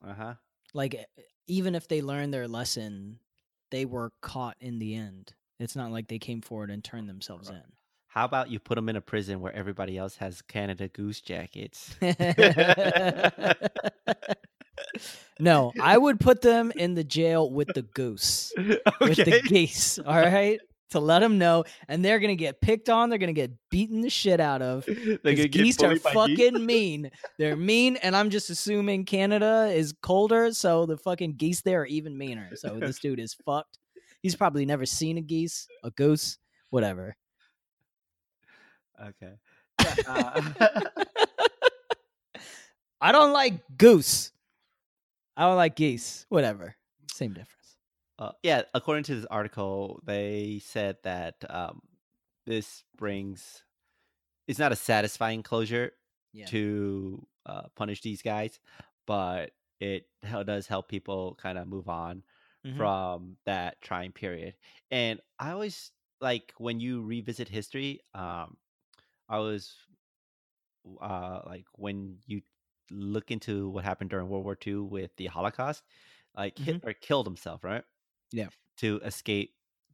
Uh 0.05 0.14
huh. 0.14 0.34
Like 0.74 1.05
even 1.47 1.76
if 1.76 1.88
they 1.88 2.01
learn 2.01 2.32
their 2.32 2.47
lesson, 2.47 3.20
they 3.72 3.86
were 3.86 4.11
caught 4.22 4.55
in 4.59 4.80
the 4.80 4.95
end. 4.95 5.34
It's 5.59 5.76
not 5.76 5.91
like 5.91 6.07
they 6.07 6.19
came 6.19 6.41
forward 6.41 6.69
and 6.69 6.84
turned 6.84 7.09
themselves 7.09 7.49
in. 7.49 7.61
How 8.07 8.26
about 8.26 8.49
you 8.49 8.59
put 8.59 8.76
them 8.76 8.89
in 8.89 8.97
a 8.97 9.01
prison 9.01 9.39
where 9.39 9.53
everybody 9.53 9.97
else 9.97 10.17
has 10.17 10.41
Canada 10.41 10.89
Goose 10.89 11.22
jackets? 11.22 11.95
no, 15.39 15.72
I 15.82 15.97
would 15.97 16.19
put 16.19 16.41
them 16.41 16.74
in 16.76 16.95
the 16.95 17.05
jail 17.05 17.49
with 17.49 17.69
the 17.74 17.84
goose, 17.84 18.51
with 18.57 19.15
the 19.15 19.41
geese. 19.45 19.97
All 19.99 20.15
right, 20.15 20.59
to 20.92 21.00
let 21.00 21.20
them 21.20 21.38
know, 21.38 21.64
and 21.88 22.04
they're 22.04 22.20
gonna 22.20 22.36
get 22.36 22.62
picked 22.62 22.89
on. 22.89 23.10
They're 23.10 23.20
gonna 23.20 23.34
get 23.34 23.52
beaten 23.70 24.02
the 24.02 24.10
shit 24.10 24.39
out 24.39 24.62
of. 24.62 24.86
They're 25.24 25.48
geese 25.48 25.82
are 25.82 25.96
fucking 25.96 26.66
mean. 26.66 27.12
They're 27.38 27.56
mean, 27.56 27.98
and 27.98 28.16
I'm 28.16 28.30
just 28.30 28.50
assuming 28.50 29.06
Canada 29.06 29.72
is 29.74 29.94
colder, 30.02 30.52
so 30.54 30.86
the 30.86 30.98
fucking 30.98 31.36
geese 31.36 31.62
there 31.62 31.82
are 31.82 31.86
even 31.86 32.18
meaner. 32.18 32.50
So 32.56 32.80
this 32.80 33.00
dude 33.02 33.20
is 33.20 33.34
fucked. 33.46 33.78
He's 34.22 34.36
probably 34.36 34.66
never 34.66 34.86
seen 34.86 35.18
a 35.18 35.22
geese, 35.22 35.68
a 35.84 35.92
goose, 35.92 36.38
whatever. 36.70 37.16
Okay. 39.04 39.34
Uh, 40.08 40.42
I 43.02 43.12
don't 43.12 43.34
like 43.34 43.56
goose. 43.78 44.32
I 45.36 45.44
don't 45.44 45.56
like 45.56 45.76
geese. 45.76 46.28
Whatever. 46.30 46.76
Same 47.12 47.34
difference. 47.34 47.61
Uh, 48.22 48.34
yeah, 48.43 48.63
according 48.76 49.03
to 49.05 49.15
this 49.15 49.26
article, 49.28 50.01
they 50.05 50.59
said 50.59 50.97
that 51.03 51.38
um, 51.49 51.82
this 52.45 52.84
brings 52.95 53.65
it's 54.47 54.59
not 54.59 54.72
a 54.74 54.78
satisfying 54.78 55.43
closure 55.43 55.93
Yeah. 56.34 56.51
to 56.51 57.28
uh, 57.45 57.69
punish 57.76 58.01
these 58.01 58.22
guys, 58.22 58.59
but 59.07 59.53
it 59.82 60.07
does 60.24 60.67
help 60.67 60.89
people 60.89 61.36
kind 61.36 61.57
of 61.57 61.67
move 61.67 61.89
on 61.89 62.24
Mhm. 62.63 62.91
from 63.05 63.38
that 63.45 63.82
trying 63.82 64.13
period. 64.13 64.55
And 64.91 65.22
I 65.39 65.51
always 65.51 65.93
like 66.22 66.53
when 66.59 66.80
you 66.82 67.03
revisit 67.03 67.49
history. 67.49 68.01
Um, 68.15 68.57
I 69.30 69.39
was 69.39 69.76
uh, 71.01 71.41
like 71.45 71.65
when 71.74 72.19
you 72.26 72.41
look 72.89 73.32
into 73.32 73.69
what 73.69 73.84
happened 73.84 74.09
during 74.09 74.28
World 74.30 74.43
War 74.43 74.55
II 74.55 74.89
with 74.89 75.15
the 75.17 75.28
Holocaust, 75.28 75.84
like 76.36 76.57
Mhm. 76.57 76.82
Hitler 76.82 76.93
killed 76.93 77.26
himself, 77.26 77.63
right? 77.63 77.84
Yeah. 78.32 78.47
To 78.77 78.99
escape, 79.03 79.53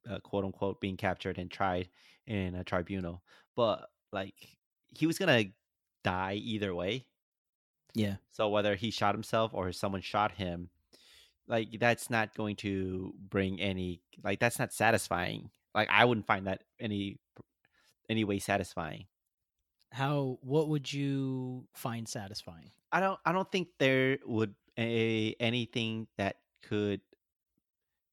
uh, 0.09 0.19
quote 0.19 0.45
unquote, 0.45 0.79
being 0.81 0.97
captured 0.97 1.37
and 1.37 1.51
tried 1.51 1.89
in 2.25 2.55
a 2.55 2.63
tribunal. 2.63 3.23
But 3.55 3.89
like 4.11 4.35
he 4.89 5.07
was 5.07 5.17
gonna 5.17 5.45
die 6.03 6.35
either 6.35 6.73
way. 6.73 7.05
Yeah. 7.93 8.17
So 8.31 8.49
whether 8.49 8.75
he 8.75 8.91
shot 8.91 9.15
himself 9.15 9.53
or 9.53 9.71
someone 9.71 10.01
shot 10.01 10.31
him, 10.31 10.69
like 11.47 11.79
that's 11.79 12.09
not 12.09 12.35
going 12.35 12.55
to 12.57 13.13
bring 13.29 13.59
any 13.59 14.01
like 14.23 14.39
that's 14.39 14.59
not 14.59 14.73
satisfying. 14.73 15.49
Like 15.73 15.89
I 15.91 16.05
wouldn't 16.05 16.27
find 16.27 16.47
that 16.47 16.63
any 16.79 17.19
any 18.09 18.23
way 18.23 18.39
satisfying. 18.39 19.05
How? 19.91 20.37
What 20.41 20.69
would 20.69 20.91
you 20.91 21.67
find 21.73 22.07
satisfying? 22.07 22.71
I 22.91 22.99
don't 22.99 23.19
I 23.25 23.31
don't 23.31 23.51
think 23.51 23.69
there 23.79 24.19
would 24.25 24.53
a 24.77 25.35
anything 25.39 26.07
that 26.17 26.37
could 26.61 27.01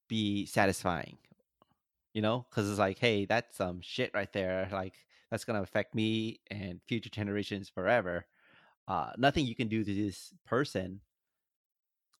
be 0.08 0.46
satisfying. 0.46 1.18
You 2.12 2.22
know, 2.22 2.46
because 2.48 2.70
it's 2.70 2.78
like, 2.78 2.98
hey, 2.98 3.24
that's 3.24 3.56
some 3.56 3.80
shit 3.80 4.12
right 4.14 4.32
there. 4.32 4.68
Like 4.72 4.94
that's 5.30 5.44
gonna 5.44 5.62
affect 5.62 5.94
me 5.94 6.40
and 6.50 6.80
future 6.86 7.10
generations 7.10 7.68
forever. 7.68 8.26
Uh, 8.86 9.10
nothing 9.16 9.46
you 9.46 9.54
can 9.54 9.68
do 9.68 9.82
to 9.82 9.94
this 9.94 10.32
person 10.46 11.00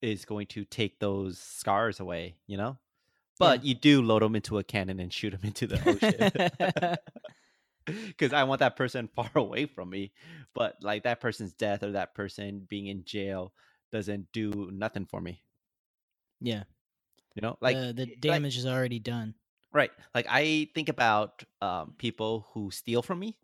is 0.01 0.25
going 0.25 0.47
to 0.47 0.65
take 0.65 0.99
those 0.99 1.39
scars 1.39 1.99
away. 1.99 2.35
You 2.45 2.57
know, 2.57 2.77
but 3.39 3.63
you 3.63 3.73
do 3.73 4.01
load 4.01 4.21
them 4.21 4.35
into 4.35 4.57
a 4.57 4.63
cannon 4.63 4.99
and 4.99 5.13
shoot 5.13 5.31
them 5.31 5.41
into 5.43 5.67
the 5.67 5.79
ocean. 5.87 6.97
because 7.85 8.33
I 8.33 8.43
want 8.43 8.59
that 8.59 8.75
person 8.75 9.09
far 9.15 9.29
away 9.35 9.65
from 9.65 9.89
me. 9.89 10.11
But 10.53 10.77
like 10.81 11.03
that 11.03 11.21
person's 11.21 11.53
death 11.53 11.83
or 11.83 11.91
that 11.91 12.15
person 12.15 12.65
being 12.69 12.87
in 12.87 13.03
jail 13.05 13.53
doesn't 13.91 14.31
do 14.31 14.69
nothing 14.73 15.05
for 15.05 15.21
me. 15.21 15.41
yeah. 16.41 16.63
You 17.35 17.41
know, 17.41 17.57
like 17.61 17.77
the, 17.77 17.93
the 17.93 18.05
like- 18.05 18.17
damage 18.17 18.57
is 18.57 18.65
already 18.65 18.99
done. 18.99 19.35
right. 19.73 19.91
Like 20.13 20.25
I 20.29 20.69
think 20.73 20.89
about 20.89 21.43
um, 21.61 21.95
people 21.97 22.47
who 22.53 22.71
steal 22.71 23.01
from 23.01 23.19
me. 23.19 23.37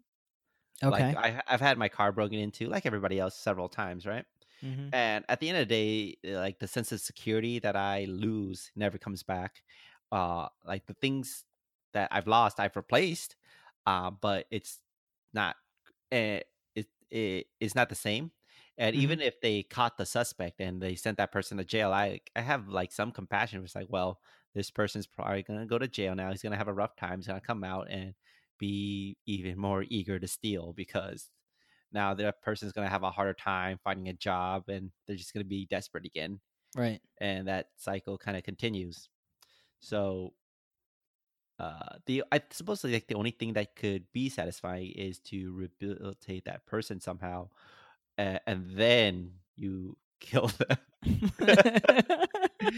Okay. 0.83 1.13
Like 1.13 1.15
I, 1.15 1.43
I've 1.47 1.61
had 1.61 1.77
my 1.77 1.89
car 1.89 2.11
broken 2.11 2.39
into, 2.39 2.67
like 2.67 2.85
everybody 2.85 3.19
else, 3.19 3.35
several 3.37 3.69
times, 3.69 4.05
right? 4.05 4.25
hmm 4.61 4.89
And 4.93 5.25
at 5.29 5.39
the 5.39 5.49
end 5.49 5.57
of 5.59 5.67
the 5.67 5.75
day, 6.23 6.33
uh, 6.33 6.39
like 6.39 6.59
the 6.59 6.67
sense 6.67 6.91
of 6.91 7.01
security 7.01 7.59
that 7.59 7.75
I 7.75 8.05
lose 8.05 8.71
never 8.75 8.97
comes 8.97 9.23
back. 9.23 9.63
Uh, 10.11 10.49
like 10.65 10.85
the 10.87 10.95
things 10.95 11.45
that 11.93 12.09
I've 12.11 12.27
lost, 12.27 12.59
I've 12.59 12.75
replaced, 12.75 13.37
uh, 13.85 14.11
but 14.11 14.47
it's 14.51 14.79
not 15.33 15.55
uh, 16.11 16.41
it, 16.75 16.87
it 17.11 17.47
it's 17.59 17.75
not 17.75 17.89
the 17.89 17.95
same. 17.95 18.31
And 18.77 18.95
Mhm. 18.95 18.95
even 18.95 19.21
if 19.21 19.41
they 19.41 19.63
caught 19.63 19.97
the 19.97 20.05
suspect 20.05 20.59
and 20.61 20.81
they 20.81 20.95
sent 20.95 21.17
that 21.17 21.31
person 21.31 21.57
to 21.57 21.65
jail, 21.65 21.91
I 21.93 22.21
I 22.35 22.41
have 22.41 22.67
like 22.69 22.91
some 22.91 23.11
compassion. 23.11 23.63
It's 23.63 23.75
like, 23.75 23.87
well, 23.89 24.21
this 24.53 24.71
person's 24.71 25.07
probably 25.07 25.43
gonna 25.43 25.65
go 25.67 25.77
to 25.79 25.87
jail 25.87 26.15
now. 26.15 26.31
He's 26.31 26.41
gonna 26.43 26.57
have 26.57 26.67
a 26.69 26.73
rough 26.73 26.95
time. 26.95 27.19
He's 27.19 27.27
gonna 27.27 27.41
come 27.41 27.63
out 27.63 27.89
and 27.91 28.15
be 28.59 29.17
even 29.25 29.57
more 29.59 29.83
eager 29.89 30.19
to 30.19 30.27
steal 30.27 30.73
because 30.73 31.31
now 31.91 32.13
that 32.13 32.41
person's 32.41 32.71
going 32.73 32.85
to 32.85 32.91
have 32.91 33.03
a 33.03 33.11
harder 33.11 33.33
time 33.33 33.79
finding 33.83 34.07
a 34.09 34.13
job 34.13 34.69
and 34.69 34.91
they're 35.07 35.15
just 35.15 35.33
going 35.33 35.43
to 35.43 35.49
be 35.49 35.65
desperate 35.65 36.05
again 36.05 36.39
Right. 36.75 37.01
and 37.19 37.47
that 37.47 37.69
cycle 37.77 38.17
kind 38.17 38.37
of 38.37 38.43
continues 38.43 39.09
so 39.79 40.33
uh 41.59 41.97
the 42.05 42.23
i 42.31 42.41
suppose 42.49 42.83
like 42.83 43.07
the 43.07 43.15
only 43.15 43.31
thing 43.31 43.53
that 43.53 43.75
could 43.75 44.11
be 44.11 44.29
satisfying 44.29 44.91
is 44.91 45.19
to 45.19 45.51
rehabilitate 45.53 46.45
that 46.45 46.65
person 46.65 46.99
somehow 46.99 47.47
uh, 48.17 48.39
and 48.47 48.71
then 48.75 49.31
you 49.55 49.97
kill 50.19 50.49
them. 50.57 50.77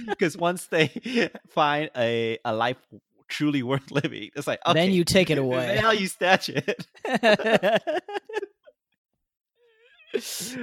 Because 0.07 0.37
once 0.37 0.67
they 0.67 0.87
find 1.49 1.89
a 1.97 2.37
a 2.45 2.53
life 2.55 2.77
truly 3.27 3.63
worth 3.63 3.91
living 3.91 4.29
it's 4.35 4.47
like 4.47 4.59
okay 4.65 4.79
Then 4.79 4.91
you 4.93 5.03
take 5.03 5.29
it 5.29 5.37
away. 5.37 5.77
now 5.81 5.91
you 5.91 6.07
snatch 6.07 6.49
it. 6.49 6.85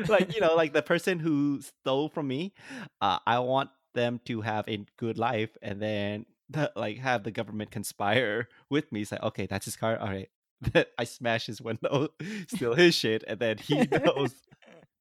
Like 0.09 0.35
you 0.35 0.41
know 0.41 0.55
like 0.55 0.73
the 0.73 0.83
person 0.83 1.19
who 1.19 1.61
stole 1.61 2.09
from 2.09 2.29
me 2.29 2.55
uh, 3.01 3.19
i 3.27 3.39
want 3.41 3.71
them 3.95 4.21
to 4.27 4.41
have 4.43 4.65
a 4.69 4.85
good 4.97 5.19
life 5.19 5.51
and 5.61 5.83
then 5.83 6.25
the, 6.49 6.71
like 6.77 6.99
have 6.99 7.25
the 7.25 7.33
government 7.33 7.71
conspire 7.73 8.49
with 8.71 8.91
me 8.93 9.03
say 9.05 9.19
okay 9.23 9.47
that's 9.47 9.65
his 9.65 9.77
car 9.77 9.99
all 9.99 10.07
right. 10.09 10.29
I 10.99 11.05
smash 11.05 11.47
his 11.47 11.61
window 11.61 12.09
steal 12.49 12.75
his 12.75 12.95
shit 12.95 13.25
and 13.27 13.41
then 13.41 13.59
he 13.59 13.87
knows 13.87 14.35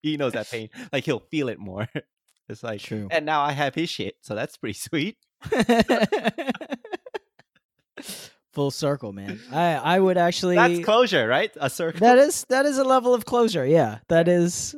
he 0.02 0.18
knows 0.18 0.34
that 0.34 0.48
pain 0.52 0.70
like 0.92 1.04
he'll 1.06 1.20
feel 1.32 1.50
it 1.50 1.60
more 1.60 1.88
it's 2.50 2.64
like 2.64 2.82
True. 2.82 3.08
and 3.12 3.26
now 3.26 3.42
i 3.42 3.52
have 3.52 3.76
his 3.76 3.90
shit 3.90 4.16
so 4.22 4.36
that's 4.36 4.58
pretty 4.58 4.74
sweet 4.78 5.18
Full 8.54 8.72
circle, 8.72 9.14
man. 9.14 9.40
I 9.52 9.76
I 9.76 10.00
would 10.00 10.18
actually 10.18 10.56
that's 10.56 10.80
closure 10.84 11.28
right 11.28 11.52
a 11.62 11.70
circle 11.70 12.00
that 12.00 12.18
is 12.18 12.46
that 12.50 12.66
is 12.66 12.78
a 12.80 12.84
level 12.84 13.14
of 13.14 13.24
closure. 13.26 13.66
Yeah, 13.66 14.00
that 14.08 14.28
is. 14.28 14.76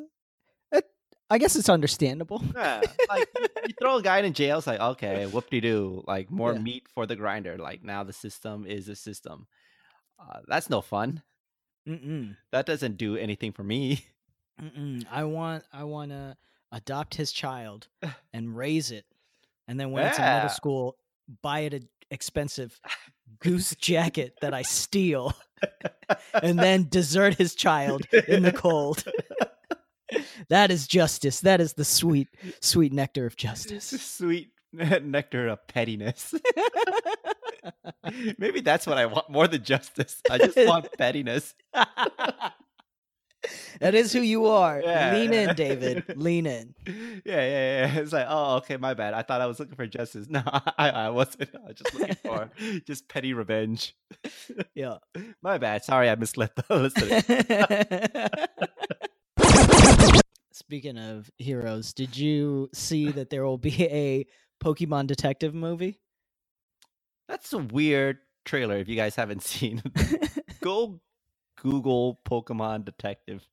It, 0.74 0.84
I 1.30 1.38
guess 1.38 1.56
it's 1.56 1.70
understandable. 1.70 2.44
Yeah, 2.54 2.82
like 3.08 3.30
you, 3.40 3.48
you 3.70 3.74
throw 3.80 3.96
a 3.98 4.02
guy 4.04 4.20
in 4.20 4.34
jail, 4.34 4.58
it's 4.58 4.68
like 4.68 4.82
okay, 4.82 5.26
whoop 5.26 5.50
de 5.50 5.62
doo, 5.62 6.04
like 6.06 6.30
more 6.30 6.52
Yeah. 6.54 6.60
meat 6.60 6.88
for 6.94 7.06
the 7.06 7.16
grinder. 7.16 7.58
Like 7.58 7.82
now 7.82 8.04
the 8.04 8.12
system 8.14 8.66
is 8.68 8.90
a 8.90 8.96
system. 8.96 9.48
Uh, 10.20 10.40
that's 10.48 10.70
no 10.70 10.82
fun. 10.82 11.24
Mm-mm. 11.88 12.36
That 12.52 12.66
doesn't 12.66 12.98
do 12.98 13.16
anything 13.16 13.54
for 13.54 13.64
me. 13.64 14.04
Mm-mm. 14.62 15.06
I 15.10 15.24
want 15.24 15.64
I 15.74 15.84
want 15.84 16.12
to 16.12 16.38
adopt 16.72 17.16
his 17.16 17.32
child 17.32 17.88
and 18.34 18.56
raise 18.56 18.92
it, 18.92 19.06
and 19.68 19.80
then 19.80 19.92
when 19.92 20.06
it's 20.06 20.20
in 20.20 20.26
middle 20.26 20.50
school, 20.50 20.98
buy 21.42 21.62
it 21.62 21.74
an 21.74 21.90
expensive 22.10 22.80
goose 23.40 23.76
jacket 23.76 24.36
that 24.42 24.54
I 24.54 24.62
steal, 24.62 25.34
and 26.42 26.60
then 26.60 26.84
desert 26.84 27.36
his 27.36 27.56
child 27.56 28.06
in 28.28 28.44
the 28.44 28.52
cold. 28.52 29.04
that 30.50 30.70
is 30.70 30.88
justice. 30.88 31.40
That 31.42 31.60
is 31.60 31.74
the 31.74 31.86
sweet, 31.86 32.28
sweet 32.60 32.94
nectar 32.94 33.26
of 33.26 33.36
justice. 33.36 33.86
Sweet 33.86 34.52
nectar 34.74 35.48
of 35.48 35.68
pettiness. 35.68 36.34
Maybe 38.38 38.62
that's 38.62 38.88
what 38.88 38.98
I 38.98 39.06
want 39.06 39.30
more 39.30 39.48
than 39.48 39.64
justice. 39.64 40.22
I 40.30 40.38
just 40.38 40.58
want 40.58 40.88
pettiness. 40.98 41.54
that 43.80 43.96
is 43.96 44.14
who 44.14 44.22
you 44.22 44.48
are. 44.48 44.82
Yeah. 44.82 45.14
Lean 45.14 45.34
in, 45.34 45.56
David. 45.56 46.04
Lean 46.18 46.46
in. 46.46 46.74
Yeah, 47.24 47.36
yeah, 47.36 47.86
yeah. 47.88 48.00
It's 48.00 48.14
like, 48.14 48.26
oh, 48.28 48.56
okay, 48.58 48.78
my 48.78 48.94
bad. 48.94 49.14
I 49.14 49.22
thought 49.22 49.42
I 49.42 49.46
was 49.46 49.60
looking 49.60 49.76
for 49.76 49.86
justice. 49.86 50.28
No, 50.30 50.42
I, 50.46 50.90
I 50.90 51.10
wasn't. 51.10 51.50
I 51.56 51.68
was 51.68 51.76
just 51.76 51.94
looking 51.94 52.16
for 52.16 52.50
just 52.86 53.08
petty 53.08 53.34
revenge. 53.34 53.96
Yeah. 54.74 54.98
My 55.42 55.58
bad. 55.58 55.84
Sorry, 55.84 56.10
I 56.10 56.16
misled 56.16 56.52
the 56.56 56.76
listeners. 56.76 57.24
Speaking 60.52 60.98
of 60.98 61.30
heroes, 61.38 61.94
did 61.94 62.18
you 62.18 62.70
see 62.74 63.12
that 63.12 63.30
there 63.30 63.46
will 63.46 63.58
be 63.58 63.84
a 63.84 64.26
Pokemon 64.64 65.08
Detective 65.08 65.54
movie? 65.54 66.00
That's 67.28 67.52
a 67.54 67.60
weird 67.60 68.18
trailer. 68.46 68.78
If 68.78 68.88
you 68.88 68.96
guys 68.96 69.16
haven't 69.16 69.44
seen, 69.44 69.82
go 70.62 71.00
Google 71.62 72.20
Pokemon 72.26 72.86
Detective. 72.86 73.48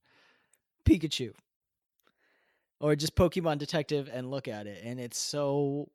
Pikachu. 0.87 1.33
Or 2.81 2.97
just 2.97 3.15
Pokemon 3.15 3.59
Detective 3.59 4.09
and 4.11 4.31
look 4.31 4.49
at 4.49 4.67
it. 4.67 4.83
And 4.83 4.99
it's 4.99 5.19
so 5.19 5.91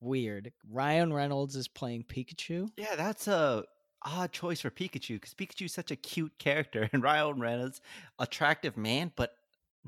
weird. 0.00 0.52
Ryan 0.70 1.12
Reynolds 1.12 1.54
is 1.54 1.68
playing 1.68 2.04
Pikachu. 2.04 2.70
Yeah, 2.78 2.96
that's 2.96 3.28
a 3.28 3.64
odd 4.02 4.32
choice 4.32 4.62
for 4.62 4.70
Pikachu 4.70 5.16
because 5.16 5.34
Pikachu's 5.34 5.74
such 5.74 5.90
a 5.90 5.96
cute 5.96 6.32
character, 6.38 6.88
and 6.92 7.02
Ryan 7.02 7.38
Reynolds, 7.38 7.82
attractive 8.18 8.78
man, 8.78 9.12
but 9.14 9.34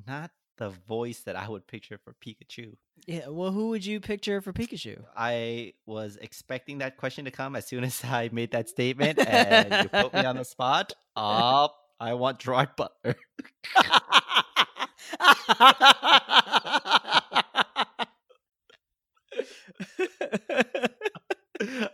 not 0.07 0.31
the 0.59 0.71
voice 0.71 1.21
that 1.21 1.37
I 1.37 1.49
would 1.49 1.67
picture 1.67 1.99
for 1.99 2.15
Pikachu. 2.15 2.77
Yeah, 3.07 3.29
well, 3.29 3.51
who 3.53 3.69
would 3.71 3.87
you 3.87 4.01
picture 4.01 4.41
for 4.43 4.53
Pikachu? 4.53 5.03
I 5.17 5.73
was 5.87 6.19
expecting 6.21 6.79
that 6.79 6.97
question 6.97 7.25
to 7.25 7.31
come 7.31 7.57
as 7.57 7.67
soon 7.67 7.85
as 7.85 8.05
I 8.05 8.29
made 8.33 8.51
that 8.51 8.69
statement, 8.69 9.19
and 9.19 9.85
you 9.85 9.89
put 9.89 10.13
me 10.13 10.25
on 10.25 10.37
the 10.37 10.45
spot. 10.45 10.93
Up, 11.17 11.77
I 11.99 12.15
want 12.15 12.41
Gerard 12.41 12.77
Butler. 12.77 13.17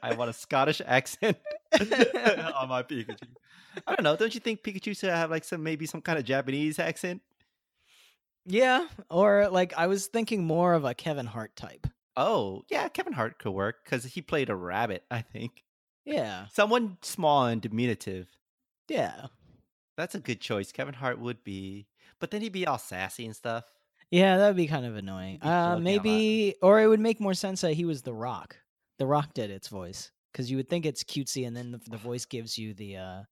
I 0.03 0.15
want 0.17 0.29
a 0.31 0.35
Scottish 0.35 0.83
accent 0.85 1.39
on 1.73 2.69
my 2.69 2.83
Pikachu. 2.83 3.29
I 3.87 3.95
don't 3.95 4.03
know. 4.03 4.17
Don't 4.17 4.35
you 4.35 4.41
think 4.41 4.62
Pikachu 4.62 4.97
should 4.99 5.11
have 5.11 5.31
like 5.31 5.45
some 5.45 5.62
maybe 5.62 5.87
some 5.87 6.01
kind 6.01 6.19
of 6.19 6.25
Japanese 6.25 6.79
accent? 6.79 7.23
Yeah, 8.47 8.87
or 9.11 9.49
like 9.51 9.73
I 9.77 9.87
was 9.87 10.07
thinking 10.07 10.45
more 10.45 10.75
of 10.75 10.85
a 10.85 10.95
Kevin 10.95 11.27
Hart 11.27 11.57
type. 11.57 11.87
Oh, 12.17 12.63
yeah, 12.71 12.89
Kevin 12.89 13.13
Hart 13.13 13.39
could 13.39 13.51
work 13.53 13.77
because 13.85 14.05
he 14.05 14.23
played 14.23 14.49
a 14.49 14.55
rabbit, 14.55 15.03
I 15.11 15.23
think. 15.23 15.65
Yeah, 16.05 16.47
Someone 16.53 16.99
small 17.03 17.47
and 17.47 17.61
diminutive. 17.61 18.29
yeah, 18.89 19.27
That's 19.97 20.15
a 20.15 20.21
good 20.21 20.41
choice. 20.41 20.71
Kevin 20.71 20.95
Hart 20.95 21.19
would 21.19 21.43
be, 21.43 21.87
but 22.21 22.31
then 22.31 22.41
he'd 22.43 22.53
be 22.53 22.67
all 22.67 22.79
sassy 22.79 23.25
and 23.27 23.35
stuff. 23.35 23.65
yeah. 24.11 24.37
That 24.37 24.49
would 24.49 24.57
be 24.57 24.67
kind 24.69 24.85
of 24.87 24.95
annoying. 24.97 25.39
Uh, 25.43 25.47
joking 25.47 25.51
a 25.51 25.71
lot. 25.75 25.83
maybe, 25.83 26.55
or 26.63 26.81
it 26.81 26.87
would 26.87 27.01
make 27.01 27.21
more 27.21 27.35
sense 27.35 27.63
that 27.63 27.73
he 27.73 27.85
was 27.85 28.03
The 28.03 28.13
Rock. 28.15 28.57
The 28.99 29.07
Rock 29.07 29.35
did 29.35 29.51
its 29.51 29.67
voice 29.69 30.13
because 30.31 30.51
you 30.51 30.57
would 30.59 30.69
think 30.69 30.85
it's 30.87 31.03
cutesy, 31.03 31.47
and 31.49 31.57
then 31.57 31.73
the, 31.73 31.81
the 31.91 31.97
voice 31.97 32.27
gives 32.27 32.57
you 32.59 32.75
the 32.75 32.97
uh 32.99 33.23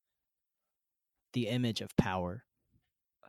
the 1.34 1.46
image 1.48 1.80
of 1.82 1.96
power. 1.96 2.42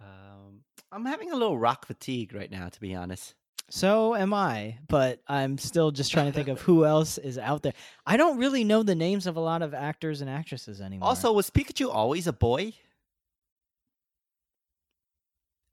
Um, 0.02 0.62
I'm 0.94 1.06
having 1.06 1.32
a 1.32 1.36
little 1.36 1.58
rock 1.58 1.88
fatigue 1.88 2.36
right 2.36 2.52
now, 2.52 2.70
to 2.70 2.80
be 2.80 2.94
honest. 2.94 3.34
So 3.70 4.14
am 4.14 4.32
I, 4.32 4.78
but 4.88 5.22
I'm 5.28 5.58
still 5.58 5.89
just 5.89 6.12
trying 6.12 6.28
to 6.28 6.32
think 6.32 6.50
of 6.50 6.62
who 6.62 6.86
else 6.86 7.18
is 7.18 7.39
out 7.39 7.64
there. 7.64 7.74
I 8.06 8.18
don't 8.18 8.38
really 8.38 8.64
know 8.64 8.84
the 8.84 8.94
names 8.94 9.26
of 9.26 9.36
a 9.36 9.39
lot 9.39 9.64
of 9.64 9.74
actors 9.74 10.22
and 10.22 10.30
actresses 10.30 10.82
anymore. 10.82 11.10
Also, 11.10 11.34
was 11.34 11.50
Pikachu 11.50 11.89
always 11.91 12.28
a 12.28 12.34
boy? 12.34 12.74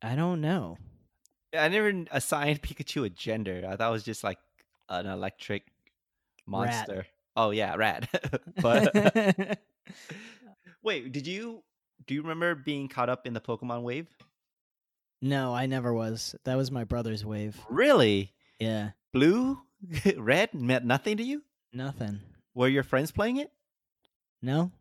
I 0.00 0.14
don't 0.14 0.40
know. 0.40 0.78
I 1.54 1.68
never 1.68 2.06
assigned 2.10 2.62
Pikachu 2.62 3.04
a 3.04 3.10
gender. 3.10 3.66
I 3.68 3.76
thought 3.76 3.90
it 3.90 3.92
was 3.92 4.04
just 4.04 4.24
like 4.24 4.38
an 4.88 5.04
electric 5.04 5.64
Rat. 6.46 6.86
monster. 6.86 7.06
Oh 7.36 7.50
yeah, 7.50 7.74
rat. 7.74 8.08
but 8.62 8.94
wait, 10.82 11.12
did 11.12 11.26
you 11.26 11.62
do 12.06 12.14
you 12.14 12.22
remember 12.22 12.54
being 12.54 12.88
caught 12.88 13.10
up 13.10 13.26
in 13.26 13.34
the 13.34 13.40
Pokemon 13.40 13.82
wave? 13.82 14.08
No, 15.22 15.54
I 15.54 15.66
never 15.66 15.92
was. 15.92 16.34
That 16.44 16.56
was 16.56 16.70
my 16.70 16.84
brother's 16.84 17.24
wave. 17.24 17.58
Really? 17.68 18.32
Yeah, 18.58 18.90
Blue, 19.12 19.58
red 20.16 20.54
meant 20.54 20.84
nothing 20.84 21.16
to 21.18 21.22
you? 21.22 21.42
nothing. 21.72 22.20
Were 22.54 22.68
your 22.68 22.82
friends 22.82 23.12
playing 23.12 23.36
it? 23.38 23.50
No, 24.42 24.72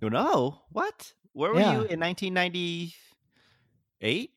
No, 0.00 0.08
no. 0.08 0.62
What? 0.70 1.12
Where 1.32 1.52
were 1.52 1.60
Yeah. 1.60 1.72
you 1.72 1.82
in 1.84 2.00
1998? 2.00 4.30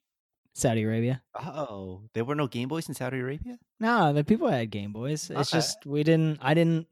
Saudi 0.54 0.84
Arabia. 0.84 1.24
Oh, 1.36 2.02
there 2.14 2.26
were 2.26 2.36
no 2.36 2.48
Game 2.48 2.68
Boys 2.68 2.90
in 2.90 2.94
Saudi 2.96 3.20
Arabia. 3.20 3.58
No, 3.80 4.12
the 4.14 4.24
people 4.26 4.50
had 4.50 4.70
Game 4.70 4.92
Boys. 4.92 5.30
It's 5.30 5.50
Okay. 5.54 5.58
just 5.58 5.86
we 5.86 6.04
didn't. 6.04 6.40
I 6.42 6.54
didn't. 6.54 6.88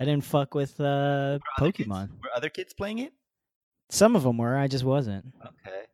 I 0.00 0.04
didn't 0.04 0.24
fuck 0.24 0.52
with 0.54 0.78
uh, 0.80 1.38
Were 1.38 1.40
other 1.58 1.72
kids- 1.72 1.88
Pokemon. 1.88 2.10
Were 2.22 2.30
other 2.34 2.48
kids 2.50 2.74
playing 2.74 2.98
it? 2.98 3.12
Some 3.88 4.16
of 4.16 4.24
them 4.24 4.36
were. 4.36 4.56
I 4.56 4.66
just 4.66 4.84
wasn't. 4.84 5.32
Okay. 5.40 5.85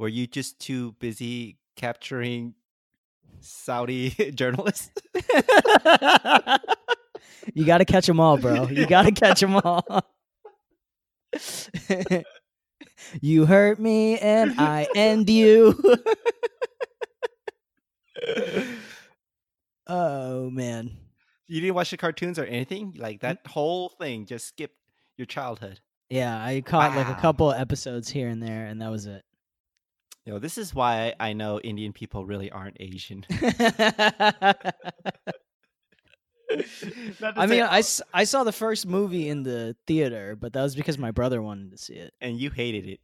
Were 0.00 0.08
you 0.08 0.26
just 0.26 0.58
too 0.58 0.92
busy 0.92 1.58
capturing 1.76 2.54
Saudi 3.40 4.08
journalists? 4.34 4.90
you 7.52 7.66
got 7.66 7.78
to 7.78 7.84
catch 7.84 8.06
them 8.06 8.18
all, 8.18 8.38
bro. 8.38 8.66
You 8.68 8.86
got 8.86 9.02
to 9.02 9.12
catch 9.12 9.40
them 9.40 9.56
all. 9.56 9.84
you 13.20 13.44
hurt 13.44 13.78
me 13.78 14.18
and 14.18 14.58
I 14.58 14.88
end 14.96 15.28
you. 15.28 15.78
oh 19.86 20.48
man. 20.48 20.96
You 21.46 21.60
didn't 21.60 21.74
watch 21.74 21.90
the 21.90 21.98
cartoons 21.98 22.38
or 22.38 22.44
anything? 22.44 22.94
Like 22.96 23.18
mm. 23.18 23.20
that 23.20 23.40
whole 23.46 23.90
thing 23.90 24.24
just 24.24 24.48
skipped 24.48 24.78
your 25.18 25.26
childhood. 25.26 25.78
Yeah, 26.08 26.42
I 26.42 26.62
caught 26.62 26.96
like 26.96 27.08
a 27.08 27.20
couple 27.20 27.52
episodes 27.52 28.08
here 28.08 28.28
and 28.28 28.42
there 28.42 28.64
and 28.64 28.80
that 28.80 28.90
was 28.90 29.04
it. 29.04 29.26
You 30.26 30.34
know, 30.34 30.38
this 30.38 30.58
is 30.58 30.74
why 30.74 31.14
I 31.18 31.32
know 31.32 31.58
Indian 31.60 31.92
people 31.92 32.26
really 32.26 32.50
aren't 32.50 32.76
Asian. 32.78 33.24
Not 37.20 37.34
to 37.34 37.40
I 37.40 37.46
say- 37.46 37.50
mean, 37.52 37.62
I, 37.62 37.78
s- 37.78 38.02
I 38.12 38.24
saw 38.24 38.44
the 38.44 38.52
first 38.52 38.86
movie 38.86 39.28
in 39.28 39.42
the 39.44 39.76
theater, 39.86 40.36
but 40.36 40.52
that 40.52 40.62
was 40.62 40.74
because 40.74 40.98
my 40.98 41.10
brother 41.12 41.40
wanted 41.40 41.70
to 41.72 41.78
see 41.78 41.94
it. 41.94 42.12
and 42.20 42.38
you 42.38 42.50
hated 42.50 42.86
it. 42.86 43.00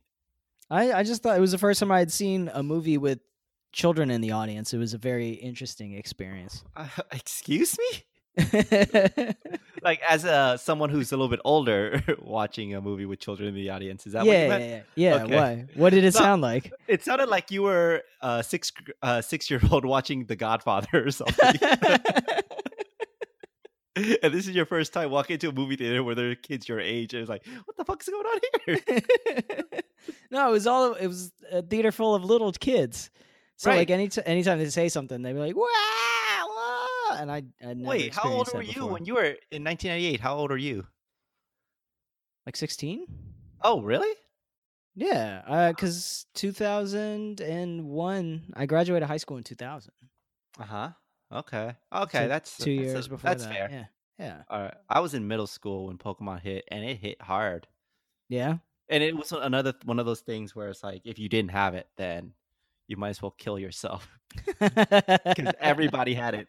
I, 0.70 0.92
I 0.92 1.02
just 1.04 1.22
thought 1.22 1.36
it 1.36 1.40
was 1.40 1.52
the 1.52 1.58
first 1.58 1.78
time 1.80 1.92
I 1.92 2.00
had 2.00 2.10
seen 2.10 2.50
a 2.52 2.62
movie 2.62 2.98
with 2.98 3.20
children 3.72 4.10
in 4.10 4.20
the 4.20 4.32
audience. 4.32 4.74
It 4.74 4.78
was 4.78 4.94
a 4.94 4.98
very 4.98 5.30
interesting 5.30 5.94
experience. 5.94 6.64
Uh, 6.74 6.88
excuse 7.12 7.78
me? 7.78 8.04
Like 9.87 10.01
as 10.09 10.24
a 10.24 10.59
someone 10.61 10.91
who's 10.91 11.12
a 11.12 11.16
little 11.16 11.28
bit 11.28 11.39
older 11.45 12.03
watching 12.20 12.74
a 12.74 12.80
movie 12.80 13.07
with 13.07 13.20
children 13.20 13.49
in 13.51 13.55
the 13.55 13.70
audience, 13.70 14.05
is 14.07 14.14
that 14.14 14.26
what 14.26 14.32
you 14.32 14.39
yeah, 14.43 14.49
meant? 14.49 14.64
yeah, 14.64 14.82
yeah. 14.97 15.16
Yeah, 15.16 15.22
Okay. 15.24 15.37
Why? 15.37 15.64
What 15.74 15.91
did 15.91 16.03
it 16.03 16.12
No. 16.14 16.20
sound 16.20 16.43
like? 16.43 16.72
It 16.89 17.05
sounded 17.05 17.28
like 17.28 17.53
you 17.53 17.62
were 17.62 18.03
a 18.20 18.43
six 18.43 18.72
uh, 19.01 19.22
six 19.22 19.49
year 19.49 19.61
old 19.70 19.84
watching 19.95 20.26
The 20.26 20.34
Godfather 20.34 21.07
or 21.07 21.11
something. 21.12 21.55
and 23.97 24.34
this 24.34 24.47
is 24.49 24.55
your 24.55 24.66
first 24.66 24.93
time 24.93 25.11
walking 25.11 25.34
into 25.34 25.49
a 25.49 25.53
movie 25.53 25.76
theater 25.76 26.03
where 26.03 26.14
there 26.14 26.30
are 26.30 26.34
kids 26.34 26.68
your 26.68 26.80
age, 26.80 27.14
and 27.14 27.20
it's 27.22 27.30
like, 27.30 27.47
what 27.64 27.76
the 27.76 27.84
fuck's 27.84 28.09
going 28.09 28.26
on 28.26 28.41
here? 28.66 28.80
no, 30.30 30.49
it 30.49 30.53
was 30.53 30.66
all. 30.66 30.95
It 30.95 31.07
was 31.07 31.32
a 31.51 31.62
theater 31.62 31.93
full 31.93 32.14
of 32.14 32.24
little 32.24 32.53
kids. 32.53 33.11
So 33.57 33.70
Right. 33.70 33.78
like 33.78 33.91
any 33.91 34.09
t- 34.09 34.20
anytime 34.26 34.59
they 34.59 34.68
say 34.68 34.89
something, 34.91 35.22
they'd 35.22 35.32
be 35.32 35.39
like, 35.39 35.57
"Wow!" 35.57 35.66
Wow," 37.16 37.22
And 37.22 37.30
I, 37.30 37.42
I 37.66 37.74
Wait, 37.76 38.14
how 38.14 38.30
old 38.30 38.48
were 38.52 38.62
you 38.62 38.86
when 38.86 39.04
you 39.04 39.14
were 39.14 39.36
in 39.50 39.64
1998? 39.64 40.20
How 40.20 40.36
old 40.36 40.50
are 40.52 40.56
you? 40.58 40.86
like 42.46 42.56
sixteen? 42.56 43.06
Oh, 43.62 43.80
really? 43.82 44.12
Yeah, 44.94 45.70
because 45.70 46.26
2001, 46.34 48.42
I 48.54 48.66
graduated 48.66 49.06
high 49.08 49.16
school 49.18 49.36
in 49.36 49.42
2000. 49.44 49.92
Uh 50.58 50.64
huh. 50.64 50.88
Okay. 51.32 51.74
Okay, 51.94 52.26
that's 52.28 52.56
two 52.56 52.74
that's 52.74 52.92
years 52.92 53.08
before 53.08 53.28
That's 53.30 53.44
that. 53.44 53.52
fair. 53.52 53.68
Yeah, 53.70 53.84
yeah, 54.18 54.42
All 54.48 54.62
right. 54.62 54.74
I 54.88 55.00
was 55.00 55.12
in 55.14 55.28
middle 55.28 55.46
school 55.46 55.86
when 55.88 55.98
Pokemon 55.98 56.40
hit, 56.40 56.64
and 56.68 56.82
it 56.84 56.96
hit 56.98 57.20
hard. 57.20 57.66
yeah. 58.28 58.58
And 58.88 59.02
it 59.02 59.16
was 59.16 59.32
another 59.32 59.74
one 59.84 59.98
of 59.98 60.06
those 60.06 60.20
things 60.20 60.54
where 60.54 60.68
it's 60.68 60.84
like, 60.84 61.02
if 61.04 61.18
you 61.18 61.28
didn't 61.28 61.50
have 61.50 61.74
it, 61.74 61.88
then 61.96 62.34
you 62.86 62.96
might 62.96 63.08
as 63.10 63.20
well 63.20 63.34
kill 63.36 63.58
yourself 63.58 64.08
because 64.60 65.54
everybody 65.60 66.14
had 66.14 66.36
it. 66.36 66.46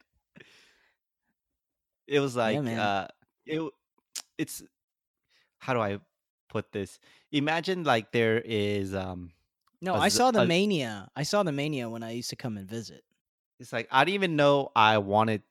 It 2.07 2.19
was 2.19 2.35
like, 2.35 2.61
man. 2.61 2.79
uh, 2.79 3.07
it. 3.45 3.71
It's 4.37 4.63
how 5.59 5.73
do 5.73 5.79
I 5.79 5.99
put 6.49 6.71
this? 6.71 6.99
Imagine 7.31 7.83
like 7.83 8.11
there 8.11 8.41
is 8.43 8.95
um, 8.95 9.31
no, 9.81 9.95
a 9.95 9.99
I 9.99 10.09
saw 10.09 10.31
the 10.31 10.41
a- 10.41 10.45
mania. 10.45 11.09
I 11.15 11.23
saw 11.23 11.43
the 11.43 11.51
mania 11.51 11.89
when 11.89 12.03
I 12.03 12.11
used 12.11 12.29
to 12.29 12.35
come 12.35 12.57
and 12.57 12.67
visit. 12.67 13.03
it's 13.59 13.73
like 13.73 13.87
I 13.91 14.05
didn't 14.05 14.15
even 14.15 14.35
know 14.35 14.71
I 14.75 14.99
wanted 14.99 15.41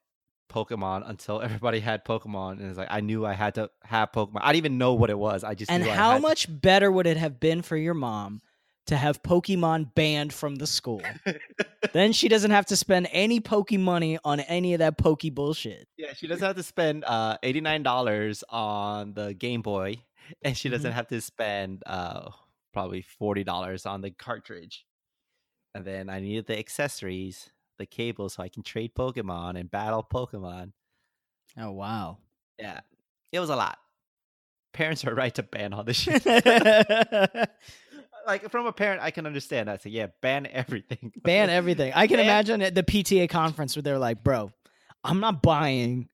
Pokemon 0.50 1.08
until 1.08 1.42
everybody 1.42 1.80
had 1.80 2.04
Pokemon, 2.04 2.52
and 2.52 2.68
it's 2.68 2.78
like 2.78 2.88
I 2.90 3.00
knew 3.00 3.26
I 3.26 3.34
had 3.34 3.56
to 3.56 3.70
have 3.82 4.12
Pokemon. 4.12 4.40
I 4.42 4.52
didn't 4.52 4.66
even 4.66 4.78
know 4.78 4.94
what 4.94 5.10
it 5.10 5.18
was. 5.18 5.44
I 5.44 5.54
just 5.54 5.70
And 5.70 5.84
how 5.84 6.18
much 6.18 6.46
better 6.48 6.90
would 6.90 7.06
it 7.06 7.16
have 7.16 7.40
been 7.40 7.62
for 7.62 7.76
your 7.76 7.94
mom 7.94 8.42
to 8.86 8.96
have 8.96 9.22
Pokemon 9.22 9.94
banned 9.94 10.32
from 10.32 10.56
the 10.56 10.66
school? 10.66 11.02
then 11.92 12.12
she 12.12 12.28
doesn't 12.28 12.50
have 12.50 12.66
to 12.66 12.76
spend 12.76 13.08
any 13.12 13.40
Poke 13.40 13.72
money 13.72 14.18
on 14.24 14.40
any 14.40 14.74
of 14.74 14.78
that 14.80 14.96
Poke 14.98 15.22
bullshit. 15.32 15.88
Yeah, 15.96 16.12
she 16.14 16.26
doesn't 16.26 16.46
have 16.46 16.56
to 16.56 16.62
spend 16.62 17.04
uh 17.04 17.36
eighty 17.42 17.60
nine 17.60 17.82
dollars 17.82 18.44
on 18.48 19.14
the 19.14 19.34
Game 19.34 19.62
Boy, 19.62 19.96
and 20.42 20.56
she 20.56 20.68
doesn't 20.68 20.90
Mhm. 20.92 20.94
have 20.94 21.08
to 21.08 21.20
spend 21.20 21.82
uh 21.86 22.30
probably 22.72 23.02
forty 23.02 23.44
dollars 23.44 23.86
on 23.86 24.00
the 24.02 24.10
cartridge. 24.10 24.84
And 25.74 25.84
then 25.84 26.08
I 26.08 26.20
needed 26.20 26.46
the 26.46 26.58
accessories, 26.58 27.50
the 27.78 27.86
cable, 27.86 28.28
so 28.28 28.42
I 28.42 28.48
can 28.48 28.62
trade 28.62 28.94
Pokemon 28.94 29.58
and 29.60 29.70
battle 29.70 30.02
Pokemon. 30.10 30.72
Oh 31.58 31.72
wow. 31.72 32.18
Yeah, 32.58 32.80
it 33.32 33.40
was 33.40 33.50
a 33.50 33.56
lot. 33.56 33.78
Parents 34.72 35.04
are 35.06 35.14
right 35.14 35.34
to 35.34 35.42
ban 35.42 35.72
all 35.72 35.84
this 35.84 35.96
shit. 36.00 36.22
like 38.26 38.50
from 38.50 38.66
a 38.66 38.72
parent, 38.72 39.00
I 39.02 39.10
can 39.10 39.26
understand 39.26 39.68
that. 39.68 39.82
So 39.82 39.88
yeah, 39.88 40.08
ban 40.22 40.46
everything. 40.50 41.12
Ban 41.22 41.50
everything. 41.50 41.92
I 41.94 42.06
can 42.06 42.16
Ban- 42.16 42.26
imagine 42.26 42.62
at 42.62 42.74
the 42.74 42.82
PTA 42.82 43.28
conference 43.28 43.76
where 43.76 43.82
they're 43.82 43.98
like, 43.98 44.22
"Bro, 44.24 44.50
I'm 45.04 45.20
not 45.20 45.42
buying 45.42 46.08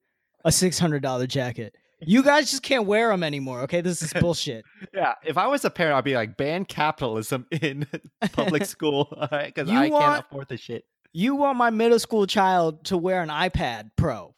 a 0.44 0.52
six 0.52 0.78
hundred 0.78 1.02
dollar 1.02 1.26
jacket. 1.26 1.74
You 2.04 2.24
guys 2.24 2.50
just 2.50 2.64
can't 2.64 2.86
wear 2.86 3.10
them 3.10 3.22
anymore. 3.22 3.60
Okay, 3.62 3.80
this 3.80 4.02
is 4.02 4.12
bullshit. 4.20 4.64
Yeah, 4.92 5.14
if 5.24 5.38
I 5.38 5.46
was 5.46 5.64
a 5.64 5.70
parent, 5.70 5.94
I'd 5.96 6.02
be 6.04 6.16
like, 6.16 6.36
ban 6.36 6.64
capitalism 6.64 7.46
in 7.52 7.86
public 8.32 8.64
school 8.64 9.04
because 9.30 9.68
You 9.70 9.78
I 9.78 9.88
want- 9.88 10.04
can't 10.04 10.26
afford 10.28 10.48
the 10.48 10.56
shit. 10.56 10.84
You 11.12 11.36
want 11.36 11.58
my 11.58 11.70
middle 11.70 11.98
school 12.00 12.26
child 12.26 12.84
to 12.86 12.96
wear 12.96 13.22
an 13.22 13.28
iPad 13.28 13.90
Pro? 13.96 14.34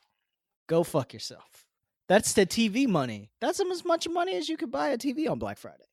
Go 0.69 0.83
fuck 0.83 1.15
yourself. 1.15 1.65
That's 2.09 2.35
the 2.35 2.45
TV 2.45 2.87
money. 2.87 3.31
That's 3.41 3.61
as 3.61 3.85
much 3.85 4.09
money 4.09 4.35
as 4.37 4.49
you 4.49 4.57
could 4.59 4.71
buy 4.71 4.89
a 4.89 4.99
TV 4.99 5.31
on 5.31 5.39
Black 5.39 5.57
Friday. 5.57 5.85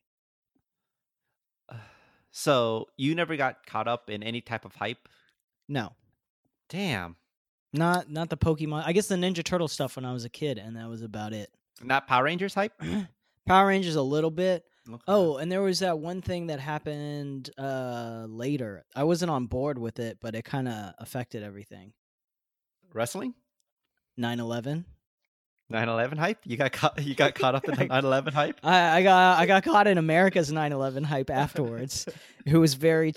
So 2.31 2.87
you 2.97 3.13
never 3.15 3.35
got 3.35 3.65
caught 3.65 3.87
up 3.87 4.09
in 4.09 4.23
any 4.23 4.41
type 4.41 4.65
of 4.65 4.73
hype? 4.75 5.07
No, 5.67 5.93
Damn. 6.69 7.15
not 7.73 8.09
not 8.09 8.29
the 8.29 8.37
Pokemon. 8.37 8.83
I 8.85 8.93
guess 8.93 9.07
the 9.07 9.15
Ninja 9.15 9.43
Turtle 9.43 9.67
stuff 9.67 9.95
when 9.95 10.05
I 10.05 10.13
was 10.13 10.25
a 10.25 10.29
kid, 10.29 10.57
and 10.57 10.75
that 10.75 10.87
was 10.89 11.01
about 11.01 11.33
it. 11.33 11.49
Not 11.83 12.07
Power 12.07 12.23
Rangers 12.25 12.53
hype? 12.53 12.73
Power 13.47 13.67
Rangers 13.67 13.95
a 13.95 14.01
little 14.01 14.31
bit. 14.31 14.63
Okay. 14.89 15.03
Oh, 15.07 15.37
and 15.37 15.51
there 15.51 15.61
was 15.61 15.79
that 15.79 15.99
one 15.99 16.21
thing 16.21 16.47
that 16.47 16.59
happened 16.59 17.49
uh 17.57 18.25
later. 18.27 18.85
I 18.95 19.03
wasn't 19.03 19.31
on 19.31 19.45
board 19.47 19.77
with 19.77 19.99
it, 19.99 20.17
but 20.21 20.33
it 20.35 20.43
kind 20.45 20.67
of 20.67 20.93
affected 20.99 21.43
everything. 21.43 21.93
wrestling? 22.93 23.33
9/11. 24.19 24.85
9/11 25.71 26.17
hype? 26.17 26.39
You 26.45 26.57
got 26.57 26.71
caught 26.71 27.01
you 27.03 27.15
got 27.15 27.35
caught 27.35 27.55
up 27.55 27.67
in 27.67 27.75
the 27.75 27.85
9/11 27.87 28.33
hype? 28.33 28.59
I, 28.63 28.97
I 28.99 29.03
got 29.03 29.39
I 29.39 29.45
got 29.45 29.63
caught 29.63 29.87
in 29.87 29.97
America's 29.97 30.51
9/11 30.51 31.05
hype 31.05 31.29
afterwards. 31.29 32.07
it 32.45 32.57
was 32.57 32.73
very 32.75 33.09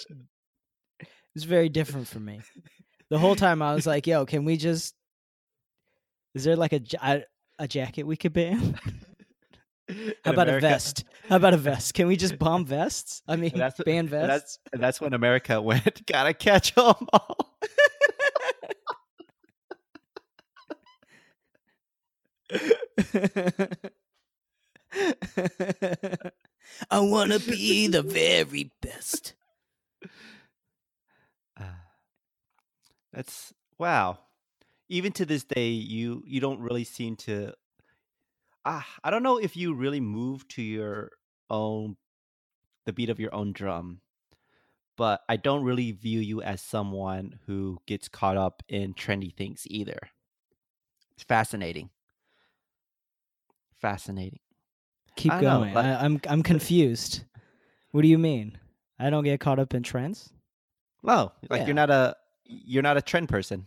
it 1.00 1.09
was 1.34 1.44
very 1.44 1.68
different 1.68 2.09
for 2.09 2.20
me. 2.20 2.40
The 3.11 3.18
whole 3.18 3.34
time 3.36 3.61
I 3.62 3.74
was 3.74 3.86
like, 3.86 4.07
"Yo, 4.07 4.24
can 4.26 4.44
we 4.44 4.57
just 4.57 4.94
Is 6.34 6.44
there 6.44 6.57
like 6.57 6.72
a 6.72 6.80
a, 7.02 7.22
a 7.59 7.68
jacket 7.68 8.05
we 8.05 8.16
could 8.16 8.32
ban? 8.32 8.78
How 10.24 10.32
about 10.32 10.48
a 10.48 10.61
vest? 10.61 11.05
How 11.28 11.36
about 11.36 11.52
a 11.52 11.59
vest? 11.59 11.92
Can 11.92 12.07
we 12.07 12.16
just 12.16 12.38
bomb 12.38 12.64
vests? 12.64 13.22
I 13.28 13.36
mean, 13.36 13.50
that's- 13.55 13.78
ban 13.84 14.09
vests. 14.09 14.59
that's 14.72 14.80
that's 14.80 15.00
when 15.00 15.12
America 15.12 15.61
went, 15.70 16.07
gotta 16.07 16.32
catch 16.32 16.72
'em 16.78 16.94
all. 17.12 17.55
I 26.90 27.00
want 27.00 27.32
to 27.32 27.38
be 27.40 27.86
the 27.88 28.02
very 28.02 28.70
best. 28.80 29.34
Uh, 31.59 31.64
that's 33.12 33.52
wow. 33.78 34.18
Even 34.88 35.12
to 35.12 35.24
this 35.24 35.44
day, 35.44 35.68
you 35.68 36.22
you 36.26 36.40
don't 36.40 36.61
really 36.61 36.84
seem 36.84 37.16
to. 37.16 37.55
Ah, 38.64 38.86
I 39.02 39.11
don't 39.11 39.22
know 39.22 39.38
if 39.38 39.57
you 39.57 39.74
really 39.74 40.00
move 40.00 40.48
to 40.48 40.62
your 40.62 41.12
own, 41.50 41.96
the 42.86 42.92
beat 42.92 43.11
of 43.11 43.20
your 43.20 43.34
own 43.34 43.52
drum, 43.52 44.00
but 44.96 45.22
I 45.28 45.36
don't 45.36 45.64
really 45.64 45.92
view 45.92 46.20
you 46.20 46.42
as 46.42 46.62
someone 46.62 47.40
who 47.46 47.78
gets 47.86 48.09
caught 48.09 48.36
up 48.36 48.62
in 48.68 48.94
trendy 48.94 49.34
things 49.34 49.64
either. 49.66 49.98
It's 51.14 51.24
fascinating. 51.24 51.90
Fascinating. 53.85 54.41
Keep 55.16 55.32
I 55.32 55.41
know, 55.43 55.59
going. 55.61 55.74
like- 55.74 55.85
I, 55.85 56.05
I'm 56.05 56.20
I'm 56.26 56.43
confused. 56.43 57.22
What 57.93 58.01
do 58.01 58.09
you 58.09 58.16
mean? 58.18 58.57
I 58.99 59.11
don't 59.11 59.24
get 59.24 59.41
caught 59.41 59.59
up 59.59 59.74
in 59.74 59.82
trends? 59.82 60.32
No, 61.03 61.32
like 61.51 61.61
Yeah. 61.61 61.66
you're 61.66 61.74
not 61.74 61.91
a 61.91 62.16
you're 62.47 62.82
not 62.82 62.97
a 62.97 63.03
trend 63.03 63.28
person, 63.28 63.66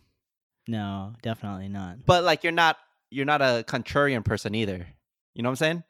No, 0.68 1.13
definitely 1.22 1.68
not. 1.70 2.05
but 2.05 2.24
like 2.24 2.43
you're 2.43 2.51
not 2.51 2.78
you're 3.11 3.26
not 3.26 3.41
a 3.43 3.63
contrarian 3.68 4.26
person 4.26 4.55
either. 4.55 4.88
You 5.36 5.43
know 5.43 5.49
what 5.49 5.61
I'm 5.61 5.65
saying? 5.68 5.84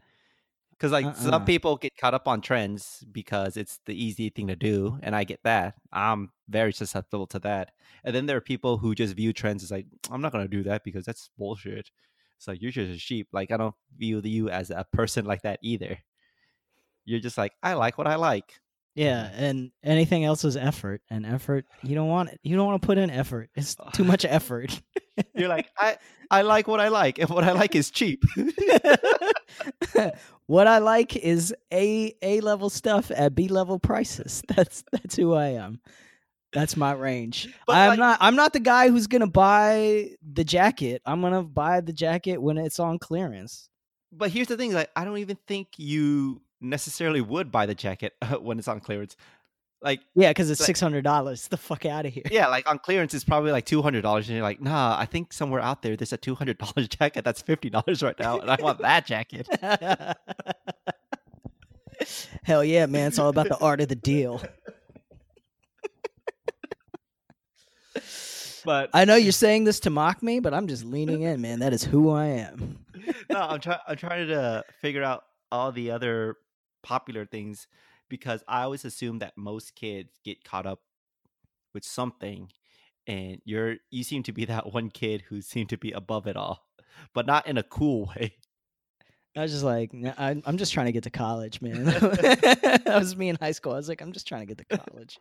Because 0.71 0.91
like 0.91 1.05
Uh-uh. 1.05 1.13
some 1.13 1.45
people 1.45 1.77
get 1.77 1.95
caught 1.97 2.13
up 2.13 2.27
on 2.27 2.41
trends 2.41 3.03
because 3.11 3.55
it's 3.55 3.79
the 3.85 3.95
easy 3.95 4.29
thing 4.29 4.47
to 4.47 4.55
do, 4.57 4.99
and 5.01 5.15
I 5.15 5.23
get 5.23 5.39
that. 5.43 5.75
I'm 5.93 6.31
very 6.49 6.73
susceptible 6.73 7.27
to 7.27 7.39
that. 7.39 7.71
And 8.03 8.13
then 8.13 8.25
there 8.25 8.37
are 8.37 8.41
people 8.41 8.77
who 8.77 8.93
just 8.93 9.15
view 9.15 9.31
trends 9.33 9.63
as 9.63 9.71
like, 9.71 9.85
I'm 10.11 10.21
not 10.21 10.31
gonna 10.33 10.47
do 10.49 10.63
that 10.63 10.83
because 10.83 11.05
that's 11.05 11.29
bullshit. 11.37 11.89
Like 12.45 12.61
you're 12.61 12.71
just 12.71 12.91
a 12.91 12.99
sheep. 12.99 13.29
Like 13.31 13.51
I 13.51 13.57
don't 13.57 13.75
view 13.97 14.21
you 14.23 14.49
as 14.49 14.69
a 14.69 14.85
person 14.93 15.25
like 15.25 15.43
that 15.43 15.59
either. 15.63 15.97
You're 17.05 17.21
just 17.21 17.37
like 17.37 17.53
I 17.63 17.73
like 17.73 17.97
what 17.97 18.07
I 18.07 18.15
like. 18.15 18.53
Yeah, 18.97 19.29
and 19.35 19.69
anything 19.83 20.25
else 20.25 20.43
is 20.43 20.57
effort, 20.57 21.01
and 21.11 21.23
effort 21.23 21.65
you 21.83 21.93
don't 21.93 22.07
want 22.07 22.29
it. 22.29 22.39
You 22.41 22.55
don't 22.55 22.65
want 22.65 22.81
to 22.81 22.85
put 22.85 22.97
in 22.97 23.11
effort. 23.11 23.51
It's 23.55 23.75
too 23.93 24.03
much 24.03 24.25
effort. 24.25 24.81
You're 25.35 25.49
like 25.55 25.67
I 25.77 25.97
I 26.31 26.41
like 26.41 26.67
what 26.67 26.79
I 26.79 26.87
like, 26.87 27.19
and 27.19 27.29
what 27.29 27.43
I 27.43 27.51
like 27.51 27.75
is 27.75 27.91
cheap. 27.91 28.23
what 30.47 30.67
I 30.67 30.79
like 30.79 31.15
is 31.15 31.53
a 31.71 32.13
A 32.23 32.41
level 32.41 32.71
stuff 32.71 33.11
at 33.15 33.35
B 33.35 33.47
level 33.47 33.77
prices. 33.77 34.41
That's 34.47 34.83
that's 34.91 35.15
who 35.15 35.33
I 35.33 35.49
am. 35.49 35.79
That's 36.53 36.77
my 36.77 36.93
range. 36.93 37.53
But, 37.67 37.75
I'm 37.75 37.89
like- 37.89 37.99
not 37.99 38.17
I'm 38.21 38.35
not 38.35 38.53
the 38.53 38.59
guy 38.59 38.89
who's 38.89 39.07
gonna 39.07 39.27
buy 39.27 40.11
the 40.33 40.43
jacket. 40.43 41.01
I'm 41.05 41.21
gonna 41.21 41.43
buy 41.43 41.81
the 41.81 41.93
jacket 41.93 42.37
when 42.41 42.57
it's 42.57 42.79
on 42.79 42.99
clearance. 42.99 43.69
But 44.11 44.31
here's 44.31 44.47
the 44.47 44.55
thing: 44.57 44.73
like, 44.73 44.89
I 44.95 45.03
don't 45.05 45.17
even 45.17 45.37
think 45.47 45.67
you 45.77 46.41
necessarily 46.61 47.21
would 47.21 47.51
buy 47.51 47.65
the 47.65 47.75
jacket 47.75 48.13
when 48.41 48.57
it's 48.59 48.67
on 48.67 48.79
clearance. 48.79 49.15
Like, 49.79 49.99
Yeah, 50.15 50.29
because 50.31 50.49
it's 50.49 50.59
Like- 50.61 50.65
six 50.67 50.79
hundred 50.79 51.03
dollars. 51.03 51.47
The 51.49 51.57
fuck 51.57 51.85
out 51.85 52.05
of 52.07 52.13
here. 52.13 52.23
yeah, 52.31 52.47
like 52.47 52.67
on 52.67 52.79
clearance, 52.79 53.13
it's 53.13 53.23
probably 53.25 53.51
like 53.51 53.65
two 53.65 53.81
hundred 53.83 54.01
dollars, 54.01 54.27
and 54.27 54.35
you're 54.35 54.43
like, 54.43 54.59
nah, 54.61 54.97
I 54.97 55.05
think 55.05 55.33
somewhere 55.33 55.59
out 55.61 55.81
there 55.83 55.95
there's 55.95 56.13
a 56.13 56.17
two 56.17 56.33
hundred 56.33 56.57
dollars 56.57 56.87
jacket 56.99 57.23
that's 57.25 57.41
fifty 57.41 57.69
dollars 57.69 58.01
right 58.01 58.17
now, 58.17 58.39
and 58.39 58.49
I 58.49 58.57
want 58.59 58.79
that 58.79 59.05
jacket. 59.05 59.47
Hell 62.43 62.63
yeah, 62.63 62.85
man! 62.85 63.07
It's 63.09 63.19
all 63.19 63.29
about 63.29 63.49
the 63.49 63.57
art 63.57 63.81
of 63.81 63.87
the 63.89 63.95
deal. 63.95 64.41
But 68.67 68.89
I 68.93 69.05
know 69.05 69.15
you're 69.15 69.31
saying 69.31 69.63
this 69.63 69.79
to 69.79 69.89
mock 69.89 70.21
me, 70.21 70.41
but 70.41 70.53
I'm 70.53 70.67
just 70.67 70.83
leaning 70.83 71.21
in, 71.21 71.39
man. 71.39 71.59
That 71.59 71.71
is 71.71 71.85
who 71.85 72.09
I 72.09 72.25
am. 72.25 72.79
no, 73.29 73.39
I'm 73.39 73.61
trying. 73.61 73.79
I'm 73.87 73.95
trying 73.95 74.27
to 74.27 74.65
figure 74.81 75.03
out 75.03 75.23
all 75.49 75.71
the 75.71 75.91
other 75.91 76.35
popular 76.83 77.25
things 77.25 77.69
because 78.09 78.43
I 78.45 78.63
always 78.63 78.83
assume 78.83 79.19
that 79.19 79.37
most 79.37 79.73
kids 79.73 80.19
get 80.25 80.43
caught 80.43 80.65
up 80.65 80.81
with 81.73 81.85
something, 81.85 82.49
and 83.07 83.41
you're 83.45 83.77
you 83.89 84.03
seem 84.03 84.23
to 84.23 84.33
be 84.33 84.43
that 84.43 84.73
one 84.73 84.89
kid 84.89 85.23
who 85.29 85.41
seemed 85.41 85.69
to 85.69 85.77
be 85.77 85.93
above 85.93 86.27
it 86.27 86.35
all, 86.35 86.65
but 87.13 87.25
not 87.25 87.47
in 87.47 87.57
a 87.57 87.63
cool 87.63 88.11
way. 88.17 88.33
I 89.33 89.43
was 89.43 89.51
just 89.51 89.63
like, 89.63 89.93
I'm 90.17 90.57
just 90.57 90.73
trying 90.73 90.87
to 90.87 90.91
get 90.91 91.03
to 91.03 91.09
college, 91.09 91.61
man. 91.61 91.85
that 91.85 92.83
was 92.99 93.15
me 93.15 93.29
in 93.29 93.37
high 93.39 93.51
school. 93.51 93.71
I 93.71 93.77
was 93.77 93.87
like, 93.87 94.01
I'm 94.01 94.11
just 94.11 94.27
trying 94.27 94.45
to 94.45 94.53
get 94.53 94.67
to 94.67 94.77
college. 94.77 95.19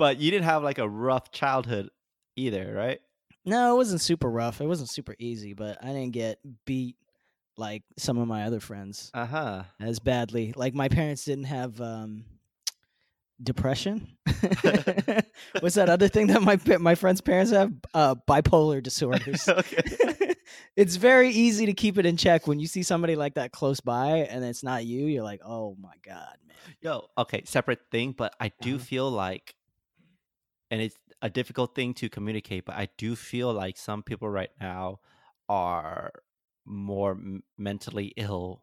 But 0.00 0.18
you 0.18 0.30
didn't 0.30 0.46
have 0.46 0.62
like 0.62 0.78
a 0.78 0.88
rough 0.88 1.30
childhood 1.30 1.90
either, 2.40 2.72
right? 2.74 3.00
no, 3.46 3.74
it 3.74 3.76
wasn't 3.76 4.00
super 4.00 4.30
rough. 4.30 4.60
It 4.60 4.66
wasn't 4.66 4.90
super 4.90 5.14
easy, 5.18 5.54
but 5.54 5.78
I 5.82 5.88
didn't 5.88 6.10
get 6.12 6.38
beat 6.66 6.96
like 7.56 7.82
some 7.98 8.18
of 8.18 8.28
my 8.28 8.44
other 8.44 8.60
friends 8.60 9.10
Uh 9.14 9.26
huh. 9.26 9.62
as 9.80 9.98
badly. 9.98 10.52
Like 10.56 10.74
my 10.74 10.88
parents 10.88 11.24
didn't 11.24 11.44
have 11.44 11.80
um, 11.80 12.24
depression. 13.42 14.16
What's 15.60 15.74
that 15.76 15.88
other 15.88 16.08
thing 16.08 16.28
that 16.28 16.42
my 16.42 16.58
my 16.78 16.94
friends' 16.94 17.20
parents 17.20 17.50
have? 17.52 17.72
Uh, 17.94 18.14
bipolar 18.28 18.82
disorders. 18.82 19.48
okay. 19.48 20.34
it's 20.76 20.96
very 20.96 21.30
easy 21.30 21.66
to 21.66 21.72
keep 21.72 21.98
it 21.98 22.06
in 22.06 22.16
check 22.16 22.46
when 22.46 22.60
you 22.60 22.66
see 22.66 22.82
somebody 22.82 23.16
like 23.16 23.34
that 23.34 23.52
close 23.52 23.80
by 23.80 24.18
and 24.30 24.44
it's 24.44 24.62
not 24.62 24.84
you. 24.84 25.06
You're 25.06 25.24
like, 25.24 25.40
oh 25.44 25.76
my 25.80 25.94
god, 26.04 26.36
man. 26.46 26.56
Yo, 26.80 27.06
okay, 27.18 27.42
separate 27.46 27.80
thing, 27.90 28.12
but 28.16 28.34
I 28.40 28.52
do 28.60 28.74
Uh-huh. 28.76 28.84
feel 28.84 29.10
like, 29.10 29.54
and 30.70 30.80
it's 30.80 30.96
a 31.22 31.30
difficult 31.30 31.74
thing 31.74 31.94
to 31.94 32.08
communicate, 32.08 32.64
but 32.64 32.76
I 32.76 32.88
do 32.96 33.14
feel 33.14 33.52
like 33.52 33.76
some 33.76 34.02
people 34.02 34.28
right 34.28 34.50
now 34.60 35.00
are 35.48 36.12
more 36.64 37.12
m- 37.12 37.42
mentally 37.58 38.12
ill 38.16 38.62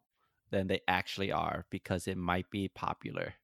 than 0.50 0.68
they 0.68 0.82
actually 0.88 1.32
are 1.32 1.66
because 1.70 2.08
it 2.08 2.18
might 2.18 2.50
be 2.50 2.68
popular. 2.68 3.36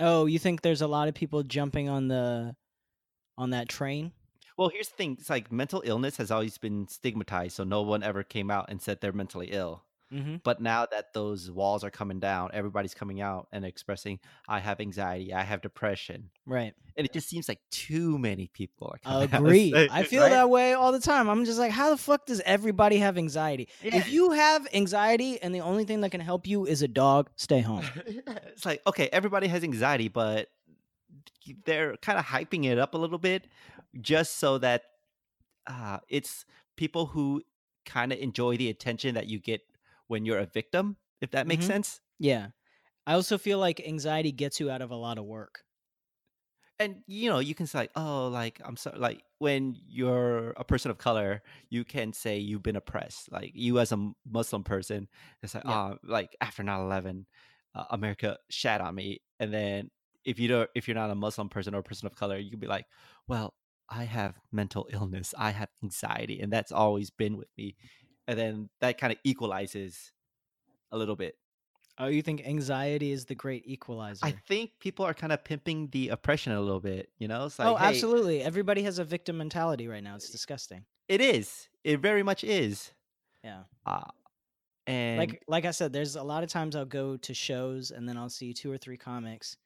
Oh, 0.00 0.26
you 0.26 0.38
think 0.38 0.62
there's 0.62 0.82
a 0.82 0.86
lot 0.86 1.08
of 1.08 1.14
people 1.14 1.42
jumping 1.42 1.88
on 1.88 2.08
the 2.08 2.54
on 3.36 3.50
that 3.50 3.68
train? 3.68 4.12
Well, 4.56 4.68
here's 4.68 4.88
the 4.88 4.96
thing: 4.96 5.16
it's 5.18 5.30
like 5.30 5.50
mental 5.52 5.82
illness 5.84 6.16
has 6.18 6.30
always 6.30 6.58
been 6.58 6.88
stigmatized, 6.88 7.56
so 7.56 7.64
no 7.64 7.82
one 7.82 8.02
ever 8.02 8.22
came 8.22 8.50
out 8.50 8.66
and 8.68 8.80
said 8.80 9.00
they're 9.00 9.12
mentally 9.12 9.48
ill. 9.50 9.84
Mm-hmm. 10.12 10.36
But 10.42 10.60
now 10.60 10.86
that 10.86 11.12
those 11.12 11.50
walls 11.50 11.84
are 11.84 11.90
coming 11.90 12.18
down, 12.18 12.50
everybody's 12.54 12.94
coming 12.94 13.20
out 13.20 13.48
and 13.52 13.64
expressing, 13.64 14.20
"I 14.48 14.58
have 14.60 14.80
anxiety, 14.80 15.34
I 15.34 15.42
have 15.42 15.60
depression," 15.60 16.30
Right. 16.46 16.72
and 16.96 17.04
it 17.04 17.12
just 17.12 17.28
seems 17.28 17.48
like 17.48 17.60
too 17.70 18.18
many 18.18 18.48
people 18.48 18.88
are. 18.92 18.98
coming 18.98 19.32
out 19.32 19.40
Agree. 19.40 19.70
saying 19.70 19.88
I 19.92 20.04
feel 20.04 20.22
right? 20.22 20.30
that 20.30 20.48
way 20.48 20.72
all 20.72 20.92
the 20.92 21.00
time. 21.00 21.28
I'm 21.28 21.44
just 21.44 21.58
like, 21.58 21.72
how 21.72 21.90
the 21.90 21.96
fuck 21.98 22.24
does 22.26 22.40
everybody 22.46 22.98
have 22.98 23.18
anxiety? 23.18 23.68
Yeah. 23.82 23.96
If 23.96 24.10
you 24.10 24.30
have 24.30 24.66
anxiety 24.72 25.40
and 25.42 25.54
the 25.54 25.60
only 25.60 25.84
thing 25.84 26.00
that 26.00 26.10
can 26.10 26.20
help 26.22 26.46
you 26.46 26.64
is 26.66 26.80
a 26.82 26.88
dog, 26.88 27.28
stay 27.36 27.60
home. 27.60 27.84
it's 28.06 28.64
like 28.64 28.80
okay, 28.86 29.08
everybody 29.12 29.46
has 29.48 29.62
anxiety, 29.62 30.08
but 30.08 30.48
they're 31.64 31.96
kind 31.98 32.18
of 32.18 32.24
hyping 32.24 32.64
it 32.64 32.78
up 32.78 32.94
a 32.94 32.98
little 32.98 33.18
bit 33.18 33.46
just 34.00 34.38
so 34.38 34.58
that 34.58 34.82
uh, 35.66 35.98
it's 36.08 36.44
people 36.76 37.06
who 37.06 37.42
kind 37.84 38.12
of 38.12 38.18
enjoy 38.18 38.56
the 38.56 38.68
attention 38.68 39.14
that 39.14 39.26
you 39.26 39.38
get 39.38 39.62
when 40.08 40.24
you're 40.26 40.38
a 40.40 40.46
victim, 40.46 40.98
if 41.20 41.30
that 41.32 41.46
makes 41.46 41.66
Mhm. 41.66 41.66
sense. 41.66 42.00
Yeah. 42.18 42.50
I 43.06 43.14
also 43.14 43.38
feel 43.38 43.58
like 43.58 43.80
anxiety 43.80 44.32
gets 44.32 44.60
you 44.60 44.70
out 44.70 44.82
of 44.82 44.90
a 44.90 44.96
lot 44.96 45.18
of 45.18 45.24
work. 45.26 45.64
And 46.80 47.02
you 47.08 47.28
know, 47.28 47.40
you 47.40 47.54
can 47.56 47.66
say, 47.66 47.88
"Oh, 47.96 48.28
like 48.28 48.60
I'm 48.64 48.76
sorry." 48.76 48.98
Like 48.98 49.22
when 49.38 49.74
you're 49.86 50.50
a 50.50 50.64
person 50.64 50.90
of 50.92 50.98
color, 50.98 51.42
you 51.70 51.84
can 51.84 52.12
say 52.12 52.38
you've 52.38 52.62
been 52.62 52.76
oppressed. 52.76 53.32
Like 53.32 53.50
you 53.54 53.80
as 53.80 53.90
a 53.92 54.12
Muslim 54.24 54.62
person, 54.64 55.08
it's 55.42 55.54
like, 55.54 55.64
Yeah. 55.64 55.80
"Oh, 55.92 55.98
like 56.04 56.36
after 56.40 56.62
9/11, 56.62 57.26
uh, 57.74 57.86
America 57.90 58.38
shat 58.50 58.80
on 58.80 58.94
me." 58.94 59.20
And 59.40 59.52
then 59.52 59.90
if 60.24 60.38
you 60.38 60.46
don't, 60.48 60.70
if 60.76 60.86
you're 60.86 60.94
not 60.94 61.10
a 61.10 61.14
Muslim 61.16 61.48
person 61.48 61.74
or 61.74 61.78
a 61.80 61.82
person 61.82 62.06
of 62.06 62.14
color, 62.14 62.38
you 62.38 62.50
can 62.50 62.60
be 62.60 62.68
like, 62.68 62.86
"Well, 63.26 63.54
I 63.88 64.04
have 64.04 64.38
mental 64.52 64.88
illness. 64.92 65.34
I 65.36 65.50
have 65.50 65.70
anxiety, 65.82 66.40
and 66.40 66.52
that's 66.52 66.70
always 66.72 67.10
been 67.10 67.36
with 67.36 67.48
me." 67.56 67.76
And 68.28 68.38
then 68.38 68.68
that 68.80 68.98
kind 68.98 69.12
of 69.12 69.18
equalizes 69.24 70.12
a 70.92 70.98
little 70.98 71.16
bit. 71.16 71.36
Oh, 71.98 72.06
you 72.06 72.22
think 72.22 72.46
anxiety 72.46 73.10
is 73.10 73.24
the 73.24 73.34
great 73.34 73.64
equalizer? 73.66 74.24
I 74.24 74.30
think 74.30 74.70
people 74.78 75.04
are 75.04 75.14
kind 75.14 75.32
of 75.32 75.42
pimping 75.42 75.88
the 75.88 76.10
oppression 76.10 76.52
a 76.52 76.60
little 76.60 76.78
bit. 76.78 77.08
You 77.18 77.26
know, 77.26 77.46
it's 77.46 77.58
like, 77.58 77.66
oh, 77.66 77.74
hey, 77.74 77.86
absolutely. 77.86 78.42
Everybody 78.42 78.82
has 78.84 79.00
a 79.00 79.04
victim 79.04 79.38
mentality 79.38 79.88
right 79.88 80.04
now. 80.04 80.14
It's 80.14 80.30
disgusting. 80.30 80.84
It 81.08 81.20
is. 81.20 81.68
It 81.82 81.98
very 81.98 82.22
much 82.22 82.44
is. 82.44 82.92
Yeah. 83.42 83.62
Uh, 83.84 84.02
and 84.86 85.18
like 85.18 85.42
like 85.48 85.64
I 85.64 85.72
said, 85.72 85.92
there's 85.92 86.14
a 86.14 86.22
lot 86.22 86.44
of 86.44 86.50
times 86.50 86.76
I'll 86.76 86.84
go 86.84 87.16
to 87.16 87.34
shows 87.34 87.90
and 87.90 88.08
then 88.08 88.16
I'll 88.16 88.30
see 88.30 88.52
two 88.54 88.70
or 88.70 88.78
three 88.78 88.96
comics 88.96 89.56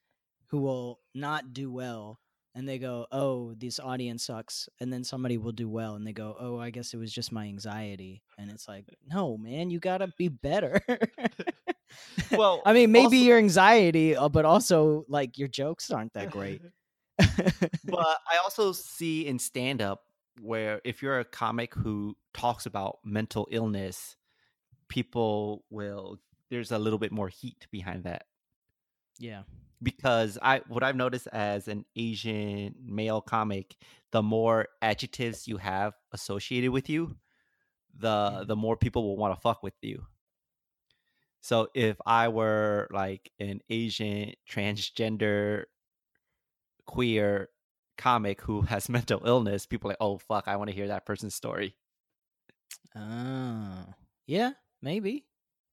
who 0.46 0.60
will 0.60 1.00
not 1.14 1.52
do 1.52 1.70
well 1.70 2.18
and 2.54 2.68
they 2.68 2.78
go, 2.78 3.06
"Oh, 3.12 3.54
this 3.54 3.80
audience 3.80 4.24
sucks." 4.24 4.68
And 4.80 4.92
then 4.92 5.04
somebody 5.04 5.38
will 5.38 5.52
do 5.52 5.68
well 5.68 5.94
and 5.94 6.06
they 6.06 6.12
go, 6.12 6.36
"Oh, 6.38 6.58
I 6.58 6.70
guess 6.70 6.92
it 6.94 6.98
was 6.98 7.12
just 7.12 7.32
my 7.32 7.46
anxiety." 7.46 8.22
And 8.38 8.50
it's 8.50 8.68
like, 8.68 8.84
"No, 9.08 9.36
man, 9.36 9.70
you 9.70 9.78
got 9.80 9.98
to 9.98 10.08
be 10.18 10.28
better." 10.28 10.80
Well, 12.30 12.62
I 12.64 12.72
mean, 12.72 12.90
maybe 12.90 13.04
also- 13.04 13.16
your 13.16 13.38
anxiety, 13.38 14.16
uh, 14.16 14.28
but 14.30 14.44
also 14.46 15.04
like 15.08 15.36
your 15.38 15.48
jokes 15.48 15.90
aren't 15.90 16.14
that 16.14 16.30
great. 16.30 16.62
but 17.18 18.18
I 18.30 18.38
also 18.42 18.72
see 18.72 19.26
in 19.26 19.38
stand 19.38 19.82
up 19.82 20.04
where 20.40 20.80
if 20.84 21.02
you're 21.02 21.20
a 21.20 21.24
comic 21.24 21.74
who 21.74 22.16
talks 22.32 22.64
about 22.64 22.98
mental 23.04 23.46
illness, 23.50 24.16
people 24.88 25.64
will 25.68 26.18
there's 26.48 26.72
a 26.72 26.78
little 26.78 26.98
bit 26.98 27.12
more 27.12 27.28
heat 27.28 27.66
behind 27.70 28.04
that. 28.04 28.24
yeah. 29.18 29.42
Because 29.82 30.38
I 30.40 30.62
what 30.68 30.82
I've 30.82 30.96
noticed 30.96 31.26
as 31.32 31.68
an 31.68 31.84
Asian 31.96 32.74
male 32.84 33.20
comic, 33.20 33.76
the 34.12 34.22
more 34.22 34.68
adjectives 34.80 35.48
you 35.48 35.56
have 35.56 35.94
associated 36.12 36.70
with 36.70 36.88
you, 36.88 37.16
the 37.98 38.44
the 38.46 38.54
mm-hmm. 38.54 38.60
more 38.60 38.76
people 38.76 39.02
will 39.02 39.16
want 39.16 39.34
to 39.34 39.40
fuck 39.40 39.62
with 39.62 39.74
you. 39.82 40.06
So 41.40 41.68
if 41.74 41.96
I 42.06 42.28
were 42.28 42.88
like 42.92 43.32
an 43.40 43.60
Asian 43.68 44.34
transgender 44.48 45.64
queer 46.86 47.48
comic 47.98 48.40
who 48.42 48.60
has 48.72 48.88
mental 48.88 49.22
illness, 49.26 49.66
people 49.66 49.90
are 49.90 49.92
like, 49.92 49.98
oh 50.00 50.18
fuck, 50.18 50.46
I 50.46 50.56
want 50.56 50.70
to 50.70 50.76
hear 50.76 50.88
that 50.88 51.06
person's 51.06 51.34
story 51.34 51.74
Oh. 52.96 53.84
Yeah, 54.26 54.52
maybe. 54.80 55.26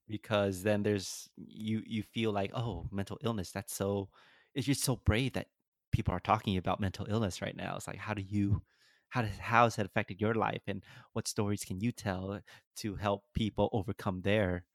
Because 0.09 0.63
then 0.63 0.83
there's 0.83 1.29
you 1.37 1.83
you 1.85 2.03
feel 2.03 2.31
like 2.31 2.51
oh 2.53 2.87
mental 2.91 3.17
illness 3.23 3.51
that's 3.51 3.73
so 3.73 4.09
it's 4.55 4.65
just 4.67 4.83
so 4.83 4.95
brave 4.97 5.33
that 5.33 5.47
people 5.91 6.13
are 6.13 6.19
talking 6.19 6.57
about 6.57 6.79
mental 6.79 7.07
illness 7.09 7.41
right 7.41 7.55
now. 7.55 7.75
It's 7.75 7.87
like 7.87 7.97
how 7.97 8.13
do 8.13 8.21
you 8.21 8.63
how 9.09 9.21
does 9.23 9.37
how 9.39 9.63
has 9.65 9.75
that 9.77 9.85
affected 9.85 10.21
your 10.21 10.35
life 10.35 10.63
and 10.67 10.83
what 11.13 11.27
stories 11.27 11.63
can 11.65 11.79
you 11.81 11.91
tell 11.91 12.41
to 12.77 12.95
help 12.95 13.23
people 13.33 13.69
overcome 13.73 14.21
their 14.21 14.65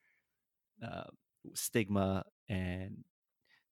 uh, 0.82 1.04
stigma 1.54 2.24
and 2.48 3.04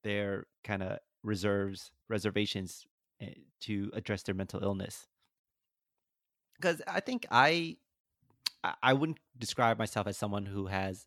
their 0.05 0.47
kind 0.65 0.83
of 0.83 0.99
reserves 1.23 1.93
reservations 2.09 2.87
eh, 3.21 3.35
to 3.61 3.91
address 3.95 4.23
their 4.25 4.35
mental 4.35 4.63
illness 4.63 5.09
because 6.57 6.83
i 6.87 7.01
think 7.01 7.27
i 7.31 7.77
I- 8.65 8.77
i 8.83 8.93
wouldn't 8.93 9.21
describe 9.39 9.79
myself 9.79 10.07
as 10.07 10.17
someone 10.19 10.47
who 10.47 10.67
has 10.67 11.07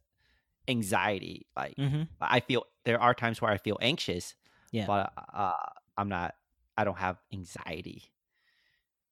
anxiety 0.67 1.45
like 1.55 1.75
Mm-hmm. 1.77 2.03
i 2.21 2.39
feel 2.39 2.65
there 2.85 2.99
are 3.01 3.13
times 3.13 3.41
where 3.41 3.51
i 3.51 3.57
feel 3.57 3.77
anxious 3.81 4.35
Yeah. 4.71 4.85
but 4.87 5.11
uh, 5.33 5.53
i'm 5.97 6.09
not 6.09 6.33
i 6.77 6.83
don't 6.83 6.97
have 6.97 7.17
anxiety 7.33 8.03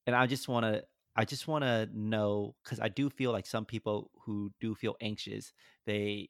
and 0.07 0.15
i 0.15 0.25
just 0.25 0.47
want 0.47 0.65
to 0.65 0.83
i 1.15 1.25
just 1.25 1.47
want 1.47 1.63
to 1.63 1.87
know 1.93 2.55
because 2.63 2.79
i 2.79 2.87
do 2.89 3.09
feel 3.09 3.31
like 3.31 3.45
some 3.45 3.65
people 3.65 4.09
who 4.25 4.51
do 4.59 4.73
feel 4.75 4.95
anxious 5.01 5.53
they 5.85 6.29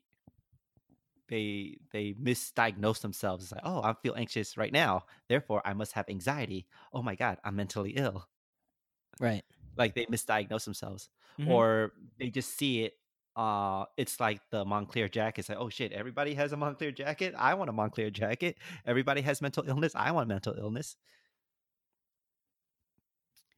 they 1.30 1.78
they 1.91 2.13
misdiagnose 2.13 2.99
themselves 3.01 3.43
it's 3.43 3.51
like 3.53 3.61
oh 3.63 3.82
i 3.82 3.93
feel 4.03 4.13
anxious 4.15 4.57
right 4.57 4.74
now 4.74 5.03
therefore 5.30 5.61
i 5.65 5.74
must 5.74 5.93
have 5.93 6.05
anxiety 6.09 6.67
oh 6.91 7.01
my 7.01 7.15
god 7.15 7.38
i'm 7.43 7.55
mentally 7.55 7.91
ill 7.91 8.28
Right. 9.19 9.43
like 9.78 9.93
they 9.95 10.05
misdiagnose 10.07 10.65
themselves 10.65 11.09
Mhm. 11.39 11.47
or 11.49 11.93
they 12.19 12.30
just 12.30 12.57
see 12.57 12.82
it 12.84 12.93
uh 13.36 13.86
it's 13.97 14.19
like 14.19 14.41
the 14.51 14.63
Moncler 14.65 15.11
jacket 15.11 15.39
it's 15.39 15.49
like 15.49 15.57
oh 15.57 15.69
shit 15.69 15.91
everybody 15.91 16.34
has 16.34 16.53
a 16.53 16.55
Moncler 16.55 16.95
jacket 16.95 17.34
i 17.38 17.53
want 17.53 17.69
a 17.69 17.73
Moncler 17.73 18.11
jacket 18.11 18.57
everybody 18.86 19.21
has 19.21 19.41
mental 19.41 19.63
illness 19.67 19.93
i 19.95 20.11
want 20.11 20.27
mental 20.27 20.53
illness 20.57 20.95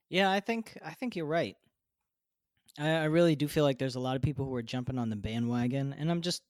Yeah, 0.09 0.31
I 0.31 0.39
think 0.39 0.77
I 0.83 0.93
think 0.93 1.15
you're 1.15 1.25
right. 1.25 1.55
I, 2.79 2.89
I 2.89 3.03
really 3.05 3.35
do 3.35 3.47
feel 3.47 3.63
like 3.63 3.79
there's 3.79 3.95
a 3.95 3.99
lot 3.99 4.15
of 4.15 4.21
people 4.21 4.45
who 4.45 4.55
are 4.55 4.61
jumping 4.61 4.97
on 4.97 5.09
the 5.09 5.15
bandwagon, 5.15 5.93
and 5.97 6.11
I'm 6.11 6.21
just 6.21 6.41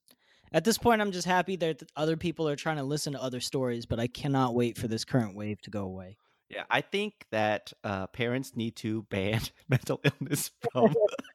at 0.52 0.64
this 0.64 0.78
point 0.78 1.02
I'm 1.02 1.12
just 1.12 1.28
happy 1.28 1.56
that 1.58 1.82
other 1.96 2.18
people 2.18 2.48
are 2.48 2.56
trying 2.56 2.78
to 2.78 2.84
listen 2.84 3.14
to 3.14 3.22
other 3.24 3.40
stories, 3.40 3.86
but 3.86 4.00
I 4.00 4.08
cannot 4.08 4.56
wait 4.56 4.78
for 4.78 4.88
this 4.88 5.06
current 5.06 5.36
wave 5.36 5.62
to 5.62 5.70
go 5.70 5.84
away. 5.84 6.18
Yeah, 6.50 6.64
I 6.70 6.82
think 6.82 7.26
that 7.32 7.74
uh, 7.84 8.08
parents 8.08 8.56
need 8.56 8.76
to 8.78 9.04
ban 9.04 9.42
mental 9.70 10.00
illness 10.04 10.52
from 10.72 10.94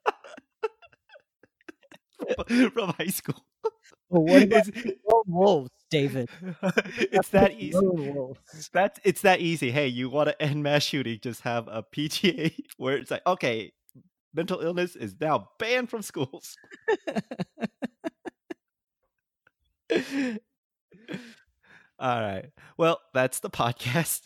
from 2.73 2.91
high 2.99 3.07
school. 3.07 3.45
Well, 4.09 4.23
what 4.25 4.43
about 4.43 5.27
wolves, 5.29 5.71
David? 5.91 6.29
it's 7.13 7.29
that 7.31 7.53
easy. 7.53 7.79
That's 8.73 9.01
it's 9.05 9.21
that 9.23 9.41
easy. 9.41 9.71
Hey, 9.71 9.89
you 9.89 10.09
want 10.11 10.29
to 10.29 10.43
end 10.43 10.63
mass 10.63 10.83
shooting? 10.83 11.19
Just 11.23 11.43
have 11.43 11.69
a 11.69 11.83
PTA 11.83 12.55
where 12.77 12.97
it's 12.97 13.11
like, 13.11 13.23
okay, 13.27 13.73
mental 14.35 14.61
illness 14.61 14.97
is 14.97 15.15
now 15.21 15.49
banned 15.59 15.91
from 15.91 16.03
schools. 16.03 16.57
All 21.99 22.21
right. 22.21 22.47
Well, 22.79 23.01
that's 23.13 23.41
the 23.41 23.51
podcast. 23.51 24.23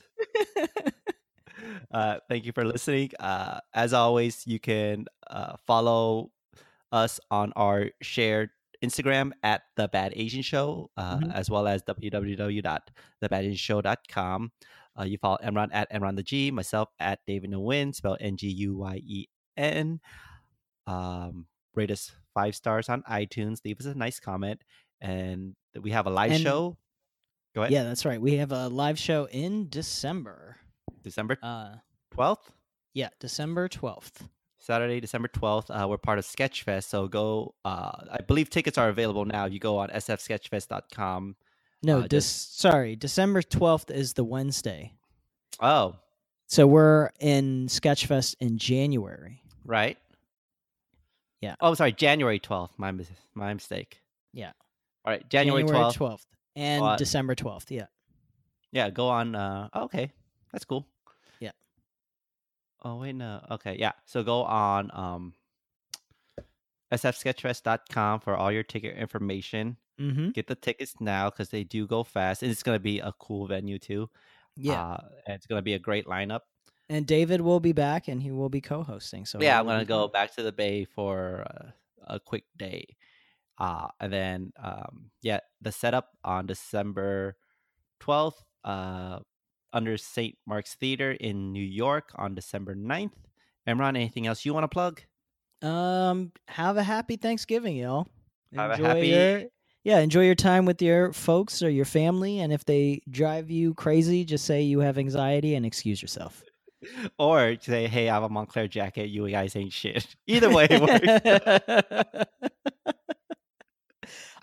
uh, 1.93 2.19
thank 2.29 2.45
you 2.45 2.53
for 2.53 2.65
listening. 2.65 3.11
Uh, 3.19 3.61
as 3.75 3.93
always, 3.93 4.47
you 4.47 4.61
can 4.61 5.07
uh, 5.29 5.57
follow 5.67 6.31
us 6.95 7.19
on 7.31 7.53
our 7.57 7.91
shared 8.01 8.51
Instagram 8.83 9.33
at 9.43 9.63
the 9.77 9.89
Bad 9.89 10.13
Asian 10.15 10.43
Show, 10.43 10.91
uh, 10.97 11.19
Mhm. 11.19 11.35
as 11.35 11.51
well 11.51 11.67
as 11.67 11.83
www.thebadasianshow.com. 11.83 14.53
Uh, 14.99 15.03
you 15.05 15.19
follow 15.19 15.39
Imran 15.43 15.69
at 15.73 15.91
Imran 15.93 16.17
the 16.17 16.23
G, 16.23 16.51
myself 16.51 16.89
at 17.01 17.21
David 17.27 17.51
Nguyen, 17.51 17.95
spelled 17.95 18.19
N 18.21 18.37
G 18.37 18.49
U 18.49 18.77
Y 18.77 18.97
E 19.05 19.27
N. 19.57 20.01
Um, 20.87 21.47
rate 21.75 21.91
us 21.91 22.13
five 22.35 22.55
stars 22.55 22.89
on 22.89 23.03
iTunes. 23.05 23.65
Leave 23.65 23.81
us 23.81 23.87
a 23.87 23.95
nice 23.95 24.21
comment, 24.21 24.63
and 25.01 25.57
we 25.81 25.91
have 25.91 26.07
a 26.07 26.11
live 26.11 26.33
And- 26.33 26.43
show. 26.43 26.77
Go 27.55 27.63
ahead. 27.63 27.73
yeah, 27.73 27.85
that's 27.85 28.05
right. 28.05 28.21
We 28.21 28.37
have 28.37 28.53
a 28.53 28.69
live 28.69 28.99
show 28.99 29.27
in 29.29 29.69
December. 29.69 30.57
December 31.03 31.39
Uh, 31.43 31.77
twelfth. 32.13 32.53
yeah, 32.95 33.09
December 33.21 33.69
twelfth. 33.69 34.29
Saturday, 34.65 34.99
December 34.99 35.29
12th. 35.29 35.69
Uh, 35.69 35.87
we're 35.87 35.99
part 35.99 36.19
of 36.19 36.25
Sketchfest. 36.25 36.85
So 36.85 37.07
go, 37.07 37.55
uh, 37.67 37.93
I 38.11 38.21
believe 38.27 38.49
tickets 38.49 38.79
are 38.79 38.89
available 38.89 39.27
now. 39.27 39.45
You 39.45 39.59
go 39.59 39.77
on 39.77 39.91
sfsketchfest.com. 39.91 41.37
No, 41.83 42.01
Uh, 42.01 42.07
this 42.09 42.25
sorry, 42.25 42.97
December 42.97 43.43
twelfth 43.43 43.91
is 43.91 44.15
the 44.15 44.25
Wednesday. 44.25 44.95
Oh, 45.61 45.97
So 46.47 46.67
we're 46.67 47.11
in 47.21 47.67
Sketchfest 47.67 48.37
in 48.41 48.57
January. 48.59 49.43
right. 49.67 49.99
Yeah. 51.43 51.57
Oh, 51.61 51.75
sorry. 51.75 51.93
January 51.93 52.41
12th. 52.41 52.71
My, 52.79 52.91
mis- 52.91 53.11
my 53.35 53.53
mistake. 53.53 54.01
Yeah. 54.33 54.53
All 55.05 55.13
right. 55.13 55.29
January, 55.29 55.63
12th. 55.65 55.95
12th 55.99 56.25
and 56.57 56.97
December 56.97 57.35
12th. 57.35 57.71
Yeah. 57.71 57.85
Yeah. 58.73 58.89
Go 58.89 59.09
on. 59.09 59.35
Uh, 59.35 59.69
oh, 59.75 59.83
okay. 59.85 60.11
That's 60.53 60.65
cool. 60.65 60.87
Oh, 62.85 62.97
wait. 62.97 63.15
No. 63.15 63.45
Okay. 63.51 63.77
Yeah. 63.79 63.93
So 64.05 64.23
go 64.23 64.45
on 64.45 64.91
um, 64.93 65.33
sfsketchfest.com 66.93 68.21
for 68.21 68.37
all 68.37 68.53
your 68.53 68.63
ticket 68.63 68.97
information. 68.97 69.79
Mm-hmm. 70.01 70.31
Get 70.31 70.47
the 70.47 70.55
tickets 70.55 70.95
now 71.01 71.31
because 71.31 71.49
they 71.49 71.65
do 71.65 71.87
go 71.87 72.05
fast. 72.05 72.43
And 72.43 72.53
it's 72.53 72.63
going 72.63 72.77
to 72.77 72.83
be 72.83 73.01
a 73.01 73.13
cool 73.19 73.47
venue 73.47 73.79
too. 73.79 74.11
Yeah. 74.57 74.83
Uh, 74.83 74.99
and 75.27 75.35
it's 75.35 75.47
going 75.47 75.59
to 75.59 75.65
be 75.65 75.75
a 75.75 75.79
great 75.79 76.07
lineup. 76.07 76.41
And 76.91 77.07
David 77.07 77.41
will 77.41 77.61
be 77.61 77.73
back, 77.73 78.09
and 78.09 78.23
he 78.23 78.31
will 78.31 78.51
be 78.51 78.61
co-hosting. 78.61 79.25
So 79.25 79.41
yeah, 79.41 79.59
I'm 79.59 79.65
going 79.65 79.79
to 79.79 79.87
go 79.87 80.07
back 80.07 80.35
to 80.37 80.43
the 80.43 80.53
Bay 80.53 80.85
for 80.85 81.47
uh, 81.51 81.71
a 82.07 82.21
quick 82.21 82.45
day, 82.59 82.97
uh, 83.59 83.89
and 84.01 84.13
then 84.13 84.53
um, 84.63 85.11
yeah, 85.23 85.41
the 85.63 85.73
setup 85.73 86.11
on 86.23 86.45
December 86.47 87.37
12th, 88.03 88.35
uh, 88.65 89.21
under 89.75 89.99
St. 89.99 90.39
Mark's 90.47 90.75
Theater 90.75 91.13
in 91.13 91.53
New 91.53 91.63
York 91.63 92.11
on 92.15 92.35
December 92.35 92.75
9th. 92.75 93.11
Imran, 93.69 93.91
anything 93.91 94.27
else 94.27 94.45
you 94.47 94.55
want 94.55 94.65
to 94.65 94.69
plug? 94.69 95.03
Um, 95.61 96.33
have 96.49 96.77
a 96.79 96.83
happy 96.83 97.17
Thanksgiving, 97.17 97.77
y'all. 97.77 98.07
Have 98.55 98.71
a 98.71 98.77
happy- 98.77 99.09
your 99.09 99.43
yeah, 99.85 99.99
enjoy 99.99 100.25
your 100.25 100.35
time 100.35 100.65
with 100.65 100.81
your 100.81 101.13
folks 101.13 101.63
or 101.63 101.69
your 101.69 101.85
family, 101.85 102.41
and 102.41 102.55
if 102.55 102.65
they 102.65 103.03
drive 103.11 103.51
you 103.51 103.75
crazy, 103.75 104.25
just 104.25 104.47
say 104.47 104.63
you 104.63 104.81
have 104.81 104.97
anxiety 104.97 105.55
and 105.55 105.67
excuse 105.67 106.01
yourself. 106.01 106.43
Or 107.19 107.57
say, 107.63 107.87
hey, 107.87 108.11
I 108.11 108.15
have 108.15 108.25
a 108.25 108.29
Moncler 108.29 108.69
jacket. 108.69 109.09
You 109.09 109.27
guys 109.31 109.57
ain't 109.57 109.73
shit. 109.73 110.07
Either 110.27 110.51
way, 110.51 110.67
it 110.69 110.83
works. 110.83 112.25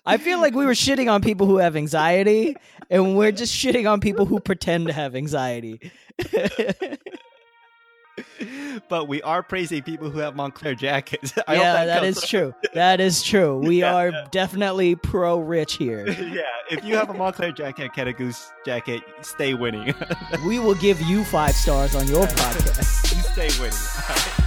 I 0.05 0.17
feel 0.17 0.39
like 0.39 0.55
we 0.55 0.65
were 0.65 0.71
shitting 0.73 1.11
on 1.11 1.21
people 1.21 1.45
who 1.47 1.57
have 1.57 1.75
anxiety, 1.75 2.55
and 2.89 3.15
we're 3.15 3.31
just 3.31 3.53
shitting 3.55 3.89
on 3.89 3.99
people 3.99 4.25
who 4.25 4.39
pretend 4.39 4.87
to 4.87 4.93
have 4.93 5.15
anxiety. 5.15 5.91
but 8.89 9.07
we 9.07 9.21
are 9.21 9.43
praising 9.43 9.83
people 9.83 10.09
who 10.09 10.19
have 10.19 10.33
Moncler 10.33 10.77
jackets. 10.77 11.33
I 11.47 11.55
yeah, 11.55 11.85
that 11.85 12.01
comes 12.01 12.17
is 12.17 12.27
true. 12.27 12.53
That 12.73 12.99
is 12.99 13.21
true. 13.23 13.57
We 13.59 13.81
Yeah, 13.81 13.95
are 13.95 14.09
yeah. 14.09 14.27
definitely 14.31 14.95
pro 14.95 15.39
rich 15.39 15.73
here. 15.75 16.07
yeah, 16.19 16.41
if 16.69 16.83
you 16.83 16.95
have 16.95 17.09
a 17.09 17.13
Moncler 17.13 17.55
jacket, 17.55 17.93
Canada 17.93 18.17
Goose 18.17 18.51
jacket, 18.65 19.01
stay 19.21 19.53
winning. 19.53 19.93
We 20.45 20.57
will 20.59 20.75
give 20.75 20.99
you 21.01 21.23
five 21.23 21.53
stars 21.55 21.95
on 21.95 22.07
your 22.07 22.25
podcast. 22.25 23.15
you 23.15 23.21
stay 23.21 23.61
winning. 23.61 23.77
All 23.77 24.15
right, 24.15 24.17
that's 24.17 24.40